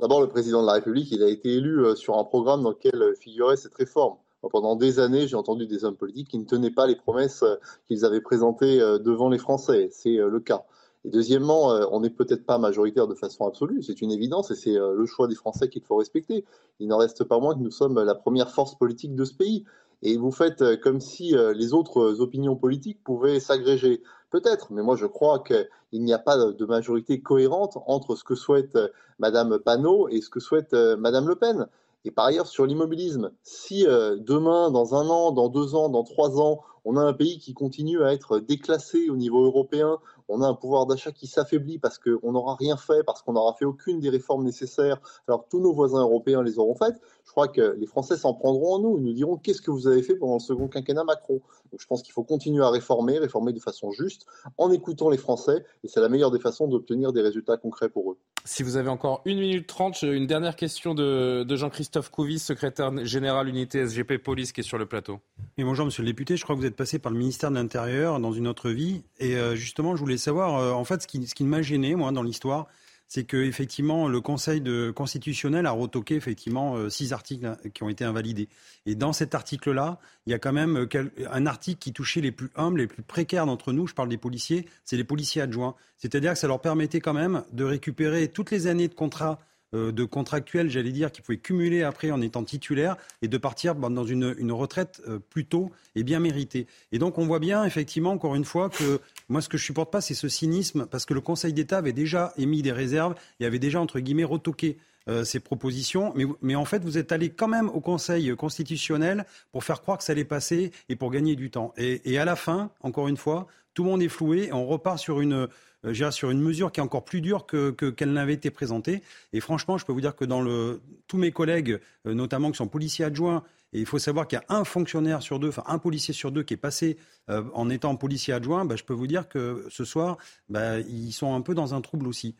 [0.00, 2.70] D'abord, le président de la République, il a été élu euh, sur un programme dans
[2.70, 4.14] lequel figurait cette réforme.
[4.50, 7.56] Pendant des années, j'ai entendu des hommes politiques qui ne tenaient pas les promesses euh,
[7.86, 9.88] qu'ils avaient présentées euh, devant les Français.
[9.92, 10.64] C'est euh, le cas.
[11.04, 14.76] Et deuxièmement, on n'est peut-être pas majoritaire de façon absolue, c'est une évidence et c'est
[14.76, 16.44] le choix des Français qu'il faut respecter.
[16.78, 19.64] Il n'en reste pas moins que nous sommes la première force politique de ce pays.
[20.02, 24.00] Et vous faites comme si les autres opinions politiques pouvaient s'agréger.
[24.30, 25.66] Peut-être, mais moi je crois qu'il
[26.04, 28.78] n'y a pas de majorité cohérente entre ce que souhaite
[29.18, 31.66] Madame Panot et ce que souhaite Madame Le Pen.
[32.04, 36.02] Et par ailleurs, sur l'immobilisme, si euh, demain, dans un an, dans deux ans, dans
[36.02, 39.98] trois ans, on a un pays qui continue à être déclassé au niveau européen,
[40.28, 43.54] on a un pouvoir d'achat qui s'affaiblit parce qu'on n'aura rien fait, parce qu'on n'aura
[43.54, 47.48] fait aucune des réformes nécessaires, alors tous nos voisins européens les auront faites, je crois
[47.48, 48.98] que les Français s'en prendront en nous.
[48.98, 51.40] Ils nous diront qu'est-ce que vous avez fait pendant le second quinquennat Macron?
[51.70, 54.26] Donc je pense qu'il faut continuer à réformer, réformer de façon juste,
[54.58, 58.12] en écoutant les Français, et c'est la meilleure des façons d'obtenir des résultats concrets pour
[58.12, 58.18] eux.
[58.44, 63.48] Si vous avez encore une minute trente, une dernière question de, Jean-Christophe Couvis, secrétaire général
[63.48, 65.20] unité SGP Police, qui est sur le plateau.
[65.58, 66.36] Et bonjour, monsieur le député.
[66.36, 69.04] Je crois que vous êtes passé par le ministère de l'Intérieur dans une autre vie.
[69.20, 71.94] Et euh, justement, je voulais savoir, euh, en fait, ce qui, ce qui m'a gêné,
[71.94, 72.66] moi, dans l'histoire,
[73.14, 74.62] c'est que effectivement le Conseil
[74.94, 78.48] constitutionnel a retoqué effectivement euh, six articles hein, qui ont été invalidés.
[78.86, 80.88] Et dans cet article-là, il y a quand même
[81.30, 83.86] un article qui touchait les plus humbles, les plus précaires d'entre nous.
[83.86, 85.74] Je parle des policiers, c'est les policiers adjoints.
[85.98, 89.38] C'est-à-dire que ça leur permettait quand même de récupérer toutes les années de contrat
[89.72, 94.04] de contractuels, j'allais dire, qui pouvaient cumuler après en étant titulaires et de partir dans
[94.04, 96.66] une, une retraite plus tôt et bien méritée.
[96.92, 99.90] Et donc on voit bien effectivement, encore une fois, que moi ce que je supporte
[99.90, 103.46] pas, c'est ce cynisme, parce que le Conseil d'État avait déjà émis des réserves et
[103.46, 104.78] avait déjà, entre guillemets, retoqué
[105.08, 106.12] euh, ces propositions.
[106.14, 109.98] Mais, mais, en fait, vous êtes allé quand même au Conseil constitutionnel pour faire croire
[109.98, 111.72] que ça allait passer et pour gagner du temps.
[111.76, 114.98] Et à la fin, encore une fois, tout le monde est floué et on repart
[114.98, 115.48] sur une,
[115.84, 119.02] euh, sur une mesure qui est encore plus dure que, qu'elle n'avait été présentée.
[119.32, 122.56] Et franchement, je peux vous dire que dans le, tous mes collègues, euh, notamment qui
[122.56, 123.42] sont policiers adjoints,
[123.72, 126.30] et il faut savoir qu'il y a un fonctionnaire sur deux, enfin un policier sur
[126.30, 129.86] deux qui est passé en étant policier adjoint, bah, je peux vous dire que ce
[129.86, 130.18] soir,
[130.50, 132.34] bah, ils sont un peu dans un trouble aussi.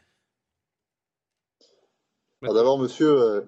[2.42, 3.40] D'abord, monsieur, euh,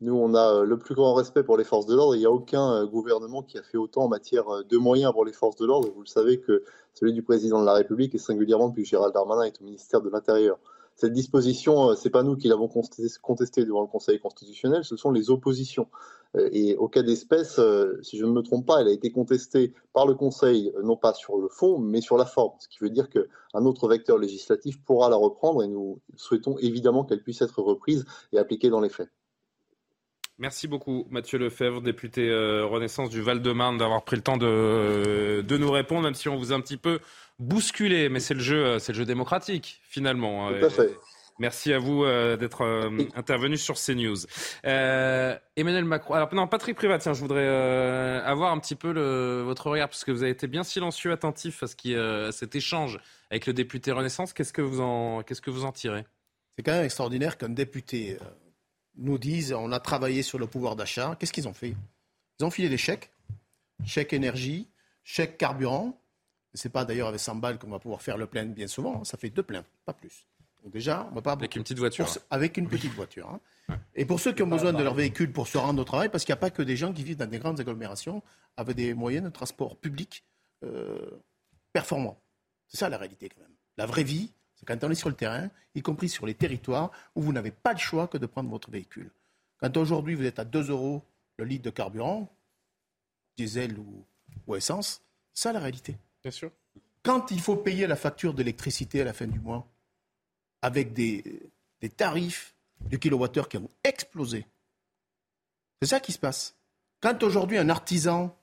[0.00, 2.14] nous, on a euh, le plus grand respect pour les forces de l'ordre.
[2.14, 5.24] Il n'y a aucun euh, gouvernement qui a fait autant en matière de moyens pour
[5.24, 5.88] les forces de l'ordre.
[5.94, 9.44] Vous le savez que celui du président de la République et singulièrement depuis Gérald Darmanin
[9.44, 10.58] est au ministère de l'Intérieur.
[10.96, 15.28] Cette disposition, c'est pas nous qui l'avons contestée devant le Conseil constitutionnel, ce sont les
[15.28, 15.88] oppositions.
[16.36, 19.10] Euh, et au cas d'espèce, euh, si je ne me trompe pas, elle a été
[19.10, 22.54] contestée par le Conseil, euh, non pas sur le fond, mais sur la forme.
[22.60, 27.04] Ce qui veut dire qu'un autre vecteur législatif pourra la reprendre et nous souhaitons évidemment
[27.04, 29.10] qu'elle puisse être reprise et appliquée dans les faits.
[30.38, 35.70] Merci beaucoup, Mathieu Lefebvre, député Renaissance du Val-de-Marne, d'avoir pris le temps de, de, nous
[35.70, 37.00] répondre, même si on vous a un petit peu
[37.38, 38.10] bousculé.
[38.10, 40.50] Mais c'est le jeu, c'est le jeu démocratique, finalement.
[40.50, 40.94] Tout à fait.
[41.38, 44.16] Merci à vous euh, d'être euh, intervenu sur CNews.
[44.64, 46.14] Euh, Emmanuel Macron.
[46.14, 50.04] Alors, non, Patrick Privat, tiens, je voudrais avoir un petit peu le, votre regard, parce
[50.04, 52.98] que vous avez été bien silencieux, attentif à, ce qui, à cet échange
[53.30, 54.32] avec le député Renaissance.
[54.32, 56.04] Qu'est-ce que vous en, qu'est-ce que vous en tirez?
[56.56, 58.16] C'est quand même extraordinaire qu'un député
[58.96, 61.16] nous dise on a travaillé sur le pouvoir d'achat.
[61.18, 61.74] Qu'est-ce qu'ils ont fait?
[62.38, 63.10] Ils ont filé des chèques,
[63.84, 64.68] chèques énergie,
[65.04, 65.98] chèques carburant.
[66.54, 69.00] Ce n'est pas d'ailleurs avec 100 balles qu'on va pouvoir faire le plein bien souvent,
[69.00, 69.04] hein.
[69.04, 70.26] ça fait deux pleins, pas plus
[70.70, 72.06] déjà, on va pas avec une petite voiture.
[72.30, 73.28] avec une petite voiture.
[73.28, 73.78] Hein.
[73.94, 76.24] Et pour ceux qui ont besoin de leur véhicule pour se rendre au travail, parce
[76.24, 78.22] qu'il n'y a pas que des gens qui vivent dans des grandes agglomérations
[78.56, 80.24] avec des moyens de transport public
[80.64, 81.10] euh,
[81.72, 82.20] performants.
[82.68, 83.54] C'est ça la réalité quand même.
[83.76, 84.32] La vraie vie,
[84.66, 87.72] quand on est sur le terrain, y compris sur les territoires où vous n'avez pas
[87.72, 89.10] le choix que de prendre votre véhicule.
[89.58, 91.02] Quand aujourd'hui vous êtes à 2 euros
[91.38, 92.28] le litre de carburant,
[93.36, 94.04] diesel ou,
[94.46, 95.02] ou essence,
[95.32, 95.96] ça la réalité.
[96.22, 96.50] Bien sûr.
[97.02, 99.66] Quand il faut payer la facture d'électricité à la fin du mois,
[100.62, 101.22] avec des,
[101.96, 104.44] tarifs de kilowattheure qui ont explosé.
[105.80, 106.56] C'est ça qui se passe.
[107.00, 108.36] Quand aujourd'hui un artisan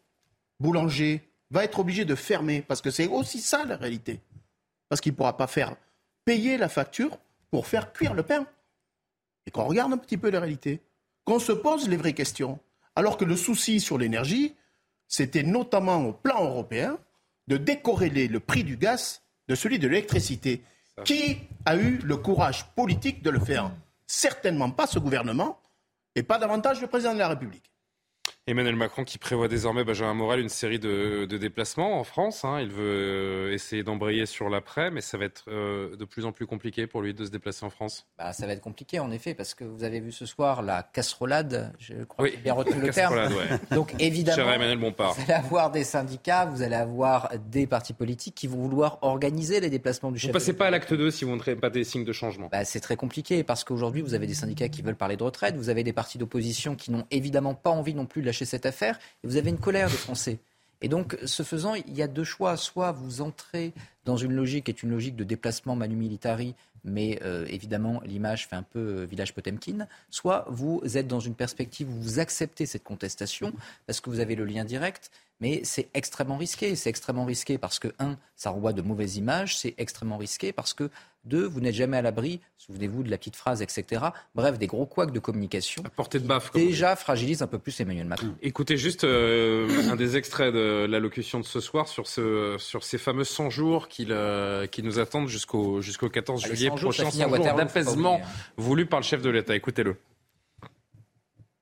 [0.60, 4.22] boulanger va être obligé de fermer, parce que c'est aussi ça la réalité,
[4.88, 5.76] parce qu'il ne pourra pas faire
[6.26, 7.18] payer la facture
[7.52, 8.45] pour faire cuire le pain.
[9.45, 10.82] Et qu'on regarde un petit peu la réalité,
[11.26, 12.60] qu'on se pose les vraies questions,
[12.95, 14.56] alors que le souci sur l'énergie,
[15.08, 16.98] c'était notamment au plan européen
[17.48, 20.64] de décorréler le prix du gaz de celui de l'électricité.
[21.04, 23.72] Qui a eu le courage politique de le faire?
[24.06, 25.60] Certainement pas ce gouvernement
[26.16, 27.73] et pas davantage le président de la République.
[28.45, 32.44] Emmanuel Macron qui prévoit désormais, Benjamin Morel, une série de, déplacements en France.
[32.44, 32.60] Hein.
[32.60, 36.34] Il veut euh, essayer d'embrayer sur l'après, mais ça va être euh, de plus en
[36.34, 38.06] plus compliqué pour lui de se déplacer en France.
[38.18, 40.84] Bah, ça va être compliqué en effet, parce que vous avez vu ce soir la
[40.84, 43.30] casserolade, je crois que j'ai bien retenu le terme.
[43.72, 48.57] Donc évidemment, vous allez avoir des syndicats, vous allez avoir des partis politiques qui vont
[48.57, 50.32] vouloir organiser les déplacements du chef.
[50.32, 52.14] Vous ne passez pas à l'acte 2 si vous ne montrez pas des signes de
[52.14, 52.49] changement.
[52.52, 55.56] Bah, c'est très compliqué, parce qu'aujourd'hui, vous avez des syndicats qui veulent parler de retraite,
[55.56, 58.99] vous avez des partis d'opposition qui n'ont évidemment pas envie non plus de cette affaire,
[59.23, 60.39] et vous avez une colère des Français.
[60.81, 62.57] Et donc, ce faisant, il y a deux choix.
[62.57, 63.72] Soit vous entrez
[64.03, 68.47] dans une logique qui est une logique de déplacement manu militari, mais euh, évidemment, l'image
[68.47, 69.88] fait un peu euh, village Potemkin.
[70.10, 73.53] Soit vous êtes dans une perspective où vous acceptez cette contestation
[73.88, 75.10] parce que vous avez le lien direct,
[75.44, 76.74] mais c'est extrêmement risqué.
[76.78, 79.57] C'est extrêmement risqué parce que, un, ça renvoie de mauvaises images.
[79.57, 80.90] C'est extrêmement risqué parce que
[81.26, 84.06] deux, vous n'êtes jamais à l'abri, souvenez-vous de la petite phrase, etc.
[84.36, 85.84] Bref, des gros couacs de communication.
[85.86, 86.53] À portée de baffe.
[86.53, 88.34] Déjà fragilise un peu plus Emmanuel Macron.
[88.41, 92.98] Écoutez juste euh, un des extraits de l'allocution de ce soir sur, ce, sur ces
[92.98, 94.07] fameux 100 jours qui,
[94.72, 97.10] qui nous attendent jusqu'au jusqu'au 14 juillet prochain.
[97.10, 98.28] 100 jours d'apaisement hein.
[98.56, 99.56] voulu par le chef de l'État.
[99.56, 99.98] Écoutez-le.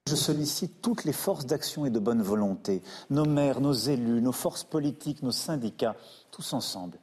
[0.09, 4.31] Je sollicite toutes les forces d'action et de bonne volonté, nos maires, nos élus, nos
[4.31, 5.95] forces politiques, nos syndicats,
[6.31, 6.97] tous ensemble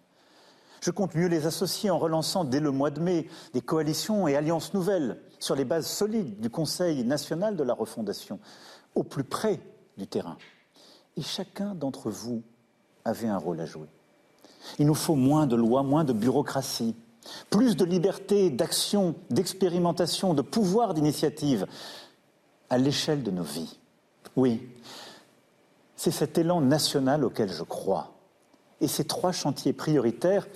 [0.80, 4.36] je compte mieux les associer en relançant dès le mois de mai des coalitions et
[4.36, 8.38] alliances nouvelles sur les bases solides du Conseil national de la refondation,
[8.94, 9.60] au plus près
[9.96, 10.36] du terrain.
[11.16, 12.42] Et chacun d'entre vous
[13.04, 13.88] avait un rôle à jouer.
[14.78, 16.94] Il nous faut moins de lois, moins de bureaucratie,
[17.50, 21.66] plus de liberté d'action, d'expérimentation, de pouvoir d'initiative
[22.70, 23.78] à l'échelle de nos vies.
[24.36, 24.68] Oui,
[25.96, 28.12] c'est cet élan national auquel je crois.
[28.80, 30.46] Et ces trois chantiers prioritaires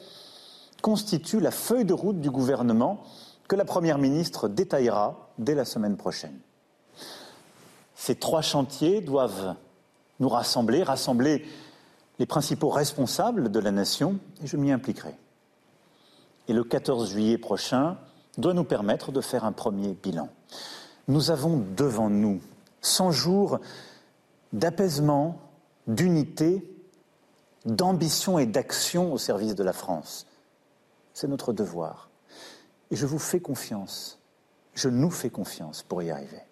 [0.82, 3.02] constituent la feuille de route du gouvernement
[3.48, 6.39] que la Première ministre détaillera dès la semaine prochaine.
[7.94, 9.56] Ces trois chantiers doivent
[10.20, 11.47] nous rassembler, rassembler
[12.18, 15.14] les principaux responsables de la nation, et je m'y impliquerai.
[16.48, 17.97] Et le 14 juillet prochain
[18.39, 20.28] doit nous permettre de faire un premier bilan.
[21.09, 22.41] Nous avons devant nous
[22.81, 23.61] 100 jours
[24.53, 25.39] d'apaisement,
[25.87, 26.65] d'unité,
[27.65, 30.27] d'ambition et d'action au service de la France.
[31.15, 32.11] C'est notre devoir.
[32.91, 34.19] Et je vous fais confiance,
[34.74, 36.43] je nous fais confiance pour y arriver.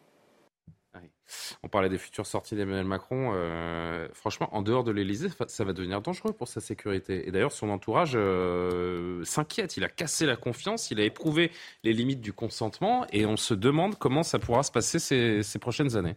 [1.63, 3.33] On parlait des futures sorties d'Emmanuel Macron.
[3.35, 7.29] Euh, franchement, en dehors de l'Elysée, ça va devenir dangereux pour sa sécurité.
[7.29, 9.77] Et d'ailleurs, son entourage euh, s'inquiète.
[9.77, 11.51] Il a cassé la confiance, il a éprouvé
[11.85, 13.07] les limites du consentement.
[13.13, 16.17] Et on se demande comment ça pourra se passer ces, prochaines années.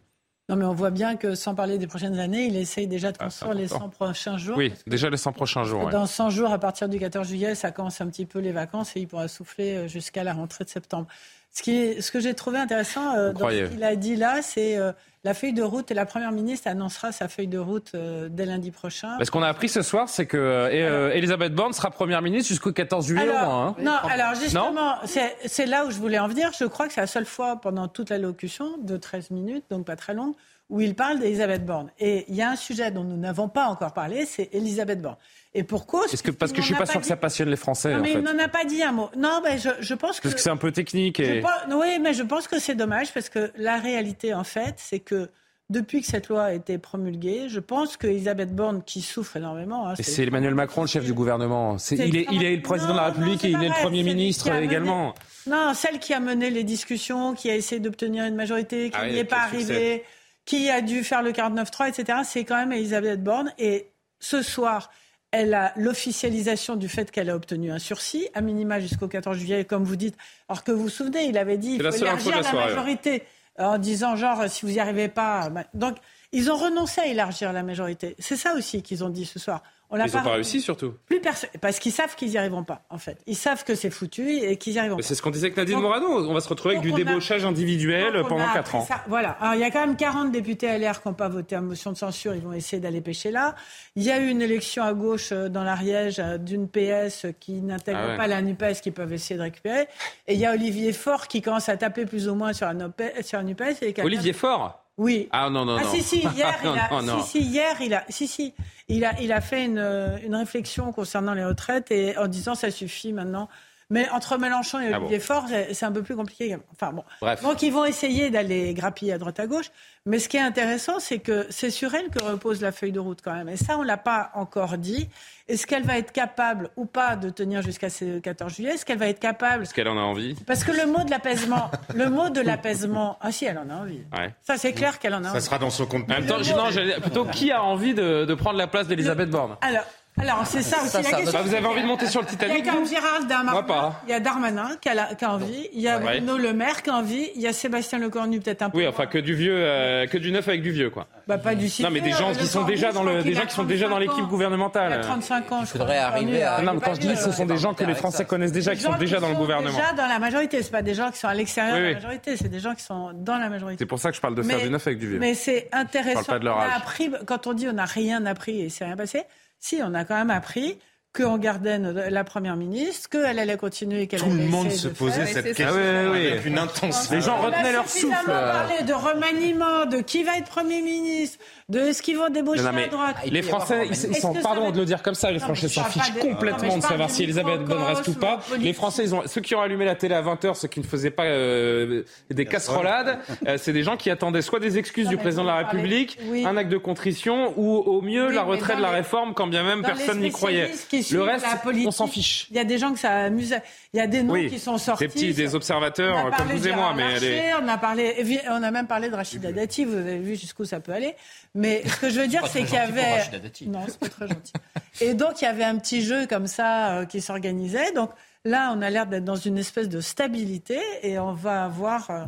[0.50, 3.18] Non, mais on voit bien que sans parler des prochaines années, il essaye déjà de
[3.20, 4.58] ah, construire les 100 prochains jours.
[4.58, 5.90] Oui, déjà les 100 prochains jours.
[5.90, 8.96] Dans 100 jours, à partir du 14 juillet, ça commence un petit peu les vacances
[8.98, 11.08] et il pourra souffler euh, jusqu'à la rentrée de septembre.
[11.54, 14.78] Ce, qui est, ce que j'ai trouvé intéressant dans ce qu'il a dit là, c'est
[15.24, 18.46] la feuille de route, et la Première ministre annoncera sa feuille de route euh, dès
[18.46, 19.18] lundi prochain.
[19.24, 22.50] Ce qu'on a appris ce soir, c'est que euh, euh, Elisabeth Borne sera Première ministre
[22.50, 23.68] jusqu'au 14 juillet au moins.
[23.68, 23.76] Hein.
[23.80, 26.52] Non, alors justement, c'est là où je voulais en venir.
[26.58, 29.86] Je crois que c'est la seule fois pendant toute la locution, de 13 minutes, donc
[29.86, 30.34] pas très longue,
[30.70, 31.90] où il parle d'Elisabeth Borne.
[32.00, 35.18] Et il y a un sujet dont nous n'avons pas encore parlé, c'est Elisabeth Borne.
[35.56, 36.12] Et pour cause.
[36.14, 38.14] Est-ce que parce que je suis pas sûr que ça passionne les Français Non, mais
[38.14, 39.10] il n'en a pas dit un mot.
[39.16, 40.24] Non, mais je, je pense que.
[40.24, 41.20] Parce que c'est un peu technique.
[41.20, 41.44] Et...
[41.72, 45.30] oui, mais je pense que c'est dommage parce que la réalité, en fait, c'est que
[45.70, 47.50] depuis que cette loi a été promulguée.
[47.50, 49.90] Je pense qu'Elisabeth Borne, qui souffre énormément.
[49.90, 51.78] Hein, c'est Emmanuel Macron, le chef du gouvernement.
[51.92, 54.52] il, est, il est le président de la République et il est le Premier ministre
[54.54, 55.14] également.
[55.48, 59.08] Non, celle qui a mené les discussions, qui a essayé d'obtenir une majorité, qui ah
[59.08, 60.04] n'y est pas arrivée,
[60.46, 62.20] qui a dû faire le 49-3, etc.
[62.24, 63.52] C'est quand même Elisabeth Borne.
[63.58, 63.88] Et
[64.20, 64.90] ce soir,
[65.34, 69.66] elle a l'officialisation du fait qu'elle a obtenu un sursis, à minima jusqu'au 14 juillet,
[69.66, 70.16] comme vous dites.
[70.48, 73.24] Alors que vous vous souvenez, il avait dit qu'il faut élargir la, la majorité
[73.58, 75.50] en disant genre si vous n'y arrivez pas.
[75.50, 75.98] Bah, donc
[76.34, 78.16] ils ont renoncé à élargir la majorité.
[78.20, 79.62] C'est ça aussi qu'ils ont dit ce soir.
[79.92, 80.96] On ils n'ont pas, réussi surtout.
[81.06, 83.20] Plus personne, parce qu'ils savent qu'ils n'y arriveront pas, en fait.
[83.28, 85.04] Ils savent que c'est foutu et qu'ils n'y arriveront pas.
[85.04, 86.28] C'est ce qu'on disait avec Nadine Morano.
[86.28, 88.88] On va se retrouver avec du débauchage individuel pendant 4 ans.
[89.08, 89.38] voilà.
[89.40, 91.92] Alors il y a quand même 40 députés LR qui n'ont pas voté en motion
[91.92, 92.34] de censure.
[92.34, 93.54] Ils vont essayer d'aller pêcher là.
[93.96, 97.62] Il y a eu une élection à gauche euh, dans l'Ariège euh, d'une PS qui
[97.62, 99.88] n'intègre ah pas la NUPES qui peuvent essayer de récupérer.
[100.28, 102.74] Et il y a Olivier Faure qui commence à taper plus ou moins sur la,
[102.74, 103.84] NUPES.
[103.84, 105.28] Et Olivier Faure oui.
[105.32, 105.92] Ah non, non, ah, non.
[105.92, 108.54] Si, si, hier, il a, Si, si, hier, il a, si, si,
[108.88, 112.72] il a, il a fait une, une réflexion concernant les retraites et en disant ça
[112.72, 113.50] suffit maintenant.
[113.94, 116.58] Mais entre Mélenchon et ah Olivier Faure, c'est un peu plus compliqué.
[116.72, 117.04] Enfin bon.
[117.44, 119.70] Donc ils vont essayer d'aller grappiller à droite à gauche.
[120.08, 123.00] Mais ce qui est intéressant, c'est que c'est sur elle que repose la feuille de
[123.00, 123.50] route quand même.
[123.50, 125.10] Et ça, on l'a pas encore dit.
[125.48, 128.72] Est-ce qu'elle va être capable ou pas de tenir jusqu'à ce 14 juillet?
[128.72, 129.64] Est-ce qu'elle va être capable?
[129.64, 130.36] Est-ce qu'elle en a envie?
[130.48, 133.76] Parce que le mot de l'apaisement, le mot de l'apaisement, ah si, elle en a
[133.76, 134.02] envie.
[134.42, 135.40] Ça, c'est clair qu'elle en a envie.
[135.40, 136.06] Ça sera dans son compte.
[136.06, 139.56] En même temps, non, plutôt qui a envie de, de prendre la place d'Elisabeth Borne?
[139.62, 139.84] Alors,
[140.18, 141.32] alors, c'est ça aussi la question.
[141.32, 144.12] Bah, vous avez envie de monter sur le Titanic Il y a Gérald Darmanin, il
[144.12, 146.90] y a Darmanin qui a, qui a envie, il y a Bruno Le Maire qui
[146.92, 148.78] a envie, il y a Sébastien Lecornu peut-être un peu.
[148.78, 151.08] Oui, enfin que du vieux, euh, que du neuf avec du vieux, quoi.
[151.28, 153.56] Bah, pas du Non, mais des gens qui sont déjà dans le, des gens qui
[153.56, 154.92] sont déjà dans l'équipe gouvernementale.
[154.92, 155.66] Il y a 35 ans.
[155.66, 156.62] Je voudrais arriver à.
[156.62, 158.82] Non, mais quand je dis, ce sont des gens que les Français connaissent déjà, qui
[158.82, 159.76] sont déjà dans le gouvernement.
[159.76, 162.38] Déjà dans la majorité, c'est pas des gens qui sont à l'extérieur de la majorité,
[162.38, 163.84] c'est des gens qui sont dans la majorité.
[163.84, 165.20] C'est pour ça que je parle de faire du neuf avec du vieux.
[165.20, 166.34] Mais c'est intéressant.
[166.44, 169.24] On a appris, quand on dit on n'a rien appris et c'est rien passé,
[169.64, 170.78] si, on a quand même appris
[171.14, 175.56] qu'on gardait la première ministre, qu'elle allait continuer, qu'elle Tout le monde se posait cette
[175.56, 177.16] question avec une intensité.
[177.16, 178.16] Les gens retenaient leur souffle.
[178.28, 182.30] On a parlé de remaniement, de qui va être Premier ministre, de ce qu'ils vont
[182.30, 183.18] débaucher à droite.
[183.26, 186.78] Les Français, ils, sont, pardon de le dire comme ça, les Français s'en fichent complètement
[186.78, 188.40] de savoir si Elisabeth reste ou pas.
[188.60, 190.86] Les Français, ils ont, ceux qui ont allumé la télé à 20h, ceux qui ne
[190.86, 195.18] faisaient pas euh, des casserolades, euh, c'est des gens qui attendaient soit des excuses du
[195.18, 198.90] président de la République, un acte de contrition, ou au mieux la retraite de la
[198.90, 200.72] réforme, quand bien même personne n'y croyait.
[201.12, 201.46] Le reste,
[201.86, 202.48] on s'en fiche.
[202.50, 203.56] Il y a des gens que ça amuse.
[203.94, 205.06] Il y a des noms qui sont sortis.
[205.06, 208.88] Des petits, des observateurs comme vous et moi, mais on a parlé, on a même
[208.88, 209.86] parlé de Rachida Dati.
[209.86, 211.16] Vous avez vu jusqu'où ça peut aller.
[211.56, 213.24] Mais ce que je veux dire, c'est qu'il y avait.
[213.68, 214.54] Non, c'est pas très gentil.
[215.02, 217.92] Et donc, il y avait un petit jeu comme ça euh, qui s'organisait.
[217.94, 218.12] Donc,
[218.46, 222.26] Là, on a l'air d'être dans une espèce de stabilité et on va voir euh,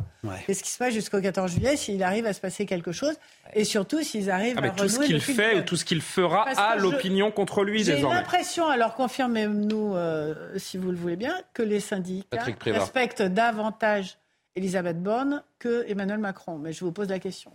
[0.47, 3.15] ce qui se passe jusqu'au 14 juillet, s'il arrive à se passer quelque chose
[3.53, 6.43] et surtout s'ils arrivent ah, à tout ce qu'il fait ou tout ce qu'il fera
[6.43, 7.83] à l'opinion contre lui.
[7.83, 14.17] J'ai l'impression, alors confirmez-nous euh, si vous le voulez bien, que les syndicats respectent davantage
[14.55, 16.57] Elisabeth Borne que Emmanuel Macron.
[16.57, 17.51] Mais je vous pose la question.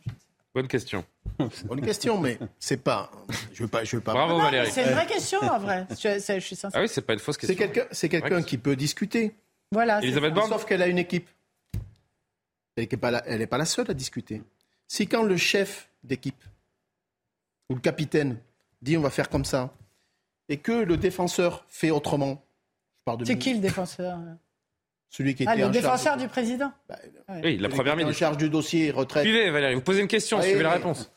[0.55, 1.05] Bonne question.
[1.65, 3.11] Bonne question, mais c'est pas.
[3.53, 3.85] Je veux pas.
[3.85, 4.13] Je veux pas.
[4.13, 4.71] Bravo Valérie.
[4.71, 5.87] C'est une vraie question en vrai.
[5.91, 6.79] Je, suis sincère.
[6.79, 7.57] Ah oui, c'est pas une fausse question.
[7.57, 9.35] C'est quelqu'un, c'est quelqu'un qui peut discuter.
[9.71, 10.01] Voilà.
[10.03, 11.29] Elisabeth Borne Sauf qu'elle a une équipe.
[12.77, 14.43] Elle n'est pas, pas, la seule à discuter.
[14.89, 16.43] Si quand le chef d'équipe
[17.69, 18.39] ou le capitaine
[18.83, 19.73] dit on va faire comme ça,
[20.49, 22.45] et que le défenseur fait autrement,
[23.25, 24.19] C'est qui le défenseur
[25.11, 26.97] celui qui ah, était le défenseur du président bah,
[27.43, 28.17] Oui, la première ministre.
[28.17, 29.25] En charge du dossier retraite.
[29.25, 31.11] Suivez, Valérie, vous posez une question, suivez la réponse.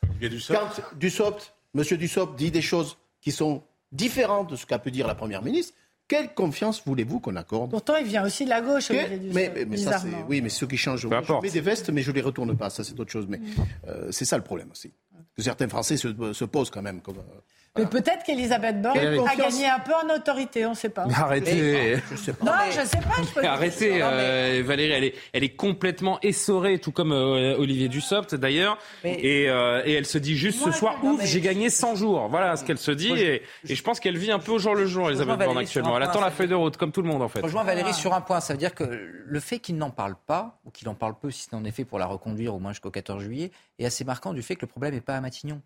[0.50, 0.68] Quand
[0.98, 1.84] Dussopt, M.
[1.84, 5.76] Dussopt dit des choses qui sont différentes de ce qu'a pu dire la première ministre,
[6.08, 7.70] quelle confiance voulez-vous qu'on accorde?
[7.70, 8.92] Pourtant, il vient aussi de la gauche.
[8.92, 12.22] mais, mais, ça, oui, mais ceux qui changent, je mets des vestes, mais je les
[12.22, 12.70] retourne pas.
[12.70, 13.28] Ça, c'est autre chose.
[13.30, 13.40] Mais
[13.88, 14.92] euh, c'est ça le problème aussi.
[15.36, 17.02] Que certains Français se, se posent quand même.
[17.02, 17.40] Comme, euh,
[17.76, 21.08] mais peut-être qu'Elisabeth Borne a gagné un peu en autorité, on ne sait pas.
[21.16, 21.98] Arrêtez.
[22.12, 22.46] je sais pas.
[22.46, 23.48] Non, je ne sais pas.
[23.50, 28.78] Arrêtez, euh, Valérie, elle est, elle est complètement essorée, tout comme euh, Olivier Dussopt d'ailleurs.
[29.04, 32.28] Et, euh, et, elle se dit juste ce soir, ouf, j'ai gagné 100 jours.
[32.30, 33.12] Voilà ce qu'elle se dit.
[33.12, 35.98] et, et, je pense qu'elle vit un peu au jour le jour, Elisabeth Borne, actuellement.
[35.98, 37.40] Elle attend la feuille de route, comme tout le monde en fait.
[37.40, 38.40] Je rejoins Valérie sur un point.
[38.40, 41.32] Ça veut dire que le fait qu'il n'en parle pas, ou qu'il en parle peu,
[41.32, 44.34] si c'est en effet pour la reconduire au moins jusqu'au 14 juillet, est assez marquant
[44.34, 45.60] du fait que le problème n'est pas à Matignon.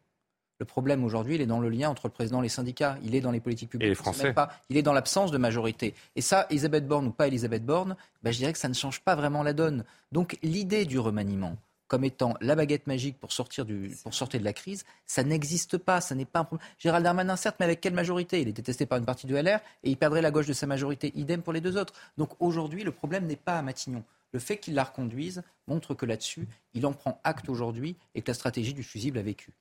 [0.59, 2.97] Le problème aujourd'hui, il est dans le lien entre le président et les syndicats.
[3.03, 3.85] Il est dans les politiques publiques.
[3.85, 4.33] Et les Français.
[4.33, 4.49] Pas.
[4.69, 5.93] Il est dans l'absence de majorité.
[6.15, 9.01] Et ça, Elisabeth Borne ou pas Elisabeth Borne, ben, je dirais que ça ne change
[9.01, 9.83] pas vraiment la donne.
[10.11, 11.55] Donc l'idée du remaniement
[11.87, 15.77] comme étant la baguette magique pour sortir, du, pour sortir de la crise, ça n'existe
[15.77, 16.67] pas, ça n'est pas un problème.
[16.79, 18.41] Gérald Darmanin, certes, mais avec quelle majorité?
[18.41, 20.67] Il est détesté par une partie de LR et il perdrait la gauche de sa
[20.67, 21.13] majorité.
[21.15, 21.93] Idem pour les deux autres.
[22.17, 24.03] Donc aujourd'hui, le problème n'est pas à Matignon.
[24.33, 28.29] Le fait qu'il la reconduise montre que là-dessus, il en prend acte aujourd'hui et que
[28.29, 29.53] la stratégie du fusible a vécu.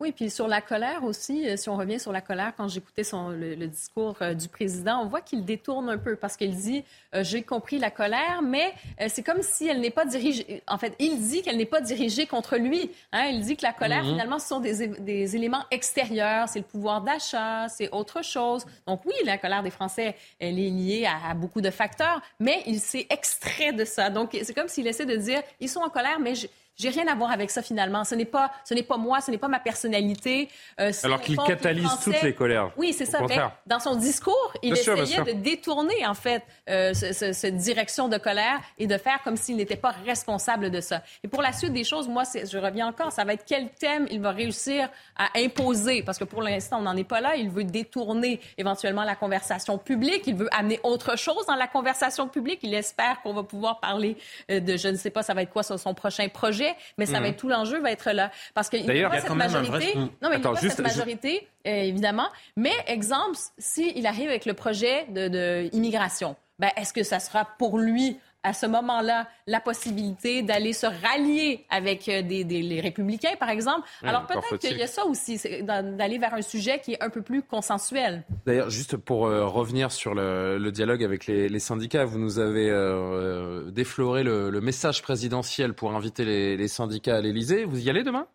[0.00, 3.02] Oui, puis sur la colère aussi, euh, si on revient sur la colère, quand j'écoutais
[3.12, 6.84] le, le discours euh, du président, on voit qu'il détourne un peu parce qu'il dit
[7.14, 8.72] euh, j'ai compris la colère, mais
[9.08, 10.62] c'est comme si elle n'est pas dirigée.
[10.66, 12.90] En fait, il dit qu'elle n'est pas dirigée contre lui.
[13.12, 13.26] Hein.
[13.26, 14.12] Il dit que la colère, mhm.
[14.12, 18.64] finalement, ce sont des, des éléments extérieurs, c'est le pouvoir d'achat, c'est autre chose.
[18.86, 22.62] Donc oui, la colère des Français, elle est liée à, à beaucoup de facteurs, mais
[22.64, 24.08] il s'est extrait de ça.
[24.08, 27.06] Donc c'est comme s'il essaie de dire ils sont en colère, mais je, j'ai rien
[27.08, 28.04] à voir avec ça finalement.
[28.04, 30.48] Ce n'est pas, ce n'est pas moi, ce n'est pas ma personnalité.
[30.80, 32.70] Euh, Alors qu'il catalyse toutes les colères.
[32.76, 33.20] Oui, c'est ça.
[33.28, 38.60] Mais dans son discours, il essayait de détourner en fait euh, cette direction de colère
[38.78, 41.02] et de faire comme s'il n'était pas responsable de ça.
[41.22, 44.06] Et pour la suite des choses, moi, je reviens encore, ça va être quel thème
[44.10, 47.36] il va réussir à imposer, parce que pour l'instant, on n'en est pas là.
[47.36, 50.22] Il veut détourner éventuellement la conversation publique.
[50.26, 52.60] Il veut amener autre chose dans la conversation publique.
[52.62, 54.16] Il espère qu'on va pouvoir parler
[54.50, 57.14] euh, de, je ne sais pas, ça va être quoi son prochain projet mais ça
[57.14, 57.26] va mhm.
[57.26, 58.30] être tout l'enjeu va être là.
[58.54, 59.94] Parce qu'il n'y a pas cette majorité.
[59.96, 62.28] Non, mais il a pas cette majorité, évidemment.
[62.56, 67.78] Mais exemple, s'il arrive avec le projet d'immigration, de, ben, est-ce que ça sera pour
[67.78, 73.50] lui à ce moment-là la possibilité d'aller se rallier avec euh, des, les républicains, par
[73.50, 73.88] exemple.
[74.02, 77.22] Alors peut-être qu'il y a ça aussi, d'aller vers un sujet qui est un peu
[77.22, 78.24] plus consensuel.
[78.46, 83.70] D'ailleurs, juste pour euh, revenir sur le, dialogue avec les, syndicats, vous nous avez euh,
[83.70, 87.64] défloré le, message présidentiel pour inviter les, syndicats à l'Elysée.
[87.64, 88.26] Vous y allez demain?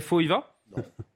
[0.00, 0.54] FO y va?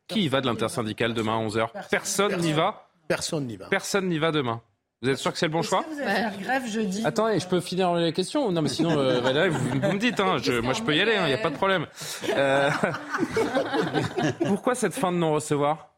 [0.08, 3.68] Qui y va de l'intersyndicale demain à 11h Personne n'y va Personne n'y va.
[3.68, 4.62] Personne n'y va demain.
[5.04, 7.46] Vous êtes sûr que c'est le bon choix vous allez faire grève jeudi Attendez, je
[7.46, 10.96] peux finir les questions Non, mais sinon, euh, vous, me dites, hein, moi je peux
[10.96, 11.86] y aller, il hein, n'y a pas de problème.
[12.30, 12.70] Euh,
[14.46, 15.90] pourquoi cette fin de non-recevoir?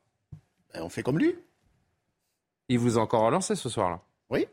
[0.74, 1.36] Ben, On fait comme lui.
[2.68, 4.48] Il vous a encore relancé ce soir-là Oui.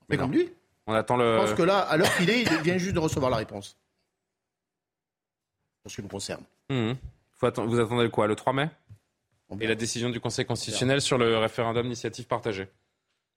[0.00, 0.50] On fait comme lui.
[0.86, 1.34] On attend le.
[1.34, 3.76] Je pense que là, à l'heure qu'il est, il vient juste de recevoir la réponse.
[5.82, 6.44] Pour ce qui nous concerne.
[6.70, 6.92] Mmh.
[7.38, 8.70] Vous attendez quoi Le 3 mai?
[9.60, 12.66] Et la décision du Conseil constitutionnel sur le référendum d'initiative partagée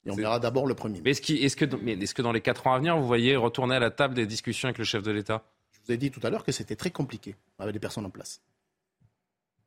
[0.08, 1.02] et on verra d'abord le premier.
[1.04, 3.80] Mais est-ce, que, est que dans les quatre ans à venir, vous voyez retourner à
[3.80, 5.44] la table des discussions avec le chef de l'État?
[5.72, 8.10] Je vous ai dit tout à l'heure que c'était très compliqué avec des personnes en
[8.10, 8.42] place.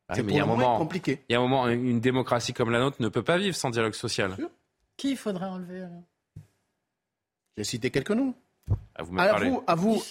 [0.09, 1.23] Ah, il y a un moment compliqué.
[1.29, 3.71] Il y a un moment, une démocratie comme la nôtre ne peut pas vivre sans
[3.71, 4.37] dialogue social.
[4.97, 6.03] Qui faudrait enlever alors?
[7.57, 8.35] J'ai cité quelques noms.
[8.95, 10.03] À vous, à vous, à vous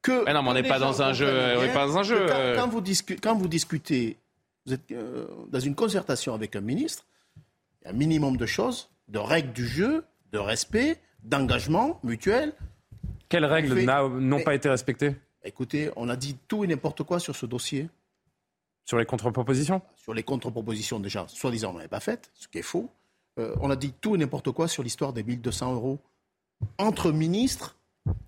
[0.00, 0.24] que.
[0.24, 1.28] Mais non, mais on n'est pas dans un jeu.
[1.58, 2.26] On n'est pas dans un jeu.
[2.56, 2.82] Quand, vous
[3.22, 4.16] quand, vous discutez,
[4.64, 7.04] vous êtes euh, dans une concertation avec un ministre,
[7.82, 12.52] il y a un minimum de choses de règles du jeu, de respect, d'engagement mutuel.
[13.28, 13.84] Quelles règles
[14.20, 17.90] n'ont pas été respectées Écoutez, on a dit tout et n'importe quoi sur ce dossier.
[18.84, 22.62] Sur les contre-propositions Sur les contre-propositions, déjà, soi-disant, on n'avait pas faites, ce qui est
[22.62, 22.90] faux.
[23.38, 25.98] Euh, on a dit tout et n'importe quoi sur l'histoire des 1200 euros.
[26.78, 27.76] Entre ministres,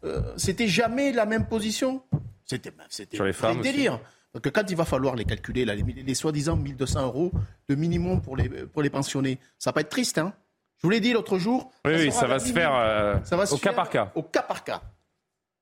[0.04, 2.02] euh, c'était jamais la même position.
[2.44, 2.72] C'était
[3.12, 4.00] sur les femmes délire.
[4.34, 7.32] Donc quand il va falloir les calculer, les, les soi-disant 1200 euros
[7.68, 10.34] de minimum pour les, pour les pensionnés, ça va pas être triste, hein
[10.78, 11.72] je vous l'ai dit l'autre jour.
[11.84, 13.18] Oui, ça, va se faire euh,
[13.50, 14.12] au cas par cas.
[14.14, 14.82] Au cas par cas.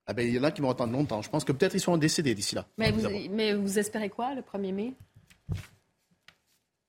[0.07, 1.23] Ah ben, il y en a qui vont attendre longtemps.
[1.23, 2.67] Je pense que peut-être ils seront décédés d'ici là.
[2.77, 4.93] Mais vous, mais vous, espérez quoi le 1er mai?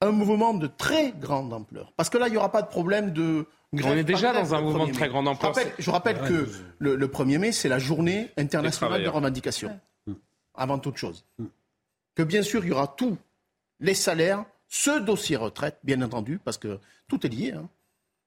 [0.02, 1.94] Un mouvement de très grande ampleur.
[1.96, 3.46] Parce que là, il n'y aura pas de problème de
[3.84, 5.54] on est déjà dans un mouvement de très grande ampleur.
[5.80, 6.48] Je rappelle, que
[6.80, 9.80] le, 1er mai, c'est la journée internationale de revendication,
[10.54, 11.26] avant toute chose.
[11.38, 11.46] Mm.
[12.16, 13.18] Que bien sûr, il y aura tous
[13.80, 17.52] les salaires, ce dossier retraite, bien entendu, parce que tout est lié.
[17.52, 17.68] Hein.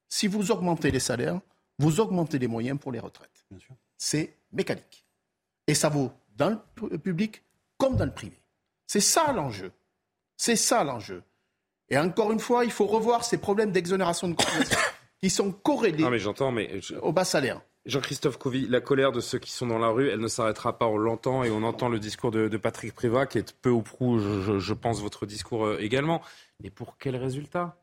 [0.09, 1.41] Si vous augmentez les salaires,
[1.79, 3.47] vous augmentez les moyens pour les retraites.
[3.97, 5.05] C'est mécanique.
[5.67, 6.61] Et ça vaut dans
[6.91, 7.43] le public
[7.77, 8.41] comme dans le privé.
[8.87, 9.73] C'est ça l'enjeu.
[10.37, 11.23] C'est ça l'enjeu.
[11.91, 14.79] Et encore une fois, il faut revoir ces problèmes d'exonération de cotisation
[15.21, 17.61] qui sont corrélés mais j'entends, mais au bas salaire.
[17.87, 20.87] Jean-Christophe Couvi, la colère de ceux qui sont dans la rue, elle ne s'arrêtera pas.
[20.87, 24.19] On l'entend et on entend le discours de, Patrick Privat, qui est peu ou prou,
[24.19, 26.21] je, pense, votre discours euh, également.
[26.63, 27.79] Mais pour quel résultat?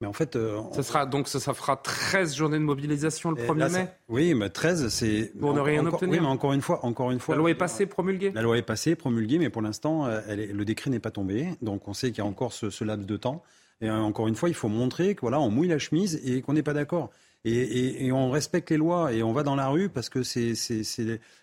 [0.00, 3.72] Mais en fait, euh, ça sera donc ça, fera 13 journées de mobilisation le 1er
[3.72, 3.88] mai.
[4.08, 6.14] oui, mais 13 c'est pour ne rien obtenir.
[6.14, 8.32] Oui, mais encore une fois, encore une fois, la loi est passée, promulguée.
[8.34, 11.86] La loi est passée, promulguée, mais pour l'instant, euh, le décret n'est pas tombé, donc
[11.88, 13.42] on sait qu'il y a encore ce, ce laps de temps.
[13.80, 16.52] Et encore une fois, il faut montrer que voilà, on mouille la chemise et qu'on
[16.52, 17.10] n'est pas d'accord.
[17.44, 20.52] Et, on respecte les lois et on va dans la rue parce que c'est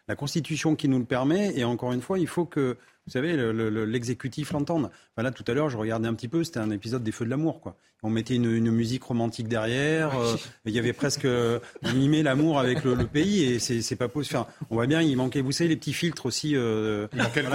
[0.08, 1.58] la Constitution qui nous le permet.
[1.58, 2.78] Et encore une fois, il faut que,
[3.08, 3.38] vous savez,
[3.86, 4.90] l'exécutif l'entende.
[5.16, 7.30] là, tout à l'heure, je regardais un petit peu, c'était un épisode des Feux de
[7.30, 7.62] l'amour.
[7.62, 7.78] quoi.
[8.04, 10.20] On mettait une, musique romantique derrière.
[10.20, 10.36] Euh,
[10.66, 11.60] il y avait presque euh,
[11.96, 14.38] mimé l'amour avec le, pays et c'est pas possible.
[14.38, 16.52] Enfin, on voit bien, il manquait, vous savez, les petits filtres aussi.
[16.56, 17.52] Euh, il manquait le Je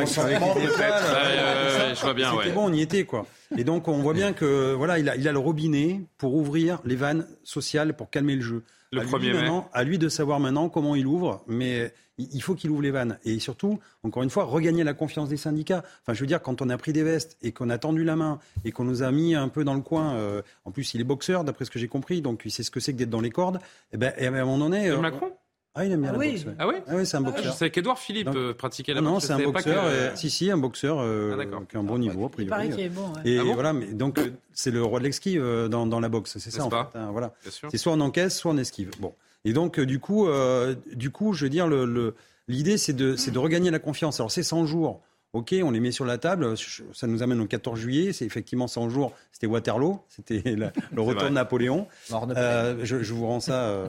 [2.01, 3.27] vois bien, C'était bon, on y était, quoi.
[3.57, 6.81] Et donc, on voit bien que voilà, il a, il a le robinet pour ouvrir
[6.87, 8.63] les vannes sociales, pour calmer le jeu.
[8.93, 12.55] Le à premier lui, À lui de savoir maintenant comment il ouvre, mais il faut
[12.55, 13.19] qu'il ouvre les vannes.
[13.25, 15.83] Et surtout, encore une fois, regagner la confiance des syndicats.
[16.03, 18.17] Enfin, je veux dire, quand on a pris des vestes et qu'on a tendu la
[18.17, 21.01] main et qu'on nous a mis un peu dans le coin, euh, en plus, il
[21.01, 23.11] est boxeur, d'après ce que j'ai compris, donc il sait ce que c'est que d'être
[23.11, 24.91] dans les cordes, et, eh ben, et à un moment donné.
[24.91, 25.33] Euh, Macron?
[25.75, 26.33] Ah, il aime bien ah la oui.
[26.33, 26.57] boxe.
[26.59, 27.45] Ah oui ah oui c'est un boxeur.
[27.45, 29.13] je sais qu'Edouard Philippe euh, pratiquait la boxe.
[29.13, 29.85] Non, c'est un boxeur.
[29.85, 30.19] Que...
[30.19, 32.47] Si, si, un boxeur euh, ah, qui a un bon niveau, a priori.
[32.47, 33.13] Il paraît qu'il est bon.
[33.13, 33.21] Ouais.
[33.25, 34.21] Et ah voilà, mais donc
[34.53, 36.99] c'est le roi de l'esquive dans, dans, la boxe, c'est ça en fait.
[36.99, 37.33] Hein, voilà.
[37.43, 38.91] C'est soit on encaisse, soit on esquive.
[39.01, 39.15] Bon.
[39.45, 43.39] Et donc, du coup, euh, du coup, je veux dire, l'idée, le, c'est de, de
[43.39, 44.21] regagner la confiance.
[44.21, 45.01] Alors, c'est 100 jours.
[45.33, 46.55] OK, on les met sur la table.
[46.93, 48.13] Ça nous amène au 14 juillet.
[48.13, 49.13] C'est effectivement 100 jours.
[49.33, 50.01] C'était Waterloo.
[50.09, 51.89] C'était le retour de Napoléon.
[52.13, 53.65] Euh, je, je, vous rends ça.
[53.65, 53.89] Euh,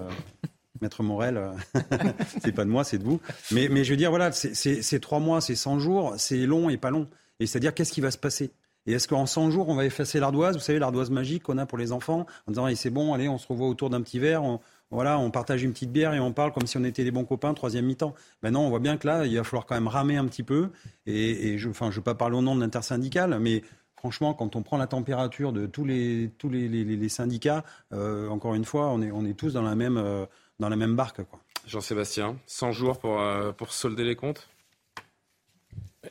[0.83, 1.41] Maître Morel,
[2.43, 3.19] c'est pas de moi, c'est de vous.
[3.51, 6.91] Mais, je veux dire, voilà, c'est trois mois, c'est 100 jours, c'est long et pas
[6.91, 7.07] long.
[7.39, 8.51] Et c'est-à-dire, qu'est-ce qui va se passer?
[8.85, 10.55] Et est-ce qu'en 100 jours, on va effacer l'ardoise?
[10.55, 13.37] Vous savez, l'ardoise magique qu'on a pour les enfants, en disant, c'est bon, allez, on
[13.37, 14.59] se revoit autour d'un petit verre, on,
[14.91, 17.25] voilà, on partage une petite bière et on parle comme si on était des bons
[17.25, 18.13] copains, troisième mi-temps.
[18.41, 20.69] Maintenant, on voit bien que là, il va falloir quand même ramer un petit peu.
[21.05, 23.63] Et, je, enfin, je veux pas parler au nom de l'intersyndicale, mais
[23.95, 29.01] franchement, quand on prend la température de tous les, syndicats, euh, encore une fois, on
[29.01, 30.25] est, on est tous dans la même, euh,
[30.63, 31.19] dans la même barque.
[31.67, 34.47] Jean-Sébastien, 100 jours pour, euh, pour solder les comptes?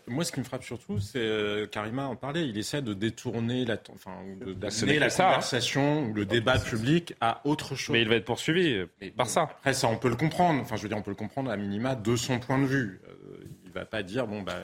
[0.07, 2.47] Moi, ce qui me frappe surtout, c'est euh, Karima en parlait.
[2.47, 5.09] Il essaie de détourner la, enfin, de, bah, la hein.
[5.09, 7.93] conversation ou le débat public à autre chose.
[7.93, 8.85] Mais il va être poursuivi
[9.16, 9.43] par ça.
[9.43, 10.61] Après, ça, on peut le comprendre.
[10.61, 13.01] Enfin, je veux dire, on peut le comprendre à minima de son point de vue.
[13.09, 14.61] Euh, il va pas dire bon bah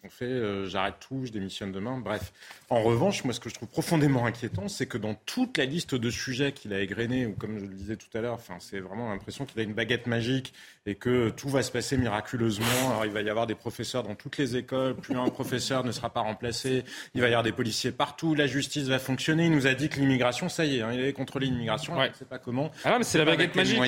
[0.00, 1.98] qu'on fait euh, J'arrête tout, je démissionne demain.
[1.98, 2.32] Bref.
[2.68, 5.94] En revanche, moi, ce que je trouve profondément inquiétant, c'est que dans toute la liste
[5.94, 8.80] de sujets qu'il a égrenés, ou comme je le disais tout à l'heure, enfin, c'est
[8.80, 10.52] vraiment l'impression qu'il a une baguette magique
[10.86, 12.90] et que tout va se passer miraculeusement.
[12.90, 15.92] Alors, il va y avoir des professeurs dans toutes les écoles, plus un professeur ne
[15.92, 16.84] sera pas remplacé.
[17.14, 18.34] Il va y avoir des policiers partout.
[18.34, 19.46] La justice va fonctionner.
[19.46, 21.96] Il nous a dit que l'immigration, ça y est, hein, il avait contrôlé l'immigration.
[21.96, 22.06] Ouais.
[22.06, 22.70] Je ne sais pas comment.
[22.84, 23.80] Ah, mais c'est la baguette magique.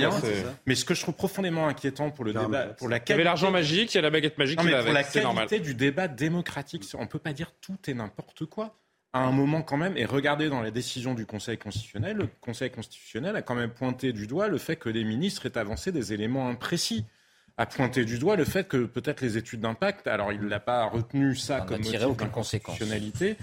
[0.67, 3.13] mais ce que je trouve profondément inquiétant pour le débat, pour la qualité.
[3.13, 4.59] Il y avait l'argent magique, il y a la baguette magique.
[4.59, 6.85] Non, mais pour la qualité du débat démocratique.
[6.95, 8.79] On ne peut pas dire tout et n'importe quoi
[9.13, 12.71] à un moment quand même, et regardez dans les décisions du Conseil constitutionnel, le Conseil
[12.71, 16.15] constitutionnel a quand même pointé du doigt le fait que les ministres aient avancé des
[16.15, 17.05] éléments imprécis.
[17.59, 20.87] A pointé du doigt le fait que peut-être les études d'impact, alors il n'a pas
[20.87, 23.37] retenu ça comme motif d'inconstitutionnalité,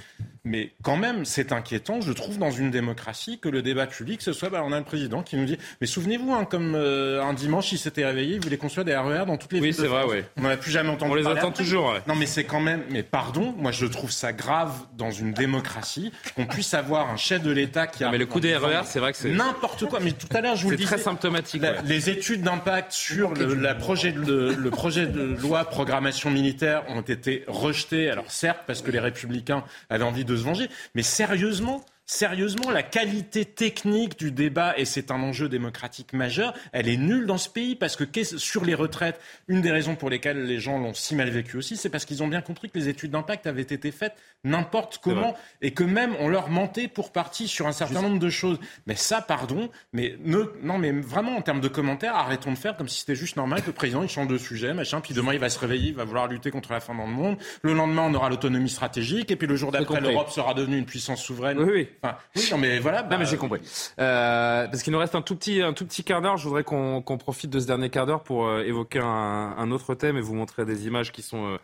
[0.49, 4.33] mais quand même c'est inquiétant, je trouve, dans une démocratie que le débat public, ce
[4.33, 7.33] soit, bah, on a le président qui nous dit, mais souvenez-vous, hein, comme euh, un
[7.33, 9.69] dimanche il s'était réveillé, il voulait construire des RER dans toutes les villes.
[9.69, 10.23] Oui, c'est vrai, oui.
[10.37, 11.93] On n'en a plus jamais entendu On les attend toujours.
[12.07, 16.11] Non, mais c'est quand même, mais pardon, moi je trouve ça grave dans une démocratie
[16.35, 18.11] qu'on puisse avoir un chef de l'État qui a.
[18.11, 19.29] mais le coup des RER, c'est vrai que c'est.
[19.29, 20.89] N'importe quoi, mais tout à l'heure je vous le disais.
[20.89, 21.63] C'est très symptomatique.
[21.85, 27.43] Les études d'impact sur le, la projet le, projet de loi programmation militaire ont été
[27.47, 28.09] rejetés.
[28.09, 32.81] Alors certes, parce que les républicains avaient envie de se venger, mais sérieusement, sérieusement, la
[32.81, 37.49] qualité technique du débat, et c'est un enjeu démocratique majeur, elle est nulle dans ce
[37.49, 41.13] pays parce que sur les retraites, une des raisons pour lesquelles les gens l'ont si
[41.13, 43.91] mal vécu aussi, c'est parce qu'ils ont bien compris que les études d'impact avaient été
[43.91, 48.19] faites n'importe comment et que même on leur mentait pour partie sur un certain nombre
[48.19, 48.57] de choses.
[48.87, 52.75] Mais ça, pardon, mais ne, non, mais vraiment en termes de commentaires, arrêtons de faire
[52.75, 55.33] comme si c'était juste normal que le président il change de sujet, machin, puis demain
[55.33, 57.37] il va se réveiller, il va vouloir lutter contre la fin dans le monde.
[57.61, 60.85] Le lendemain, on aura l'autonomie stratégique, et puis le jour d'après, l'Europe sera devenue une
[60.85, 61.59] puissance souveraine.
[61.59, 61.87] Oui, oui
[62.35, 63.03] oui, non, mais voilà.
[63.03, 63.61] non, mais j'ai compris.
[63.99, 66.37] Euh, parce qu'il nous reste un tout petit, un tout petit quart d'heure.
[66.37, 69.95] Je voudrais qu'on profite de ce dernier quart d'heure pour euh, évoquer un, un, autre
[69.95, 71.57] thème et vous montrer des images qui sont euh,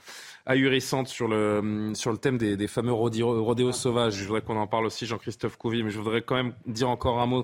[0.46, 4.14] ahurissante sur le, sur le thème des, des fameux rodéos, sauvages.
[4.14, 7.20] Je voudrais qu'on en parle aussi, Jean-Christophe Couvi, mais je voudrais quand même dire encore
[7.20, 7.44] un mot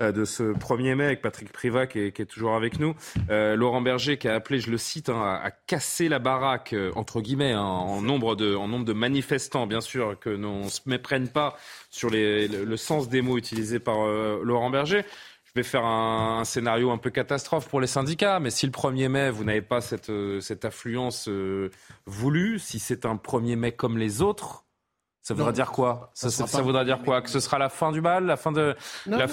[0.00, 2.94] euh, de ce 1er mai avec Patrick Privat qui est, qui est toujours avec nous.
[3.30, 6.90] Euh, Laurent Berger qui a appelé, je le cite, hein, à, casser la baraque, euh,
[6.94, 10.68] entre guillemets, hein, en, nombre de, en nombre de manifestants, bien sûr, que l'on ne
[10.68, 11.56] se méprenne pas
[11.90, 15.04] sur les, le, le, sens des mots utilisés par euh, Laurent Berger
[15.54, 19.08] je vais faire un, scénario un peu catastrophe pour les syndicats, mais si le 1er
[19.08, 21.70] mai, vous n'avez pas cette, euh, cette affluence euh,
[22.06, 24.64] voulue, si c'est un 1er mai comme les autres,
[25.20, 26.10] ça voudra dire quoi?
[26.14, 27.22] Ça, ça, voudra dire quoi?
[27.22, 28.74] Que ce sera la fin du bal, la fin de
[29.06, 29.26] la,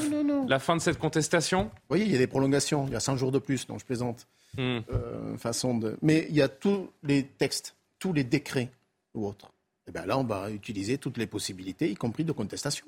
[0.47, 1.71] la, fin de cette contestation?
[1.89, 2.85] Oui, il y a des prolongations.
[2.85, 4.27] Il y a 100 jours de plus, donc je plaisante.
[4.55, 4.79] Hmm.
[4.91, 5.97] Euh, façon de.
[6.03, 8.69] Mais il y a tous les textes, tous les décrets
[9.15, 9.47] ou autres.
[9.47, 12.85] Et eh bien là, on va utiliser toutes les possibilités, y compris de contestation.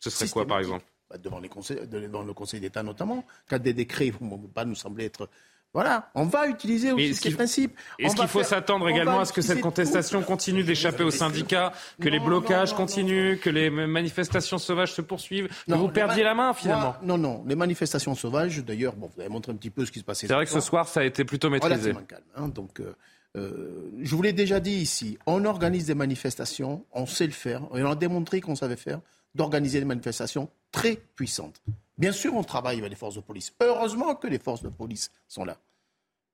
[0.00, 0.84] Ce serait quoi, par exemple?
[1.18, 4.74] Devant, les conseils, devant le Conseil d'État notamment, quand des décrets ne vont pas nous
[4.74, 5.28] sembler être
[5.74, 7.76] voilà, on va utiliser aussi ces principes.
[7.98, 12.08] Est-ce qu'il faut s'attendre également à ce que cette contestation continue d'échapper aux syndicats, que
[12.08, 16.94] les blocages continuent, que les manifestations sauvages se poursuivent, que vous perdiez la main finalement
[17.02, 19.98] Non, non, les manifestations sauvages, d'ailleurs, bon, vous avez montré un petit peu ce qui
[19.98, 20.28] se passait.
[20.28, 21.92] C'est vrai que ce soir, ça a été plutôt maîtrisé.
[22.06, 22.22] calme.
[22.36, 22.94] Hein, donc, euh,
[23.36, 27.62] euh, je vous l'ai déjà dit ici, on organise des manifestations, on sait le faire,
[27.74, 29.00] et on a démontré qu'on savait faire
[29.34, 31.62] d'organiser des manifestations très puissantes.
[31.98, 33.52] Bien sûr, on travaille avec les forces de police.
[33.60, 35.56] Heureusement que les forces de police sont là.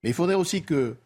[0.02, 0.96] Mais il faudrait aussi que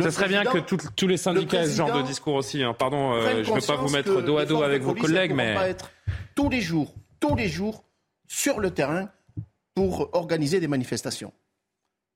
[0.00, 2.62] ça serait bien que tous les syndicats aient ce genre de discours aussi.
[2.62, 2.74] Hein.
[2.74, 5.54] Pardon, euh, je ne veux pas vous mettre dos à dos avec vos collègues, mais.
[5.54, 5.90] Pas être
[6.34, 7.84] tous les jours, tous les jours,
[8.26, 9.10] sur le terrain
[9.74, 11.32] pour organiser des manifestations.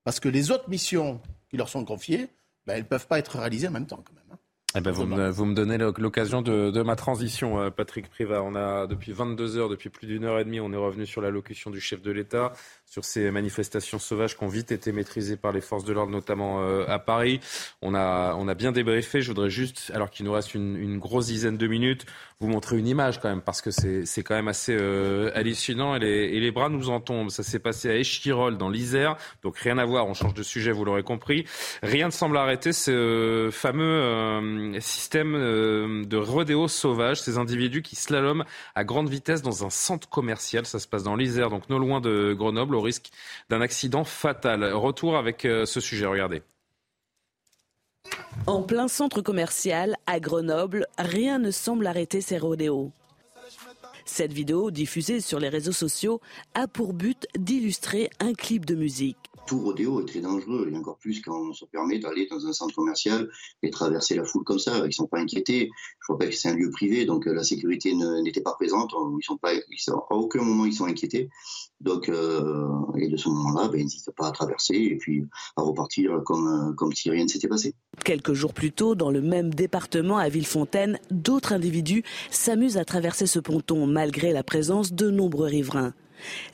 [0.05, 2.29] Parce que les autres missions qui leur sont confiées,
[2.67, 4.25] ben, elles ne peuvent pas être réalisées en même temps quand même.
[4.33, 4.39] Hein.
[4.79, 8.43] Eh ben vous, me, vous, me, donnez l'occasion de, de, ma transition, euh, Patrick Privat.
[8.43, 11.23] On a depuis 22 heures, depuis plus d'une heure et demie, on est revenu sur
[11.23, 12.53] l'allocution du chef de l'État,
[12.85, 16.61] sur ces manifestations sauvages qui ont vite été maîtrisées par les forces de l'ordre, notamment
[16.61, 17.41] euh, à Paris.
[17.81, 19.23] On a, on a bien débriefé.
[19.23, 22.05] Je voudrais juste, alors qu'il nous reste une, une, grosse dizaine de minutes,
[22.41, 26.01] vous montrer une image quand même, parce que c'est quand même assez euh, hallucinant et
[26.01, 27.31] les, et les, bras nous en tombent.
[27.31, 30.07] Ça s'est passé à Échirol, dans l'Isère, donc rien à voir.
[30.07, 31.47] On change de sujet, vous l'aurez compris.
[31.83, 38.45] Rien ne semble arrêter ce fameux système euh, de rodéo sauvage, ces individus qui slaloment
[38.75, 40.67] à grande vitesse dans un centre commercial.
[40.67, 43.11] Ça se passe dans l'Isère, donc non loin de Grenoble, au risque
[43.49, 44.65] d'un accident fatal.
[44.73, 46.43] Retour avec euh, ce sujet, regardez.
[48.47, 52.93] En plein centre commercial, à Grenoble, rien ne semble arrêter ces rodéos.
[54.05, 56.21] Cette vidéo, diffusée sur les réseaux sociaux,
[56.55, 60.99] a pour but d'illustrer un clip de musique tout rodéo est très dangereux, et encore
[60.99, 63.29] plus quand on se permet d'aller dans un centre commercial
[63.63, 64.79] et traverser la foule comme ça.
[64.79, 65.71] Ils ne sont pas inquiétés.
[66.09, 68.93] Je pas que c'est un lieu privé, donc euh, la sécurité n'était pas présente.
[68.93, 71.29] Ils sont pas, à aucun moment ils sont inquiétés.
[71.81, 75.25] Donc, euh, et de ce moment-là, ben, ils n'hésitent pas à traverser et puis
[75.57, 77.75] à repartir comme, euh, comme si rien ne s'était passé.
[78.05, 83.27] Quelques jours plus tôt, dans le même département à Villefontaine, d'autres individus s'amusent à traverser
[83.27, 85.93] ce ponton malgré la présence de nombreux riverains.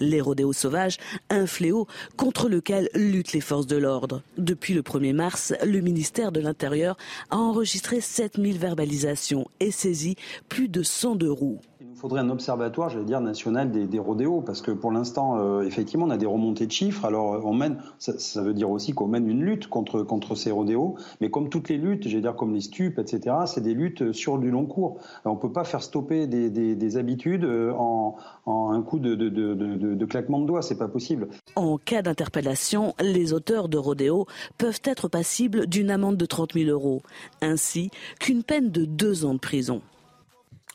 [0.00, 0.98] Les rodéos sauvages,
[1.30, 1.86] un fléau
[2.16, 4.22] contre lequel luttent les forces de l'ordre.
[4.38, 6.96] Depuis le 1er mars, le ministère de l'Intérieur
[7.30, 10.16] a enregistré 7000 verbalisations et saisi
[10.48, 11.60] plus de 100 de roues
[12.02, 16.10] faudrait un observatoire, j'allais dire, national des, rodéos, parce que pour l'instant, euh, effectivement, on
[16.10, 17.04] a des remontées de chiffres.
[17.04, 20.50] Alors, euh, on mène, ça, veut dire aussi qu'on mène une lutte contre, contre ces
[20.50, 24.10] rodéos, mais comme toutes les luttes, j'allais dire comme les stupes, etc., c'est des luttes
[24.10, 24.98] sur du long cours.
[25.24, 28.16] on ne peut pas faire stopper des, des, des habitudes euh, en,
[28.46, 31.28] en, un coup de, de, de, de claquement de doigts, c'est pas possible.
[31.54, 34.26] En cas d'interpellation, les auteurs de rodéos
[34.58, 37.00] peuvent être passibles d'une amende de 30 000 euros,
[37.40, 39.82] ainsi qu'une peine de deux ans de prison.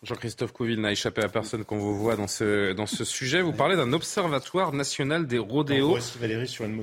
[0.04, 3.42] Jean-Christophe Couville n'a échappé à personne qu'on vous voit dans ce, dans ce sujet.
[3.42, 5.98] Vous parlez d'un observatoire national des rodéos.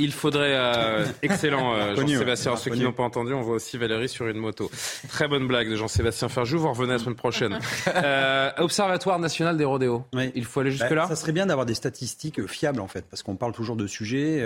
[0.01, 4.09] Il faudrait, euh, excellent euh, Jean-Sébastien, ceux qui n'ont pas entendu, on voit aussi Valérie
[4.09, 4.69] sur une moto.
[5.09, 7.59] Très bonne blague de Jean-Sébastien Ferjou, vous revenez la semaine prochaine.
[7.95, 10.05] Euh, observatoire national des rodéos.
[10.35, 13.23] Il faut aller jusque-là bah, Ça serait bien d'avoir des statistiques fiables en fait, parce
[13.23, 14.45] qu'on parle toujours de sujets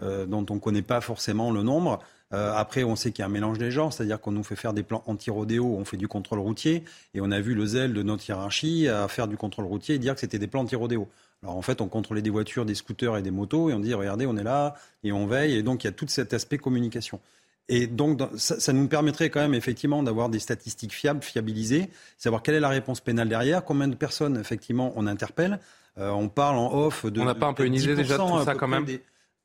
[0.00, 2.00] dont on ne connaît pas forcément le nombre.
[2.34, 4.56] Euh, après, on sait qu'il y a un mélange des genres, c'est-à-dire qu'on nous fait
[4.56, 6.84] faire des plans anti-rodéo, on fait du contrôle routier,
[7.14, 9.98] et on a vu le zèle de notre hiérarchie à faire du contrôle routier et
[9.98, 11.08] dire que c'était des plans anti-rodéo.
[11.42, 13.94] Alors en fait, on contrôlait des voitures, des scooters et des motos, et on dit
[13.94, 14.74] regardez, on est là
[15.04, 17.20] et on veille, et donc il y a tout cet aspect communication.
[17.70, 22.54] Et donc, ça, nous permettrait quand même effectivement d'avoir des statistiques fiables, fiabilisées, savoir quelle
[22.54, 25.60] est la réponse pénale derrière, combien de personnes effectivement on interpelle.
[25.98, 27.20] Euh, on parle en off de.
[27.20, 28.86] On n'a pas un peu une idée déjà de tout ça quand même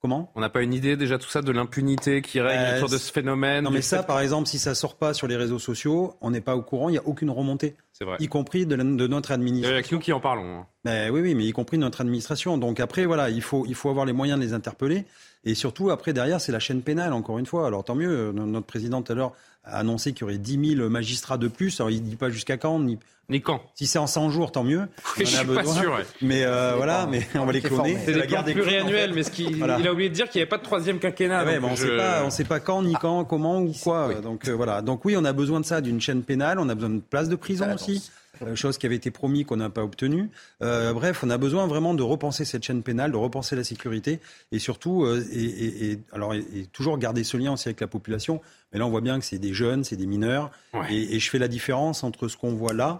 [0.03, 0.29] Comment?
[0.35, 2.97] On n'a pas une idée déjà tout ça de l'impunité qui règne euh, autour de
[2.97, 6.17] ce phénomène Non mais ça, par exemple, si ça sort pas sur les réseaux sociaux,
[6.19, 7.77] on n'est pas au courant, il n'y a aucune remontée.
[7.93, 8.17] C'est vrai.
[8.19, 9.77] Y compris de, notre administration.
[9.79, 10.59] Il y a nous qui en parlons.
[10.59, 10.67] Hein.
[10.83, 12.57] Ben, oui, oui, mais y compris de notre administration.
[12.57, 15.05] Donc après, voilà, il faut, il faut avoir les moyens de les interpeller.
[15.45, 17.67] Et surtout, après, derrière, c'est la chaîne pénale, encore une fois.
[17.67, 19.33] Alors tant mieux, notre président tout à l'heure
[19.65, 21.79] a annoncé qu'il y aurait 10 000 magistrats de plus.
[21.79, 22.97] Alors il ne dit pas jusqu'à quand, ni,
[23.29, 23.61] ni quand.
[23.75, 24.87] Si c'est en 100 jours, tant mieux.
[25.17, 25.99] je suis pas sûr.
[26.21, 27.97] Mais euh, voilà, mais on va les cloner.
[28.05, 29.43] C'est des plans pluriannuels, mais ce qui,
[29.79, 31.45] il a oublié de dire qu'il n'y avait pas de troisième quinquennat.
[31.61, 34.13] on ne sait pas, on sait pas quand, ni quand, comment ou quoi.
[34.15, 34.81] Donc euh, voilà.
[34.81, 36.59] Donc oui, on a besoin de ça, d'une chaîne pénale.
[36.59, 38.09] On a besoin de places de prison aussi.
[38.41, 40.29] Euh, chose qui avait été promis qu'on n'a pas obtenue.
[40.59, 44.19] bref, on a besoin vraiment de repenser cette chaîne pénale, de repenser la sécurité
[44.51, 48.41] et surtout, et, alors, et, toujours garder ce lien aussi avec la population.
[48.71, 50.49] Mais là, on voit bien que c'est des jeunes, c'est des mineurs,
[50.89, 52.97] et, je fais la différence entre ce qu'on voit là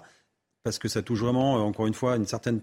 [0.64, 2.62] parce que ça touche vraiment, euh, encore une fois, une certaine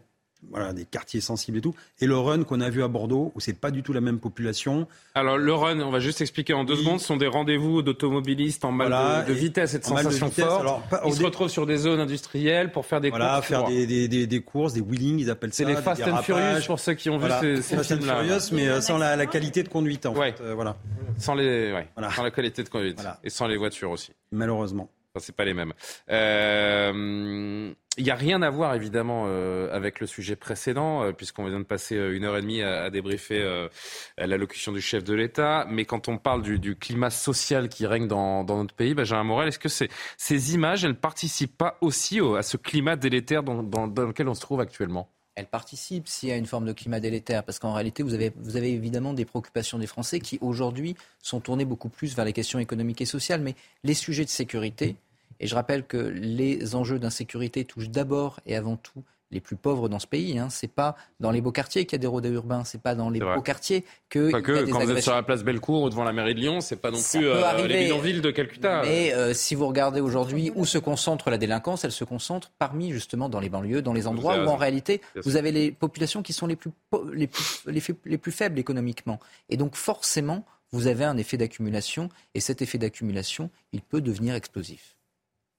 [0.48, 1.74] voilà, des quartiers sensibles et tout.
[2.00, 4.18] Et le run qu'on a vu à Bordeaux, où c'est pas du tout la même
[4.18, 4.88] population.
[5.14, 8.64] Alors le run, on va juste expliquer en deux secondes, ce sont des rendez-vous d'automobilistes
[8.64, 10.60] en mal de, vitesse et de sensation forte.
[10.60, 13.46] Alors, ils se retrouvent sur des zones industrielles pour faire des voilà, courses.
[13.46, 15.64] faire des, des, des, courses, des wheelings, ils appellent ça.
[15.64, 18.52] C'est les Fast and Furious pour ceux qui ont vu ces, ces Fast and Furious,
[18.52, 20.32] mais euh, sans la, la, qualité de conduite en ouais.
[20.32, 20.42] fait.
[20.42, 20.76] Euh, voilà.
[21.18, 21.88] Sans, les, ouais.
[22.14, 23.00] sans la qualité de conduite.
[23.22, 24.12] Et sans les voitures aussi.
[24.32, 24.88] Malheureusement.
[25.18, 25.72] C'est pas les mêmes.
[26.10, 31.44] Euh, il n'y a rien à voir évidemment euh, avec le sujet précédent, euh, puisqu'on
[31.44, 33.68] vient de passer euh, une heure et demie à, débriefer
[34.16, 35.66] l'allocution du chef de l'État.
[35.68, 39.58] Mais quand on parle du, climat social qui règne dans, notre pays, Benjamin Morel, est-ce
[39.58, 44.40] que ces images, elles participent pas aussi à ce climat délétère dans, lequel on se
[44.40, 45.08] trouve actuellement?
[45.40, 48.32] Elles participent s'il y a une forme de climat délétère, parce qu'en réalité, vous avez,
[48.36, 52.32] vous avez évidemment des préoccupations des Français qui, aujourd'hui, sont tournées beaucoup plus vers les
[52.32, 54.96] questions économiques et sociales, mais les sujets de sécurité,
[55.40, 59.88] et je rappelle que les enjeux d'insécurité touchent d'abord et avant tout les plus pauvres
[59.88, 60.38] dans ce pays.
[60.38, 60.48] Hein.
[60.50, 63.10] C'est pas dans les beaux quartiers qu'il y a des rodéos urbains, c'est pas dans
[63.10, 64.30] les beaux quartiers que.
[64.30, 66.60] Pas que quand vous êtes sur la place Bellecour ou devant la mairie de Lyon,
[66.60, 68.82] c'est pas non plus euh, les bidonvilles de Calcutta.
[68.82, 72.92] Mais euh, si vous regardez aujourd'hui où se concentre la délinquance, elle se concentre parmi
[72.92, 76.32] justement dans les banlieues, dans les endroits où en réalité vous avez les populations qui
[76.32, 76.70] sont les plus,
[77.12, 79.18] les plus, les plus faibles économiquement.
[79.48, 84.34] Et donc forcément, vous avez un effet d'accumulation et cet effet d'accumulation, il peut devenir
[84.34, 84.96] explosif.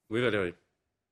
[0.10, 0.54] Oui, Valérie.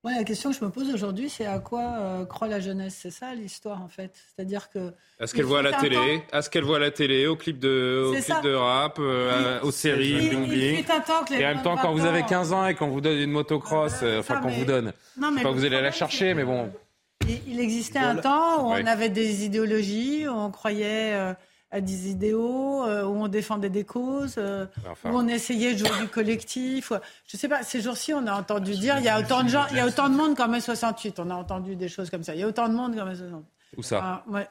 [0.04, 2.98] La question que je me pose aujourd'hui, c'est à quoi euh, croit la jeunesse?
[3.00, 4.12] C'est ça l'histoire en fait.
[4.14, 4.92] C'est-à-dire que.
[5.20, 6.22] Est-ce qu'elle voit à la télé?
[6.32, 9.60] À ce qu'elle voit à la télé, au clip de, au clip de rap, euh,
[9.62, 10.84] aux séries, bling bling?
[11.32, 14.00] Et en même temps, quand vous avez 15 ans et qu'on vous donne une motocross,
[14.02, 16.72] euh, enfin qu'on vous donne, non, mais pas vous allez la chercher, mais bon.
[17.46, 21.34] Il, existait un temps où on avait des idéologies, où on croyait
[21.70, 24.66] à des idéaux, euh, où on défendait des causes, euh,
[25.04, 26.92] où on essayait de jouer du collectif.
[27.26, 29.66] Je sais pas, ces jours-ci, on a entendu dire, il y a autant de gens,
[29.70, 31.20] il y a autant de monde qu'en mai 68.
[31.20, 32.34] On a entendu des choses comme ça.
[32.34, 33.44] Il y a autant de monde qu'en mai 68.
[33.76, 34.48] Où ça ouais.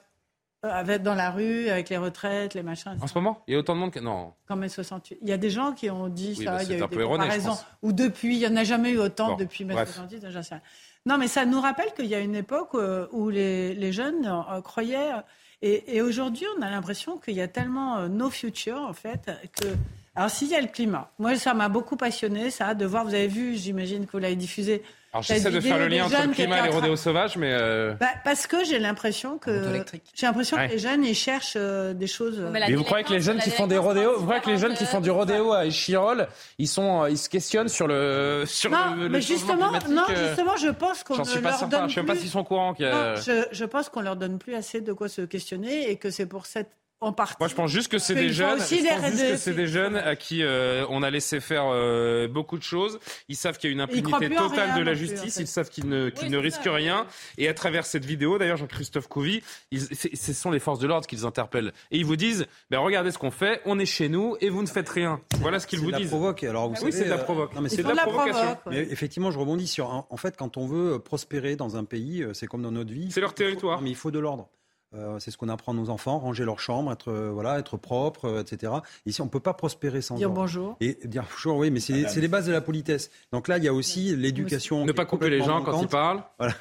[0.65, 2.97] Euh, avec, dans la rue, avec les retraites, les machins.
[3.01, 3.99] En ce moment Il y a autant de monde que...
[3.99, 4.33] Non.
[4.45, 5.19] Qu'en mai 68.
[5.21, 7.03] Il y a des gens qui ont dit ça, bah, il y a eu des
[7.03, 7.57] comparaisons.
[7.81, 10.63] Ou depuis, il n'y en a jamais eu autant depuis mai 68, j'en sais rien.
[11.05, 12.75] Non, mais ça nous rappelle qu'il y a une époque
[13.11, 14.29] où les, les jeunes
[14.63, 15.11] croyaient
[15.61, 19.67] et, aujourd'hui, on a l'impression qu'il y a tellement euh, no future, en fait, que.
[20.15, 23.13] Alors, s'il y a le climat, moi, ça m'a beaucoup passionné, ça, de voir, vous
[23.13, 26.33] avez vu, j'imagine que vous l'avez diffusé, alors j'essaie de faire le lien entre le
[26.33, 27.95] climat et les rodéos sauvages, mais euh...
[27.99, 29.83] bah, parce que j'ai l'impression que
[30.13, 32.39] j'ai l'impression que les jeunes ils cherchent euh, des choses.
[32.51, 34.75] Mais, vous croyez que les jeunes qui font des rodéos, vous croyez que les jeunes
[34.75, 36.27] qui font du rodéo à Échirol,
[36.59, 40.27] ils sont, euh, ils se questionnent sur le sur non, le, mais justement, non, euh,
[40.27, 42.75] justement, je pense qu'on ne leur donne Je sais pas s'ils sont courants.
[42.79, 46.11] Non, je, je pense qu'on leur donne plus assez de quoi se questionner et que
[46.11, 46.69] c'est pour cette
[47.01, 48.59] moi, je pense juste que c'est des jeunes.
[48.59, 52.99] que c'est des jeunes à qui euh, on a laissé faire euh, beaucoup de choses.
[53.29, 55.37] Ils savent qu'il y a une impunité totale de la justice.
[55.37, 57.05] Ils savent qu'ils ne, risquent rien.
[57.37, 61.25] Et à travers cette vidéo, d'ailleurs, Jean-Christophe Couvi, ce sont les forces de l'ordre qu'ils
[61.25, 61.71] interpellent.
[61.91, 64.61] Et ils vous disent ben, regardez ce qu'on fait, on est chez nous et vous
[64.61, 65.21] ne faites rien.
[65.39, 66.09] Voilà ce qu'ils vous disent.
[66.09, 66.43] Provoque.
[66.43, 67.53] Alors, vous oui, c'est de la euh, provoque.
[67.53, 68.57] Non, mais c'est de la, provocation.
[68.69, 70.05] Mais effectivement, je rebondis sur.
[70.09, 73.09] En fait, quand on veut prospérer dans un pays, c'est comme dans notre vie.
[73.11, 73.81] C'est leur territoire.
[73.81, 74.49] mais il faut de l'ordre.
[74.95, 77.77] Euh, c'est ce qu'on apprend à nos enfants, ranger leur chambre, être euh, voilà, être
[77.77, 78.73] propre, euh, etc.
[79.05, 80.77] Ici, on ne peut pas prospérer sans dire bonjour.
[80.81, 83.11] Et dire bonjour, oui, mais c'est les bases de la politesse.
[83.31, 84.85] Donc là, il y a aussi l'éducation.
[84.85, 86.23] Ne pas couper les gens quand ils parlent.
[86.39, 86.55] Voilà.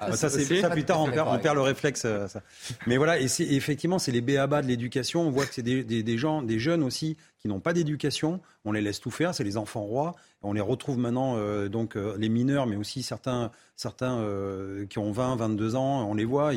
[0.00, 2.00] Ah, ça, c'est ça plus tard, on perd, on perd le réflexe.
[2.00, 2.42] Ça.
[2.88, 5.22] Mais voilà, et, effectivement, c'est les béabas de l'éducation.
[5.22, 8.40] On voit que c'est des, des, des gens, des jeunes aussi qui n'ont pas d'éducation.
[8.64, 10.14] On les laisse tout faire, c'est les enfants rois.
[10.42, 14.98] On les retrouve maintenant, euh, donc euh, les mineurs, mais aussi certains, certains euh, qui
[14.98, 16.08] ont 20, 22 ans.
[16.08, 16.52] On les voit,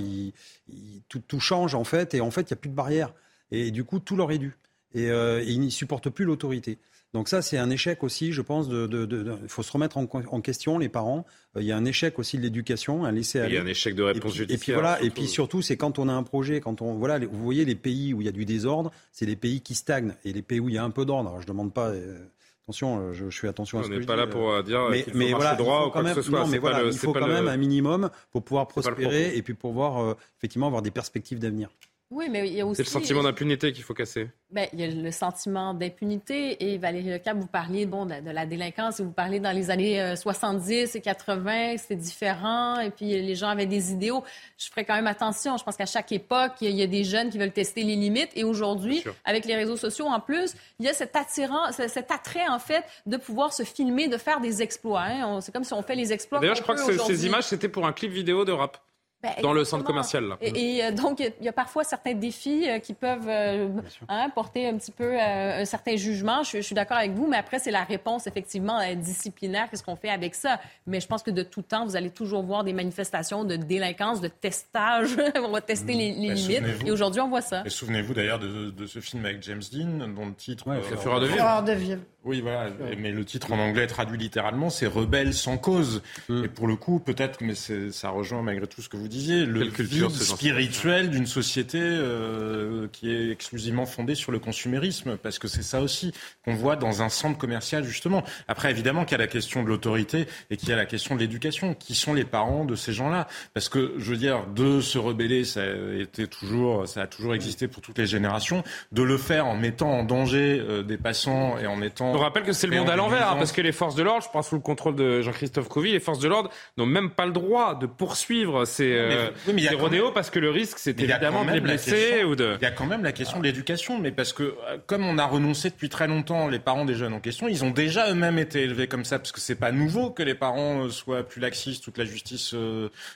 [1.08, 3.14] tout, change en fait, et en fait, il n'y a plus de barrière.
[3.52, 4.58] Et du coup, tout leur est dû.
[4.94, 6.78] et, et il n'y supporte plus l'autorité.
[7.14, 8.66] Donc ça, c'est un échec aussi, je pense.
[8.66, 11.26] Il de, de, faut se remettre en, en, question, les parents.
[11.56, 13.52] Euh, il y a un échec aussi de l'éducation, un laisser aller.
[13.52, 15.00] Il y a un échec de réponse et puis, Et puis voilà.
[15.04, 17.76] Et puis surtout, c'est quand on a un projet, quand on voilà, vous voyez les
[17.76, 20.60] pays où il y a du désordre, c'est les pays qui stagnent et les pays
[20.60, 21.30] où il y a un peu d'ordre.
[21.30, 21.90] Alors je demande pas.
[21.90, 22.18] Euh,
[22.64, 24.88] attention, euh, je, je, fais attention à ce on que n'est pas là pour dire
[24.90, 26.40] mais, qu'il faut mais voilà, droit ou quoi même, que ce soit.
[26.40, 29.70] Non, mais voilà, il faut quand même un minimum pour pouvoir prospérer et puis pour
[29.70, 31.70] pouvoir effectivement avoir des perspectives d'avenir.
[32.12, 32.78] Oui, mais il y a aussi.
[32.78, 34.30] C'est le sentiment d'impunité qu'il faut casser.
[34.52, 36.64] Ben, il y a le sentiment d'impunité.
[36.64, 39.02] Et Valérie Lecap, vous parliez bon, de, la délinquance.
[39.02, 42.80] Vous parliez dans les années 70 euh, et 80, c'était différent.
[42.80, 44.24] Et puis les gens avaient des idéaux.
[44.60, 45.58] Je ferais quand même attention.
[45.58, 48.30] Je pense qu'à chaque époque, il y a des jeunes qui veulent tester les limites.
[48.36, 52.48] Et aujourd'hui, avec les réseaux sociaux en plus, il y a cet attirant, cet attrait
[52.48, 55.02] en fait de pouvoir se filmer, de faire des exploits.
[55.02, 55.42] Hein.
[55.42, 56.40] C'est comme si on fait les exploits.
[56.40, 58.78] D'ailleurs, je crois que ces images, c'était pour un clip vidéo de rap.
[59.24, 60.26] Ben, dans le centre commercial.
[60.26, 60.38] Là.
[60.42, 63.70] Et, euh, donc, il y a parfois certains défis euh, qui peuvent euh,
[64.10, 66.44] hein, porter un petit peu un certain jugement.
[66.44, 69.70] Je, suis d'accord avec vous, mais après, c'est la réponse effectivement disciplinaire.
[69.70, 70.60] Qu'est-ce qu'on fait avec ça?
[70.88, 74.20] Mais je pense que de tout temps, vous allez toujours voir des manifestations de délinquance,
[74.20, 75.16] de testage.
[75.38, 76.86] on va tester les, les limites.
[76.86, 77.64] Et aujourd'hui, on voit ça.
[77.66, 80.68] Et souvenez-vous d'ailleurs de, de, ce film avec James Dean, dont le titre...
[80.68, 81.64] Ouais, euh, Fureur de vivre.
[81.64, 82.02] de vivre.
[82.26, 82.70] Oui, voilà.
[82.98, 86.02] Mais le titre en anglais traduit littéralement, c'est Rebelle sans cause.
[86.30, 86.46] Mm.
[86.46, 89.66] Et pour le coup, peut-être, mais ça rejoint malgré tout ce que vous disiez, le
[89.66, 95.64] vide spirituel d'une société euh, qui est exclusivement fondée sur le consumérisme, parce que c'est
[95.64, 96.14] ça aussi
[96.46, 98.24] qu'on voit dans un centre commercial justement.
[98.48, 101.16] Après, évidemment, qu'il y a la question de l'autorité et qu'il y a la question
[101.16, 101.74] de l'éducation.
[101.74, 103.28] Qui sont les parents de ces gens-là?
[103.54, 107.36] Parce que, je veux dire, de se rebeller, ça a été toujours, ça a toujours
[107.36, 108.64] existé pour toutes les générations.
[108.92, 112.44] De le faire en mettant en danger euh, des passants et en mettant on rappelle
[112.44, 114.50] que c'est le monde à l'envers, hein, parce que les forces de l'ordre, je pense
[114.50, 117.76] sous le contrôle de Jean-Christophe Covy, les forces de l'ordre n'ont même pas le droit
[117.76, 119.30] de poursuivre ces, euh,
[119.78, 122.56] rodéos parce que le risque, c'est évidemment de les blesser ou de.
[122.60, 125.18] Il y a quand même la question de l'éducation, mais parce que euh, comme on
[125.18, 128.40] a renoncé depuis très longtemps, les parents des jeunes en question, ils ont déjà eux-mêmes
[128.40, 131.42] été élevés comme ça, parce que c'est pas nouveau que les parents euh, soient plus
[131.42, 132.56] laxistes, toute la justice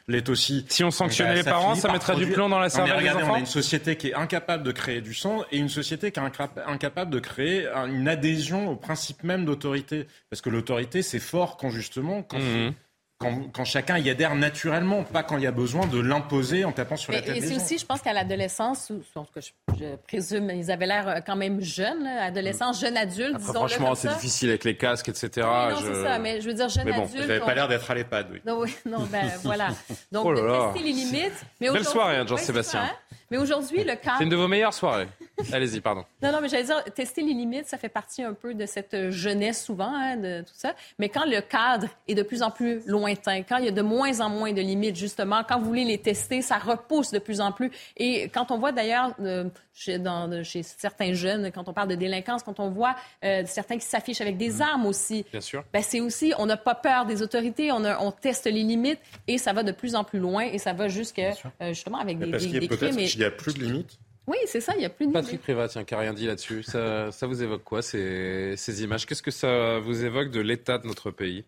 [0.07, 0.65] l'est aussi.
[0.69, 3.32] Si on sanctionnait bah, les parents, ça mettrait du plomb dans la cervelle des enfants.
[3.32, 6.19] On a une société qui est incapable de créer du sang et une société qui
[6.19, 6.24] est
[6.68, 10.07] incapable de créer une adhésion au principe même d'autorité.
[10.30, 12.73] Parce que l'autorité, c'est fort quand justement, quand, mhm.
[13.19, 16.95] Quand, chacun y adhère naturellement, pas quand il y a besoin de l'imposer en tapant
[16.95, 20.52] sur la tête et c'est aussi, je pense qu'à l'adolescence, en tout cas, je, présume,
[20.52, 24.77] ils avaient l'air euh, quand même jeunes, adolescents, jeunes adultes, Franchement, c'est difficile avec les
[24.77, 25.48] casques, etc.
[25.48, 27.27] non, c'est ça, mais je veux dire, jeunes mais bon, adultes.
[27.27, 28.41] N'avez pas l'air d'être à l'EHPAD, oui.
[28.45, 29.69] Non, oui, non, ben voilà.
[30.11, 31.45] Donc, oh tester les limites.
[31.60, 32.81] Mais Belle soirée, hein, Jean-Sébastien.
[32.81, 33.15] Hein.
[33.30, 34.18] Mais aujourd'hui, le cadre.
[34.18, 35.07] C'est une de vos meilleures soirées.
[35.52, 36.06] Allez-y, pardon.
[36.22, 39.11] Non, non, mais j'allais dire, tester les limites, ça fait partie un peu de cette
[39.11, 40.73] jeunesse souvent, hein, de tout ça.
[40.98, 43.82] Mais quand le cadre est de plus en plus lointain, quand il y a de
[43.82, 47.42] moins en moins de limites, justement, quand vous voulez les tester, ça repousse de plus
[47.42, 47.72] en plus.
[47.96, 50.00] Et quand on voit d'ailleurs euh, chez,
[50.44, 54.22] chez, certains jeunes, quand on parle de délinquance, quand on voit euh, certains qui s'affichent
[54.22, 54.62] avec des mmh.
[54.62, 55.64] armes aussi, Bien sûr.
[55.74, 59.38] Ben, c'est aussi, on n'a pas peur des autorités, on, on, teste les limites et
[59.38, 62.32] ça va de plus en plus loin et ça va jusqu'à, euh, justement, avec des,
[62.32, 63.00] parce des, des crimes.
[63.00, 63.98] Il n'y a plus de limites
[64.28, 66.28] oui, c'est ça, il n'y a plus de Patrick Privat, tiens, qui n'a rien dit
[66.28, 66.62] là-dessus.
[66.62, 69.06] Ça, ça, vous évoque quoi, ces, ces images?
[69.06, 71.46] Qu'est-ce que ça vous évoque de l'état de notre pays?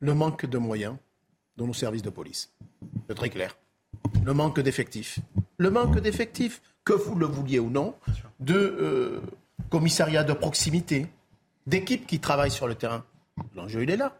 [0.00, 0.96] Le manque de moyens
[1.56, 2.52] dans nos services de police.
[3.08, 3.56] C'est très clair.
[4.24, 5.18] Le manque d'effectifs.
[5.58, 7.94] Le manque d'effectifs, que vous le vouliez ou non,
[8.40, 9.20] de euh,
[9.68, 11.06] commissariats de proximité,
[11.66, 13.04] d'équipes qui travaillent sur le terrain.
[13.54, 14.18] L'enjeu, il est là.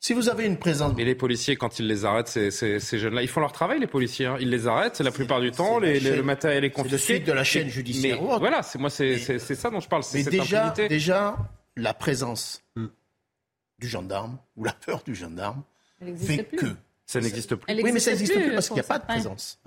[0.00, 0.94] Si vous avez une présence.
[0.98, 3.88] Et les policiers, quand ils les arrêtent, ces, ces, jeunes-là, ils font leur travail, les
[3.88, 4.26] policiers.
[4.26, 4.36] Hein.
[4.40, 5.80] Ils les arrêtent la plupart du temps.
[5.80, 6.98] Les, le matériel est confisqué.
[6.98, 8.22] C'est le suite de la chaîne judiciaire.
[8.22, 10.02] Mais, voilà, c'est moi, c'est ça dont je parle.
[10.14, 11.36] Mais déjà, déjà,
[11.76, 12.86] la présence hmm.
[13.78, 15.62] Du gendarme ou la peur du gendarme
[16.16, 16.58] fait plus.
[16.58, 16.66] que
[17.06, 17.74] ça n'existe plus.
[17.74, 19.58] oui, mais ça n'existe plus, parce qu'il n'y a pas de présence.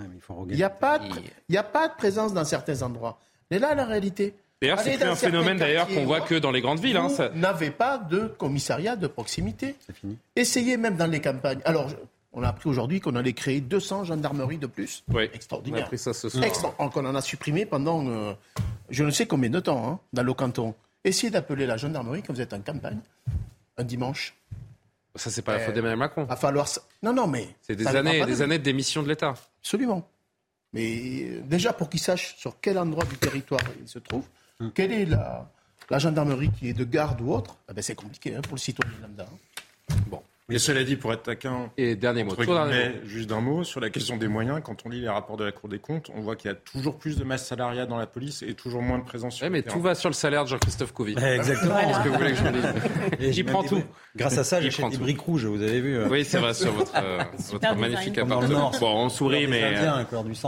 [0.50, 1.06] il n'y a, pas de,
[1.50, 3.20] il a pas de présence dans certains endroits.
[3.50, 6.62] Mais là, la réalité, D'ailleurs, c'est plus un phénomène d'ailleurs qu'on voit que dans les
[6.62, 6.98] grandes villes.
[6.98, 9.76] Hein, vous n'avez pas de commissariat de proximité.
[9.80, 10.18] C'est fini.
[10.36, 11.62] Essayez même dans les campagnes.
[11.66, 11.90] Alors,
[12.32, 15.04] on a appris aujourd'hui qu'on allait créer 200 gendarmeries de plus.
[15.12, 15.24] Oui.
[15.34, 15.80] Extraordinaire.
[15.80, 16.44] On a appris ça ce soir.
[16.44, 18.34] Extra on en a supprimé pendant euh,
[18.92, 20.76] je ne sais combien de temps hein, dans le canton.
[21.04, 23.00] Essayez d'appeler la gendarmerie quand vous êtes en campagne,
[23.82, 24.36] un dimanche.
[25.16, 26.24] Ça, c'est pas la faute d'Emmanuel Macron.
[26.24, 26.68] Va falloir.
[27.04, 27.50] Non, non, mais.
[27.62, 29.34] C'est des années, des années de démission de l'État.
[29.60, 30.08] Absolument.
[30.72, 34.28] Mais euh, déjà, pour qu'ils sachent sur quel endroit du territoire ils se trouvent,
[34.62, 34.72] Hum.
[34.74, 35.50] Quelle est la,
[35.98, 38.94] gendarmerie qui est de garde ou autre ah ben C'est compliqué hein, pour le citoyen
[39.02, 39.26] lambda.
[39.26, 39.96] Hein.
[40.08, 40.22] Bon.
[40.52, 42.36] Mais cela dit, pour être taquin, et dernier mot,
[43.06, 44.62] juste d'un mot sur la question des moyens.
[44.64, 46.56] Quand on lit les rapports de la Cour des comptes, on voit qu'il y a
[46.56, 49.62] toujours plus de masse salariale dans la police et toujours moins de présence sur mais
[49.62, 51.16] tout va sur le salaire de Jean-Christophe Couvi.
[51.18, 51.94] exactement.
[51.94, 52.38] ce que vous voulez que
[53.20, 53.84] je J'y prends tout.
[54.16, 55.46] Grâce à ça, j'achète des briques rouges.
[55.46, 56.08] Vous avez vu euh.
[56.10, 58.72] Oui, c'est vrai sur votre, euh, votre magnifique appartement.
[58.80, 59.74] Bon, on sourit, mais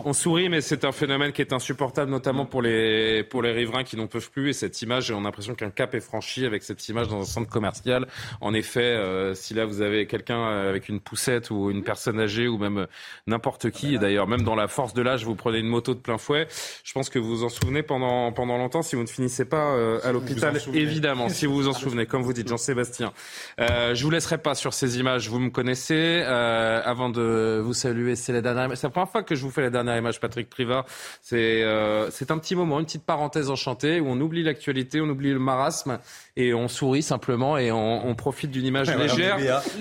[0.04, 3.84] on sourit, mais c'est un phénomène qui est insupportable, notamment pour les pour les riverains
[3.84, 4.50] qui n'en peuvent plus.
[4.50, 7.26] Et cette image, on a l'impression qu'un cap est franchi avec cette image dans un
[7.26, 8.08] centre commercial.
[8.42, 12.48] En effet, euh, si là vous avez quelqu'un avec une poussette ou une personne âgée
[12.48, 12.88] ou même
[13.28, 16.00] n'importe qui, et d'ailleurs même dans la force de l'âge, vous prenez une moto de
[16.00, 16.48] plein fouet,
[16.84, 19.74] je pense que vous vous en souvenez pendant, pendant longtemps si vous ne finissez pas
[19.74, 23.14] euh, à l'hôpital, évidemment, si vous vous en souvenez, comme vous dites, Jean-Sébastien.
[23.60, 26.22] Euh, je vous laisserai pas sur ces images, vous me connaissez.
[26.24, 29.52] Euh, avant de vous saluer, c'est la dernière C'est la première fois que je vous
[29.52, 30.86] fais la dernière image, Patrick Privat.
[31.22, 35.10] C'est euh, c'est un petit moment, une petite parenthèse enchantée où on oublie l'actualité, on
[35.10, 36.00] oublie le marasme
[36.36, 39.38] et on sourit simplement et on, on profite d'une image légère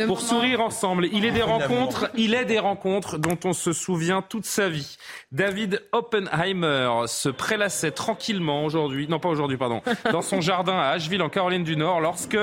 [0.06, 1.06] pour sourire ensemble.
[1.12, 4.96] Il est des rencontres, il est des rencontres dont on se souvient toute sa vie.
[5.32, 11.22] David Oppenheimer se prélassait tranquillement aujourd'hui, non pas aujourd'hui, pardon, dans son jardin à Asheville
[11.22, 12.38] en Caroline du Nord lorsque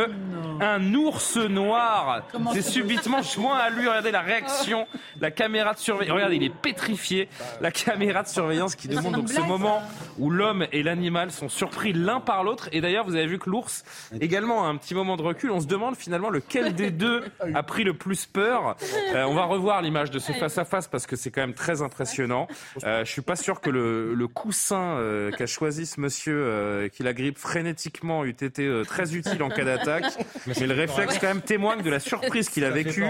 [0.62, 2.24] un ours noir
[2.54, 3.88] s'est subitement joint à lui.
[3.88, 4.88] Regardez la réaction,
[5.22, 6.16] la caméra de surveillance.
[6.16, 7.30] Regardez, il est pétrifié.
[7.62, 9.82] La caméra de surveillance qui demande donc ce moment
[10.18, 12.70] où l'homme et l'animal sont surpris l'un par l'autre.
[12.72, 13.84] Et d'ailleurs, vous avez vu que l'ours
[14.20, 15.52] également a un petit moment de recul.
[15.52, 17.24] On se demande finalement lequel des deux
[17.54, 18.76] a pris le plus peur.
[19.10, 21.56] Euh, on va revoir l'image de ce face à face parce que c'est quand même
[21.56, 22.48] très impressionnant.
[22.84, 26.90] Euh, je suis pas sûr que le, le coussin euh, qu'a choisi ce monsieur euh,
[26.90, 30.06] qui la grippe frénétiquement eût été euh, très utile en cas d'attaque.
[30.46, 33.06] Mais le réflexe quand même témoigne de la surprise qu'il a vécue.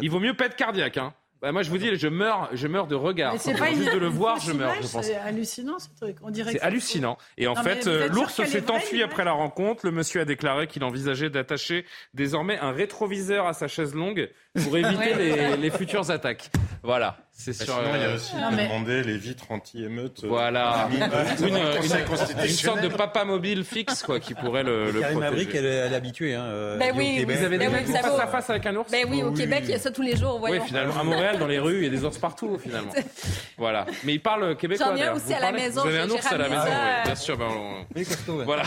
[0.00, 0.96] Il vaut mieux pas être cardiaque.
[0.96, 1.12] Hein.
[1.42, 3.34] Bah, moi, je vous dis, je meurs, je meurs de regard.
[3.38, 5.04] C'est pas juste de le voir, je meurs, je pense.
[5.04, 6.16] C'est hallucinant, ce truc.
[6.22, 7.18] On dirait c'est hallucinant.
[7.36, 9.84] Et en fait, l'ours s'est enfui après la rencontre.
[9.84, 11.84] Le monsieur a déclaré qu'il envisageait d'attacher
[12.14, 14.30] désormais un rétroviseur à sa chaise longue
[14.64, 16.50] pour éviter les, les futures attaques.
[16.82, 17.16] Voilà.
[17.38, 17.66] C'est sûr.
[17.66, 20.24] Sinon, il y a aussi demander les vitres anti-émeutes.
[20.24, 20.88] Euh, voilà.
[20.90, 21.02] une,
[21.46, 25.92] une, sorte de papa mobile fixe, quoi, qui pourrait le, le Karim Maverick, elle, elle
[25.92, 26.34] est habituée.
[26.34, 29.06] Hein, euh, ben oui, vous avez des oui, face à face avec un ours Ben
[29.10, 30.38] oui, au Québec, il y a ça tous les jours.
[30.38, 30.62] Voyons.
[30.62, 30.98] Oui, finalement.
[30.98, 32.92] À Montréal, dans les rues, il y a des ours partout, finalement.
[33.58, 33.84] voilà.
[34.04, 34.86] Mais il parle québécois.
[34.88, 35.82] J'en ai aussi à la maison.
[35.82, 36.70] Vous avez un ours à la maison,
[37.04, 37.36] bien sûr.
[37.36, 38.62] Ben, Voilà.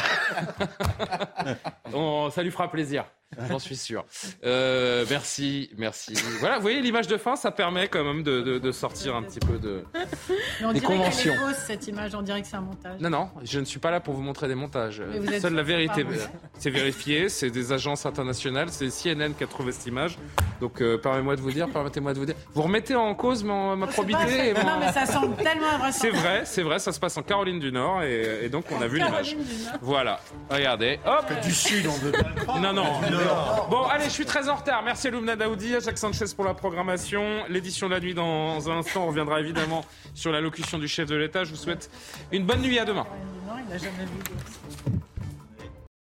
[2.31, 3.05] Ça lui fera plaisir.
[3.47, 4.06] J'en suis sûr.
[4.43, 6.14] Euh, merci, merci.
[6.39, 9.22] Voilà, vous voyez l'image de fin, ça permet quand même de, de, de sortir un
[9.23, 9.84] petit peu de
[10.64, 11.34] on des conventions.
[11.35, 12.99] Fausse, cette image, on dirait que c'est un montage.
[12.99, 15.01] Non, non, je ne suis pas là pour vous montrer des montages.
[15.39, 16.06] Seule la vérité,
[16.57, 20.18] c'est vérifié, c'est des agences internationales, c'est CNN qui a trouvé cette image.
[20.60, 23.76] Donc euh, permettez-moi de vous dire, permettez-moi de vous dire, vous remettez en cause ma,
[23.76, 24.53] ma probité.
[24.53, 25.91] Non, mais ça semble tellement vrai.
[25.91, 28.81] C'est vrai, c'est vrai, ça se passe en Caroline du Nord et, et donc on
[28.81, 29.38] a vu l'image.
[29.81, 30.19] Voilà,
[30.49, 31.26] regardez, hop.
[31.43, 32.60] Du Sud, on veut pas.
[32.60, 32.99] Non, non.
[33.69, 34.83] Bon, allez, je suis très en retard.
[34.83, 37.43] Merci à Lumna Daoudi, à Jacques Sanchez pour la programmation.
[37.49, 39.03] L'édition de la nuit dans un instant.
[39.03, 41.43] On reviendra évidemment sur l'allocution du chef de l'État.
[41.43, 41.89] Je vous souhaite
[42.31, 42.79] une bonne nuit.
[42.79, 43.05] À demain.